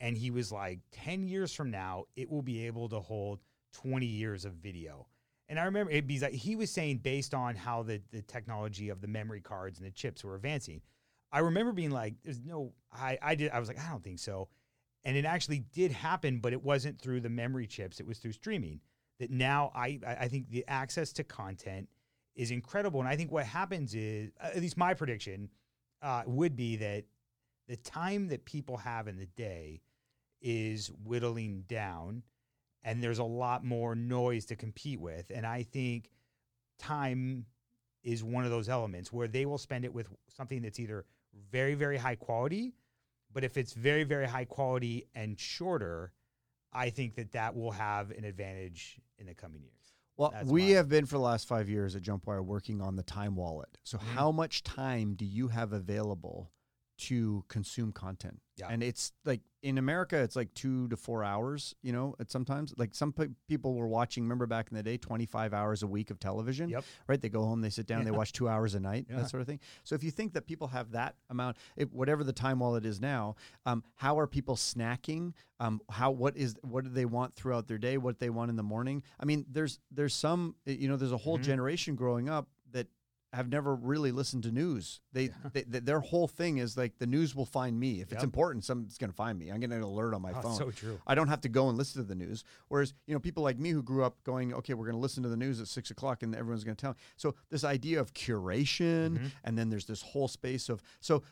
And 0.00 0.16
he 0.16 0.30
was 0.30 0.50
like, 0.50 0.80
10 0.92 1.26
years 1.26 1.52
from 1.52 1.70
now, 1.70 2.04
it 2.16 2.30
will 2.30 2.42
be 2.42 2.66
able 2.66 2.88
to 2.90 3.00
hold 3.00 3.40
20 3.74 4.06
years 4.06 4.44
of 4.44 4.54
video. 4.54 5.06
And 5.48 5.58
I 5.58 5.64
remember 5.64 5.90
it 5.92 6.06
because 6.06 6.32
he 6.32 6.56
was 6.56 6.70
saying 6.70 6.98
based 6.98 7.34
on 7.34 7.56
how 7.56 7.82
the, 7.82 8.00
the 8.12 8.22
technology 8.22 8.88
of 8.88 9.00
the 9.00 9.08
memory 9.08 9.40
cards 9.40 9.78
and 9.78 9.86
the 9.86 9.90
chips 9.90 10.22
were 10.22 10.36
advancing. 10.36 10.80
I 11.32 11.40
remember 11.40 11.72
being 11.72 11.90
like, 11.90 12.14
there's 12.24 12.40
no, 12.40 12.72
I, 12.92 13.18
I 13.20 13.34
did, 13.34 13.50
I 13.50 13.58
was 13.58 13.68
like, 13.68 13.78
I 13.78 13.90
don't 13.90 14.02
think 14.02 14.18
so. 14.20 14.48
And 15.04 15.16
it 15.16 15.24
actually 15.24 15.60
did 15.72 15.92
happen, 15.92 16.38
but 16.38 16.52
it 16.52 16.62
wasn't 16.62 17.00
through 17.00 17.20
the 17.20 17.28
memory 17.28 17.66
chips. 17.66 18.00
It 18.00 18.06
was 18.06 18.18
through 18.18 18.32
streaming 18.32 18.80
that 19.20 19.30
now 19.30 19.70
I 19.74 20.00
I 20.04 20.28
think 20.28 20.50
the 20.50 20.64
access 20.66 21.12
to 21.12 21.24
content 21.24 21.88
is 22.34 22.50
incredible. 22.50 23.00
And 23.00 23.08
I 23.08 23.16
think 23.16 23.32
what 23.32 23.44
happens 23.44 23.94
is, 23.94 24.30
at 24.40 24.60
least 24.60 24.76
my 24.76 24.94
prediction 24.94 25.48
uh, 26.02 26.22
would 26.26 26.56
be 26.56 26.76
that 26.76 27.04
the 27.68 27.76
time 27.76 28.28
that 28.28 28.44
people 28.44 28.76
have 28.76 29.08
in 29.08 29.16
the 29.16 29.26
day 29.26 29.80
is 30.40 30.90
whittling 31.04 31.64
down 31.68 32.22
and 32.82 33.02
there's 33.02 33.18
a 33.18 33.24
lot 33.24 33.64
more 33.64 33.94
noise 33.94 34.46
to 34.46 34.56
compete 34.56 35.00
with. 35.00 35.30
And 35.34 35.46
I 35.46 35.62
think 35.62 36.10
time 36.78 37.44
is 38.02 38.24
one 38.24 38.44
of 38.44 38.50
those 38.50 38.68
elements 38.68 39.12
where 39.12 39.28
they 39.28 39.44
will 39.44 39.58
spend 39.58 39.84
it 39.84 39.92
with 39.92 40.08
something 40.28 40.62
that's 40.62 40.80
either 40.80 41.04
very, 41.52 41.74
very 41.74 41.98
high 41.98 42.14
quality, 42.14 42.72
but 43.32 43.44
if 43.44 43.56
it's 43.56 43.74
very, 43.74 44.04
very 44.04 44.26
high 44.26 44.46
quality 44.46 45.06
and 45.14 45.38
shorter, 45.38 46.12
I 46.72 46.90
think 46.90 47.16
that 47.16 47.32
that 47.32 47.54
will 47.54 47.72
have 47.72 48.10
an 48.10 48.24
advantage 48.24 48.98
in 49.18 49.26
the 49.26 49.34
coming 49.34 49.62
years. 49.62 49.94
Well, 50.20 50.32
That's 50.32 50.50
we 50.50 50.72
have 50.72 50.90
been 50.90 51.06
for 51.06 51.16
the 51.16 51.22
last 51.22 51.48
five 51.48 51.70
years 51.70 51.96
at 51.96 52.02
Jumpwire 52.02 52.44
working 52.44 52.82
on 52.82 52.96
the 52.96 53.02
time 53.02 53.36
wallet. 53.36 53.78
So, 53.84 53.96
Mhm. 53.96 54.02
how 54.02 54.30
much 54.30 54.62
time 54.62 55.14
do 55.14 55.24
you 55.24 55.48
have 55.48 55.72
available 55.72 56.52
to 57.00 57.44
consume 57.48 57.92
content? 57.92 58.40
Yeah. 58.56 58.68
And 58.68 58.82
it's 58.82 59.12
like 59.24 59.40
in 59.62 59.78
America, 59.78 60.18
it's 60.18 60.36
like 60.36 60.52
two 60.52 60.86
to 60.88 60.96
four 60.96 61.24
hours, 61.24 61.74
you 61.82 61.92
know, 61.92 62.14
at 62.20 62.30
sometimes. 62.30 62.74
Like 62.76 62.94
some 62.94 63.10
pe- 63.12 63.28
people 63.48 63.74
were 63.74 63.88
watching, 63.88 64.24
remember 64.24 64.46
back 64.46 64.68
in 64.70 64.76
the 64.76 64.82
day, 64.82 64.98
25 64.98 65.54
hours 65.54 65.82
a 65.82 65.86
week 65.86 66.10
of 66.10 66.18
television, 66.18 66.68
Yep. 66.68 66.84
right? 67.08 67.20
They 67.20 67.30
go 67.30 67.42
home, 67.44 67.62
they 67.62 67.70
sit 67.70 67.86
down, 67.86 68.04
they 68.04 68.10
watch 68.10 68.32
two 68.32 68.48
hours 68.50 68.74
a 68.74 68.80
night, 68.80 69.06
Yeah. 69.08 69.16
that 69.16 69.30
sort 69.30 69.40
of 69.40 69.46
thing. 69.46 69.60
So, 69.84 69.94
if 69.94 70.04
you 70.04 70.10
think 70.10 70.34
that 70.34 70.46
people 70.46 70.68
have 70.68 70.90
that 70.92 71.14
amount, 71.30 71.56
if, 71.76 71.90
whatever 71.92 72.22
the 72.22 72.34
time 72.34 72.58
wallet 72.58 72.84
is 72.84 73.00
now, 73.00 73.36
um, 73.64 73.82
how 73.94 74.18
are 74.18 74.26
people 74.26 74.56
snacking? 74.56 75.32
Um, 75.58 75.80
how 75.90 76.10
what 76.10 76.36
is 76.36 76.56
what 76.62 76.84
do 76.84 76.90
they 76.90 77.04
want 77.06 77.34
throughout 77.34 77.66
their 77.66 77.78
day? 77.78 77.96
What 77.98 78.18
they 78.18 78.30
want 78.30 78.50
in 78.50 78.56
the 78.56 78.62
morning? 78.62 79.02
I 79.18 79.24
mean, 79.26 79.44
there's 79.50 79.78
there's 79.90 80.14
some 80.14 80.54
you 80.66 80.88
know 80.88 80.96
there's 80.96 81.12
a 81.12 81.18
whole 81.18 81.38
Mhm. 81.38 81.42
generation 81.44 81.94
growing 81.96 82.28
up 82.30 82.48
have 83.32 83.48
never 83.48 83.74
really 83.76 84.10
listened 84.10 84.42
to 84.42 84.50
news. 84.50 85.00
They, 85.12 85.30
they, 85.52 85.62
th 85.62 85.84
their 85.84 86.00
whole 86.00 86.26
thing 86.26 86.58
is 86.58 86.76
like 86.76 86.98
the 86.98 87.06
news 87.06 87.34
will 87.34 87.46
find 87.46 87.78
me 87.78 88.00
if 88.00 88.12
it's 88.12 88.24
important. 88.24 88.64
Something's 88.64 88.98
going 88.98 89.10
to 89.10 89.16
find 89.16 89.38
me. 89.38 89.50
I'm 89.50 89.60
getting 89.60 89.76
an 89.76 89.82
alert 89.82 90.14
on 90.14 90.22
my 90.22 90.32
Oh, 90.32 90.42
phone. 90.42 90.56
so 90.56 90.70
true. 90.70 90.98
I 91.06 91.14
don't 91.14 91.28
have 91.28 91.40
to 91.42 91.48
go 91.48 91.68
and 91.68 91.78
listen 91.78 92.02
to 92.02 92.08
the 92.08 92.14
news. 92.16 92.42
Whereas, 92.68 92.92
you 93.06 93.14
know, 93.14 93.20
people 93.20 93.42
like 93.44 93.58
me 93.58 93.70
who 93.70 93.82
grew 93.82 94.02
up 94.02 94.16
going, 94.24 94.52
okay, 94.54 94.74
we're 94.74 94.86
going 94.86 94.96
to 94.96 95.00
listen 95.00 95.22
to 95.22 95.28
the 95.28 95.36
news 95.36 95.60
at 95.60 95.68
six 95.68 95.90
o'clock 95.92 96.22
and 96.24 96.34
everyone's 96.34 96.64
going 96.64 96.76
to 96.76 96.80
tell 96.80 96.90
me. 96.92 96.96
So 97.16 97.34
this 97.50 97.62
idea 97.64 98.00
of 98.00 98.12
curation, 98.14 99.18
Mhm. 99.18 99.30
and 99.44 99.56
then 99.56 99.68
there's 99.70 99.86
this 99.86 100.02
whole 100.02 100.28
space 100.28 100.68
of 100.68 100.82
so. 101.00 101.22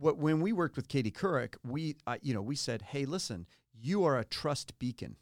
What 0.00 0.16
when 0.18 0.40
we 0.40 0.52
worked 0.52 0.74
with 0.76 0.88
Katie 0.88 1.12
Couric, 1.12 1.54
we 1.64 1.96
uh, 2.06 2.16
you 2.20 2.34
know 2.34 2.42
we 2.42 2.56
said, 2.56 2.82
hey, 2.82 3.04
listen, 3.04 3.46
you 3.80 4.02
are 4.04 4.18
a 4.18 4.24
trust 4.24 4.76
beacon, 4.80 5.16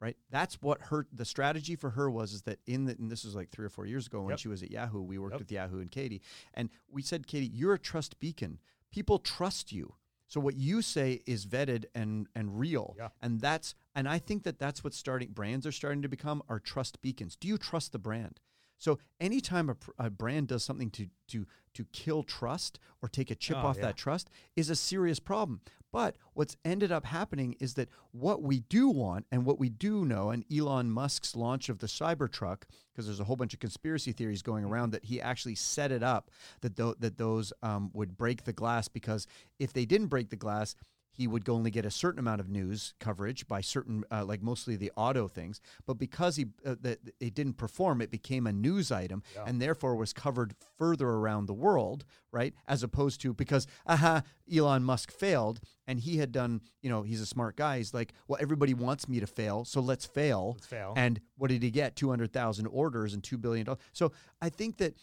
right? 0.00 0.16
That's 0.30 0.60
what 0.62 0.80
her 0.82 1.06
the 1.12 1.24
strategy 1.24 1.76
for 1.76 1.90
her 1.90 2.10
was 2.10 2.32
is 2.32 2.42
that 2.42 2.58
in 2.66 2.84
the 2.84 2.92
and 2.98 3.10
this 3.10 3.24
was 3.24 3.34
like 3.34 3.50
three 3.50 3.66
or 3.66 3.70
four 3.70 3.86
years 3.86 4.06
ago 4.06 4.20
when 4.22 4.30
Yep. 4.30 4.38
she 4.38 4.48
was 4.48 4.62
at 4.62 4.70
Yahoo, 4.70 5.02
we 5.02 5.18
worked 5.18 5.32
Yep. 5.34 5.40
with 5.40 5.52
Yahoo 5.52 5.80
and 5.80 5.90
Katie, 5.90 6.22
and 6.54 6.70
we 6.90 7.02
said, 7.02 7.26
Katie, 7.26 7.46
you're 7.46 7.74
a 7.74 7.78
trust 7.78 8.18
beacon. 8.20 8.58
People 8.90 9.18
trust 9.18 9.72
you. 9.72 9.94
So 10.26 10.40
what 10.40 10.56
you 10.56 10.82
say 10.82 11.22
is 11.26 11.46
vetted 11.46 11.86
and 11.94 12.28
and 12.34 12.58
real, 12.58 12.94
Yeah. 12.98 13.08
and 13.22 13.40
that's 13.40 13.74
and 13.94 14.08
I 14.08 14.18
think 14.18 14.42
that 14.44 14.58
that's 14.58 14.84
what 14.84 14.92
starting 14.94 15.30
brands 15.30 15.66
are 15.66 15.72
starting 15.72 16.02
to 16.02 16.08
become 16.08 16.42
are 16.48 16.60
trust 16.60 17.00
beacons. 17.00 17.34
Do 17.36 17.48
you 17.48 17.58
trust 17.58 17.92
the 17.92 17.98
brand? 17.98 18.40
So 18.78 18.98
anytime 19.20 19.68
a, 19.70 19.76
a 19.98 20.10
brand 20.10 20.48
does 20.48 20.64
something 20.64 20.90
to 20.90 21.08
to 21.28 21.46
to 21.74 21.84
kill 21.92 22.22
trust 22.22 22.78
or 23.02 23.08
take 23.08 23.30
a 23.30 23.34
chip 23.34 23.56
Oh, 23.58 23.66
off 23.66 23.76
yeah. 23.76 23.82
that 23.82 23.96
trust 23.96 24.30
is 24.56 24.70
a 24.70 24.76
serious 24.76 25.20
problem. 25.20 25.60
But 25.90 26.16
what's 26.34 26.56
ended 26.66 26.92
up 26.92 27.06
happening 27.06 27.56
is 27.60 27.74
that 27.74 27.88
what 28.12 28.42
we 28.42 28.60
do 28.60 28.88
want 28.90 29.24
and 29.32 29.46
what 29.46 29.58
we 29.58 29.70
do 29.70 30.04
know, 30.04 30.28
and 30.30 30.44
Elon 30.54 30.90
Musk's 30.90 31.34
launch 31.34 31.70
of 31.70 31.78
the 31.78 31.86
Cybertruck, 31.86 32.64
because 32.92 33.06
there's 33.06 33.20
a 33.20 33.24
whole 33.24 33.36
bunch 33.36 33.54
of 33.54 33.60
conspiracy 33.60 34.12
theories 34.12 34.42
going 34.42 34.64
around 34.64 34.90
that 34.90 35.06
he 35.06 35.18
actually 35.20 35.54
set 35.54 35.90
it 35.90 36.02
up 36.02 36.30
that 36.60 36.76
tho- 36.76 36.96
that 36.98 37.16
those 37.16 37.52
um, 37.62 37.90
would 37.94 38.16
break 38.18 38.44
the 38.44 38.52
glass 38.52 38.86
because 38.86 39.26
if 39.58 39.72
they 39.72 39.86
didn't 39.86 40.08
break 40.08 40.28
the 40.28 40.36
glass, 40.36 40.74
he 41.18 41.26
would 41.26 41.48
only 41.48 41.70
get 41.70 41.84
a 41.84 41.90
certain 41.90 42.20
amount 42.20 42.40
of 42.40 42.48
news 42.48 42.94
coverage 43.00 43.46
by 43.48 43.60
certain, 43.60 44.04
uh, 44.10 44.24
like 44.24 44.40
mostly 44.40 44.76
the 44.76 44.92
auto 44.96 45.26
things. 45.28 45.60
But 45.84 45.94
because 45.98 46.36
he 46.36 46.46
uh, 46.64 46.76
that 46.82 47.00
it 47.20 47.34
didn't 47.34 47.54
perform, 47.58 48.00
it 48.00 48.10
became 48.10 48.46
a 48.46 48.52
news 48.52 48.92
item, 48.92 49.22
Yeah. 49.34 49.44
and 49.46 49.60
therefore 49.60 49.96
was 49.96 50.12
covered 50.12 50.54
further 50.78 51.08
around 51.08 51.46
the 51.46 51.54
world, 51.54 52.04
right? 52.32 52.54
As 52.68 52.82
opposed 52.84 53.20
to 53.22 53.34
because 53.34 53.66
aha, 53.84 54.22
Elon 54.50 54.84
Musk 54.84 55.10
failed, 55.10 55.60
and 55.88 55.98
he 55.98 56.18
had 56.18 56.30
done, 56.32 56.60
you 56.82 56.88
know, 56.88 57.02
he's 57.02 57.20
a 57.20 57.26
smart 57.26 57.56
guy. 57.56 57.78
He's 57.78 57.92
like, 57.92 58.12
well, 58.28 58.38
everybody 58.40 58.72
wants 58.72 59.08
me 59.08 59.18
to 59.18 59.26
fail, 59.26 59.64
so 59.64 59.80
let's 59.80 60.06
fail. 60.06 60.52
Let's 60.54 60.66
fail. 60.66 60.94
And 60.96 61.20
what 61.36 61.48
did 61.50 61.62
he 61.64 61.70
get? 61.72 61.96
Two 61.96 62.10
hundred 62.10 62.32
thousand 62.32 62.66
orders 62.68 63.12
and 63.12 63.24
two 63.24 63.38
billion 63.38 63.66
dollars. 63.66 63.80
So 63.92 64.12
I 64.40 64.50
think 64.50 64.76
that 64.78 64.94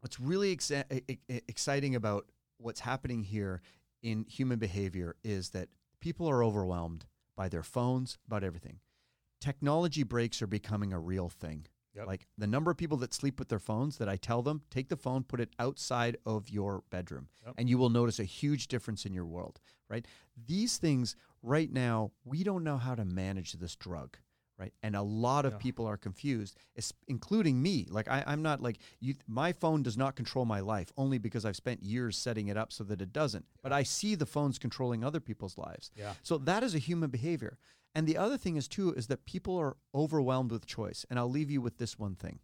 what's 0.00 0.20
really 0.20 0.52
exciting 1.48 1.94
about 1.94 2.26
what's 2.58 2.80
happening 2.80 3.22
here 3.22 3.60
in 4.02 4.24
human 4.28 4.58
behavior 4.58 5.16
is 5.24 5.50
that 5.50 5.68
people 6.00 6.28
are 6.28 6.44
overwhelmed 6.44 7.06
by 7.36 7.48
their 7.48 7.62
phones, 7.62 8.18
about 8.26 8.44
everything. 8.44 8.80
Technology 9.40 10.02
breaks 10.02 10.42
are 10.42 10.46
becoming 10.46 10.92
a 10.92 10.98
real 10.98 11.28
thing. 11.28 11.66
Yep. 11.94 12.06
Like 12.06 12.26
the 12.36 12.46
number 12.46 12.70
of 12.70 12.76
people 12.76 12.96
that 12.98 13.14
sleep 13.14 13.38
with 13.38 13.48
their 13.48 13.58
phones 13.58 13.98
that 13.98 14.08
I 14.08 14.16
tell 14.16 14.42
them, 14.42 14.62
take 14.70 14.88
the 14.88 14.96
phone, 14.96 15.24
put 15.24 15.40
it 15.40 15.50
outside 15.58 16.16
of 16.26 16.48
your 16.50 16.82
bedroom, 16.90 17.28
Yep. 17.44 17.54
and 17.58 17.68
you 17.68 17.78
will 17.78 17.90
notice 17.90 18.18
a 18.20 18.24
huge 18.24 18.68
difference 18.68 19.04
in 19.04 19.12
your 19.14 19.24
world, 19.26 19.60
right? 19.88 20.06
These 20.46 20.78
things 20.78 21.16
right 21.42 21.72
now, 21.72 22.12
we 22.24 22.44
don't 22.44 22.62
know 22.64 22.76
how 22.76 22.94
to 22.94 23.04
manage 23.04 23.54
this 23.54 23.74
drug, 23.74 24.18
right? 24.58 24.72
And 24.82 24.96
a 24.96 25.02
lot 25.02 25.44
of 25.44 25.52
Yeah. 25.52 25.58
people 25.58 25.86
are 25.86 25.96
confused, 25.96 26.56
including 27.06 27.62
me. 27.62 27.86
Like 27.90 28.08
I, 28.08 28.24
I'm 28.26 28.42
not 28.42 28.60
like 28.60 28.78
you. 29.00 29.14
My 29.26 29.52
phone 29.52 29.82
does 29.82 29.96
not 29.96 30.16
control 30.16 30.44
my 30.44 30.60
life 30.60 30.92
only 30.96 31.18
because 31.18 31.44
I've 31.44 31.56
spent 31.56 31.82
years 31.82 32.16
setting 32.18 32.48
it 32.48 32.56
up 32.56 32.72
so 32.72 32.84
that 32.84 33.00
it 33.00 33.12
doesn't. 33.12 33.46
But 33.62 33.72
I 33.72 33.82
see 33.84 34.14
the 34.14 34.26
phones 34.26 34.58
controlling 34.58 35.04
other 35.04 35.20
people's 35.20 35.56
lives. 35.56 35.90
Yeah. 35.96 36.14
So 36.22 36.38
that 36.38 36.62
is 36.62 36.74
a 36.74 36.78
human 36.78 37.10
behavior. 37.10 37.58
And 37.94 38.06
the 38.06 38.16
other 38.18 38.36
thing 38.36 38.56
is 38.56 38.68
too 38.68 38.92
is 38.94 39.06
that 39.06 39.24
people 39.24 39.56
are 39.56 39.76
overwhelmed 39.94 40.50
with 40.52 40.66
choice. 40.66 41.06
And 41.08 41.18
I'll 41.18 41.30
leave 41.30 41.50
you 41.50 41.60
with 41.60 41.78
this 41.78 41.98
one 41.98 42.16
thing. 42.16 42.40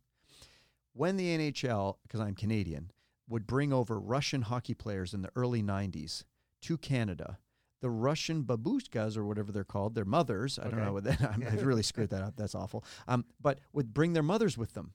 When 0.92 1.16
the 1.16 1.36
NHL, 1.36 1.96
because 2.04 2.20
I'm 2.20 2.34
Canadian, 2.34 2.90
would 3.28 3.46
bring 3.46 3.72
over 3.72 3.98
Russian 3.98 4.42
hockey 4.42 4.74
players 4.74 5.12
in 5.14 5.22
the 5.22 5.30
early 5.34 5.62
90s 5.62 6.24
to 6.62 6.78
Canada, 6.78 7.38
the 7.84 7.90
Russian 7.90 8.44
babushkas 8.44 9.14
or 9.14 9.26
whatever 9.26 9.52
they're 9.52 9.62
called, 9.62 9.94
their 9.94 10.06
mothers, 10.06 10.58
I 10.58 10.70
don't 10.70 10.82
know 10.82 10.94
what 10.94 11.04
that, 11.04 11.20
I've 11.20 11.66
really 11.66 11.82
screwed 11.82 12.08
that 12.08 12.22
up. 12.22 12.34
That's 12.34 12.54
awful. 12.54 12.82
Um, 13.06 13.26
but 13.38 13.58
would 13.74 13.92
bring 13.92 14.14
their 14.14 14.22
mothers 14.22 14.56
with 14.56 14.72
them. 14.72 14.94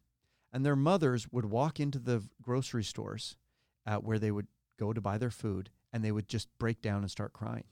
And 0.51 0.65
their 0.65 0.75
mothers 0.75 1.31
would 1.31 1.45
walk 1.45 1.79
into 1.79 1.99
the 1.99 2.23
grocery 2.41 2.83
stores 2.83 3.37
uh, 3.85 3.97
where 3.97 4.17
they 4.17 4.31
would 4.31 4.47
go 4.79 4.91
to 4.91 4.99
buy 4.99 5.19
their 5.19 5.29
food 5.29 5.69
and 5.93 6.03
they 6.03 6.11
would 6.11 6.27
just 6.27 6.47
break 6.57 6.81
down 6.81 7.03
and 7.03 7.11
start 7.11 7.31
crying 7.31 7.65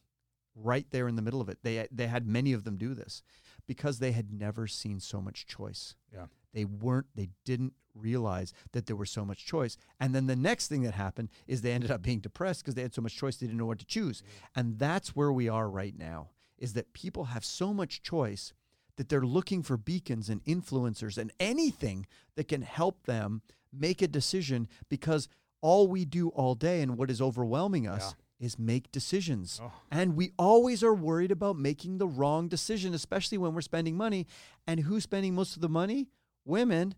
right 0.54 0.86
there 0.92 1.08
in 1.08 1.16
the 1.16 1.24
middle 1.24 1.42
of 1.42 1.50
it. 1.50 1.58
They, 1.64 1.88
they 1.92 2.06
had 2.06 2.28
many 2.28 2.54
of 2.54 2.64
them 2.64 2.78
do 2.78 2.94
this 2.94 3.24
because 3.66 3.98
they 3.98 4.12
had 4.12 4.32
never 4.32 4.68
seen 4.68 5.00
so 5.00 5.20
much 5.20 5.48
choice. 5.48 5.96
Yeah. 6.14 6.28
They 6.58 6.66
weren't, 6.66 7.06
they 7.14 7.30
didn't 7.46 7.74
realize 7.94 8.52
that 8.72 8.88
there 8.88 8.96
was 8.96 9.12
so 9.12 9.24
much 9.24 9.46
choice. 9.46 9.78
And 10.00 10.16
then 10.16 10.26
the 10.26 10.36
next 10.36 10.70
thing 10.70 10.82
that 10.82 10.96
happened 10.96 11.30
is 11.46 11.62
they 11.62 11.72
ended 11.72 11.92
up 11.92 12.02
being 12.02 12.20
depressed 12.20 12.64
because 12.64 12.74
they 12.74 12.82
had 12.82 12.96
so 12.96 13.02
much 13.04 13.16
choice, 13.16 13.36
they 13.38 13.46
didn't 13.46 13.60
know 13.60 13.68
what 13.68 13.78
to 13.78 13.86
choose. 13.86 14.24
Mm-hmm. 14.24 14.60
And 14.60 14.80
that's 14.80 15.16
where 15.16 15.32
we 15.32 15.48
are 15.48 15.70
right 15.70 15.96
now 15.96 16.30
is 16.58 16.74
that 16.74 16.94
people 16.94 17.26
have 17.26 17.46
so 17.46 17.76
much 17.76 18.02
choice 18.02 18.54
that 18.96 19.08
they're 19.08 19.22
looking 19.22 19.62
for 19.62 19.78
beacons 19.78 20.30
and 20.30 20.44
influencers 20.46 21.16
and 21.20 21.32
anything 21.40 22.08
that 22.36 22.48
can 22.48 22.64
help 22.64 23.06
them 23.06 23.44
make 23.72 24.02
a 24.02 24.08
decision 24.08 24.68
because 24.90 25.30
all 25.62 25.88
we 25.88 26.06
do 26.06 26.30
all 26.30 26.56
day 26.56 26.82
and 26.82 26.98
what 26.98 27.12
is 27.12 27.22
overwhelming 27.22 27.88
us 27.88 28.16
is 28.40 28.58
make 28.58 28.92
decisions. 28.92 29.62
Oh. 29.64 29.72
And 29.92 30.16
we 30.16 30.32
always 30.40 30.84
are 30.84 30.96
worried 30.96 31.32
about 31.32 31.56
making 31.56 32.00
the 32.00 32.08
wrong 32.08 32.48
decision, 32.48 32.96
especially 32.96 33.38
when 33.38 33.54
we're 33.54 33.62
spending 33.62 33.96
money. 33.96 34.26
And 34.66 34.80
who's 34.80 35.04
spending 35.04 35.36
most 35.36 35.56
of 35.56 35.62
the 35.62 35.70
money? 35.70 36.08
Women. 36.48 36.96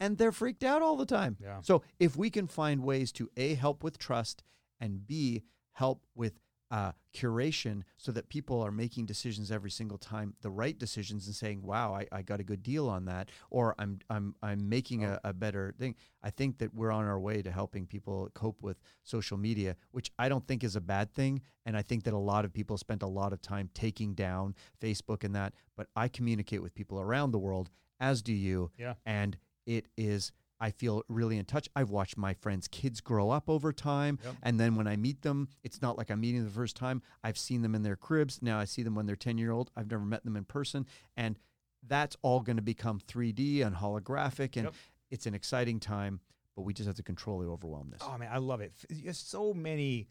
And 0.00 0.18
they're 0.18 0.32
freaked 0.32 0.64
out 0.64 0.82
all 0.82 0.96
the 0.96 1.06
time. 1.06 1.36
Yeah. 1.40 1.60
So 1.62 1.82
if 2.00 2.16
we 2.16 2.28
can 2.28 2.46
find 2.46 2.82
ways 2.82 3.12
to 3.12 3.30
A, 3.36 3.54
help 3.54 3.84
with 3.84 3.96
trust, 3.96 4.42
and 4.80 5.06
B, 5.06 5.42
help 5.72 6.04
with 6.14 6.40
uh, 6.70 6.90
curation 7.14 7.82
so 7.96 8.10
that 8.10 8.28
people 8.28 8.60
are 8.60 8.72
making 8.72 9.06
decisions 9.06 9.52
every 9.52 9.70
single 9.70 9.96
time, 9.98 10.34
the 10.40 10.50
right 10.50 10.76
decisions, 10.76 11.26
and 11.26 11.34
saying, 11.34 11.62
"Wow, 11.62 11.94
I, 11.94 12.06
I 12.10 12.22
got 12.22 12.40
a 12.40 12.44
good 12.44 12.64
deal 12.64 12.88
on 12.88 13.04
that," 13.04 13.30
or 13.50 13.76
"I'm 13.78 14.00
I'm 14.10 14.34
I'm 14.42 14.68
making 14.68 15.04
a, 15.04 15.20
a 15.22 15.32
better 15.32 15.74
thing." 15.78 15.94
I 16.22 16.30
think 16.30 16.58
that 16.58 16.74
we're 16.74 16.90
on 16.90 17.04
our 17.04 17.20
way 17.20 17.42
to 17.42 17.52
helping 17.52 17.86
people 17.86 18.28
cope 18.34 18.60
with 18.60 18.80
social 19.04 19.36
media, 19.36 19.76
which 19.92 20.10
I 20.18 20.28
don't 20.28 20.46
think 20.48 20.64
is 20.64 20.74
a 20.74 20.80
bad 20.80 21.14
thing, 21.14 21.42
and 21.64 21.76
I 21.76 21.82
think 21.82 22.02
that 22.04 22.14
a 22.14 22.18
lot 22.18 22.44
of 22.44 22.52
people 22.52 22.76
spent 22.76 23.02
a 23.02 23.06
lot 23.06 23.32
of 23.32 23.40
time 23.40 23.70
taking 23.74 24.14
down 24.14 24.56
Facebook 24.80 25.22
and 25.22 25.36
that. 25.36 25.54
But 25.76 25.86
I 25.94 26.08
communicate 26.08 26.62
with 26.62 26.74
people 26.74 27.00
around 27.00 27.30
the 27.30 27.38
world, 27.38 27.70
as 28.00 28.22
do 28.22 28.32
you, 28.32 28.70
Yeah. 28.78 28.94
and 29.06 29.36
it 29.66 29.88
is. 29.96 30.32
I 30.60 30.70
feel 30.70 31.02
really 31.08 31.36
in 31.36 31.44
touch. 31.44 31.68
I've 31.74 31.90
watched 31.90 32.16
my 32.16 32.32
friends' 32.32 32.68
kids 32.68 33.00
grow 33.00 33.30
up 33.30 33.50
over 33.50 33.72
time. 33.72 34.18
Yep. 34.24 34.36
And 34.42 34.60
then 34.60 34.76
when 34.76 34.86
I 34.86 34.96
meet 34.96 35.22
them, 35.22 35.48
it's 35.62 35.82
not 35.82 35.98
like 35.98 36.10
I'm 36.10 36.20
meeting 36.20 36.40
them 36.40 36.48
the 36.48 36.54
first 36.54 36.76
time. 36.76 37.02
I've 37.22 37.36
seen 37.36 37.60
them 37.62 37.74
in 37.74 37.82
their 37.82 37.96
cribs. 37.96 38.40
Now 38.40 38.58
I 38.58 38.64
see 38.64 38.82
them 38.82 38.94
when 38.94 39.04
they're 39.04 39.16
10 39.16 39.36
year 39.36 39.50
old. 39.50 39.70
I've 39.76 39.90
never 39.90 40.04
met 40.04 40.24
them 40.24 40.36
in 40.36 40.44
person. 40.44 40.86
And 41.16 41.38
that's 41.86 42.16
all 42.22 42.40
going 42.40 42.56
to 42.56 42.62
become 42.62 42.98
3D 43.00 43.62
and 43.62 43.76
holographic. 43.76 44.56
And 44.56 44.66
Yep. 44.66 44.74
it's 45.10 45.26
an 45.26 45.34
exciting 45.34 45.80
time, 45.80 46.20
but 46.56 46.62
we 46.62 46.72
just 46.72 46.86
have 46.86 46.96
to 46.96 47.02
control 47.02 47.40
the 47.40 47.48
overwhelmness. 47.48 48.00
Oh 48.02 48.16
man, 48.16 48.30
I 48.32 48.38
love 48.38 48.60
it. 48.60 48.72
There's 48.88 49.18
so 49.18 49.52
many 49.52 50.08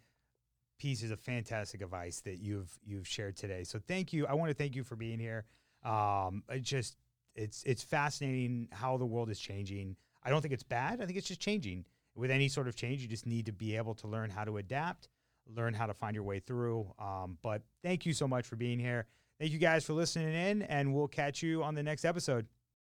pieces 0.77 1.09
of 1.09 1.19
fantastic 1.19 1.81
advice 1.81 2.19
that 2.21 2.39
you've 2.39 2.77
you've 2.83 3.07
shared 3.07 3.37
today. 3.37 3.63
So 3.63 3.79
thank 3.79 4.11
you. 4.13 4.27
I 4.27 4.33
want 4.33 4.49
to 4.49 4.53
thank 4.55 4.75
you 4.75 4.83
for 4.83 4.95
being 4.97 5.19
here. 5.19 5.45
Um, 5.83 6.43
just 6.61 6.97
it's 7.35 7.63
it's 7.65 7.83
fascinating 7.83 8.67
how 8.71 8.97
the 8.97 9.05
world 9.05 9.29
is 9.29 9.39
changing. 9.39 9.95
I 10.23 10.29
don't 10.29 10.41
think 10.41 10.53
it's 10.53 10.63
bad. 10.63 11.01
I 11.01 11.05
think 11.05 11.17
it's 11.17 11.27
just 11.27 11.39
changing. 11.39 11.85
With 12.15 12.29
any 12.29 12.47
sort 12.47 12.67
of 12.67 12.75
change, 12.75 13.01
you 13.01 13.07
just 13.07 13.25
need 13.25 13.47
to 13.47 13.51
be 13.51 13.75
able 13.75 13.95
to 13.95 14.07
learn 14.07 14.29
how 14.29 14.43
to 14.43 14.57
adapt, 14.57 15.09
learn 15.55 15.73
how 15.73 15.87
to 15.87 15.93
find 15.93 16.15
your 16.15 16.23
way 16.23 16.39
through. 16.39 16.87
Um, 16.99 17.37
but 17.41 17.63
thank 17.81 18.05
you 18.05 18.13
so 18.13 18.27
much 18.27 18.45
for 18.45 18.55
being 18.55 18.79
here. 18.79 19.07
Thank 19.39 19.51
you 19.51 19.57
guys 19.57 19.83
for 19.83 19.93
listening 19.93 20.33
in, 20.33 20.61
and 20.63 20.93
we'll 20.93 21.07
catch 21.07 21.41
you 21.41 21.63
on 21.63 21.73
the 21.73 21.81
next 21.83 22.05
episode. 22.05 22.45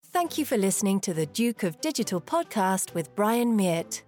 Thank 0.05 0.37
you 0.37 0.45
for 0.45 0.57
listening 0.57 1.01
to 1.01 1.13
the 1.13 1.25
Duke 1.25 1.63
of 1.63 1.81
Digital 1.81 2.21
podcast 2.21 2.93
with 2.93 3.13
Brian 3.15 3.55
Meert. 3.55 4.03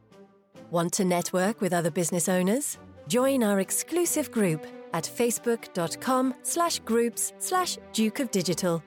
Want 0.71 0.93
to 0.93 1.05
network 1.05 1.59
with 1.59 1.73
other 1.73 1.91
business 1.91 2.29
owners? 2.29 2.77
Join 3.09 3.43
our 3.43 3.59
exclusive 3.59 4.32
group 4.32 4.65
at 4.93 5.03
facebook.com 5.03 6.34
slash 6.43 6.79
groups 6.79 7.34
slash 7.39 7.77
Duke 7.91 8.21
of 8.21 8.32
Digital. 8.32 8.82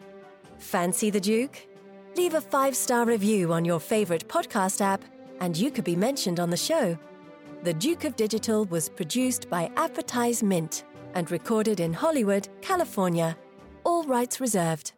Fancy 0.64 1.10
the 1.10 1.20
Duke? 1.20 1.68
Leave 2.16 2.34
a 2.34 2.40
five-star 2.40 3.04
review 3.04 3.52
on 3.52 3.66
your 3.66 3.78
favorite 3.78 4.26
podcast 4.28 4.80
app 4.80 5.04
and 5.40 5.54
you 5.54 5.70
could 5.70 5.84
be 5.84 5.94
mentioned 5.94 6.40
on 6.40 6.48
the 6.48 6.56
show. 6.56 6.98
The 7.64 7.74
Duke 7.74 8.04
of 8.04 8.16
Digital 8.16 8.64
was 8.64 8.88
produced 8.88 9.50
by 9.50 9.70
AdvertiseMint 9.76 10.84
and 11.14 11.30
recorded 11.30 11.80
in 11.80 11.92
Hollywood, 11.92 12.48
California. 12.62 13.36
All 13.84 14.04
rights 14.04 14.40
reserved. 14.40 14.92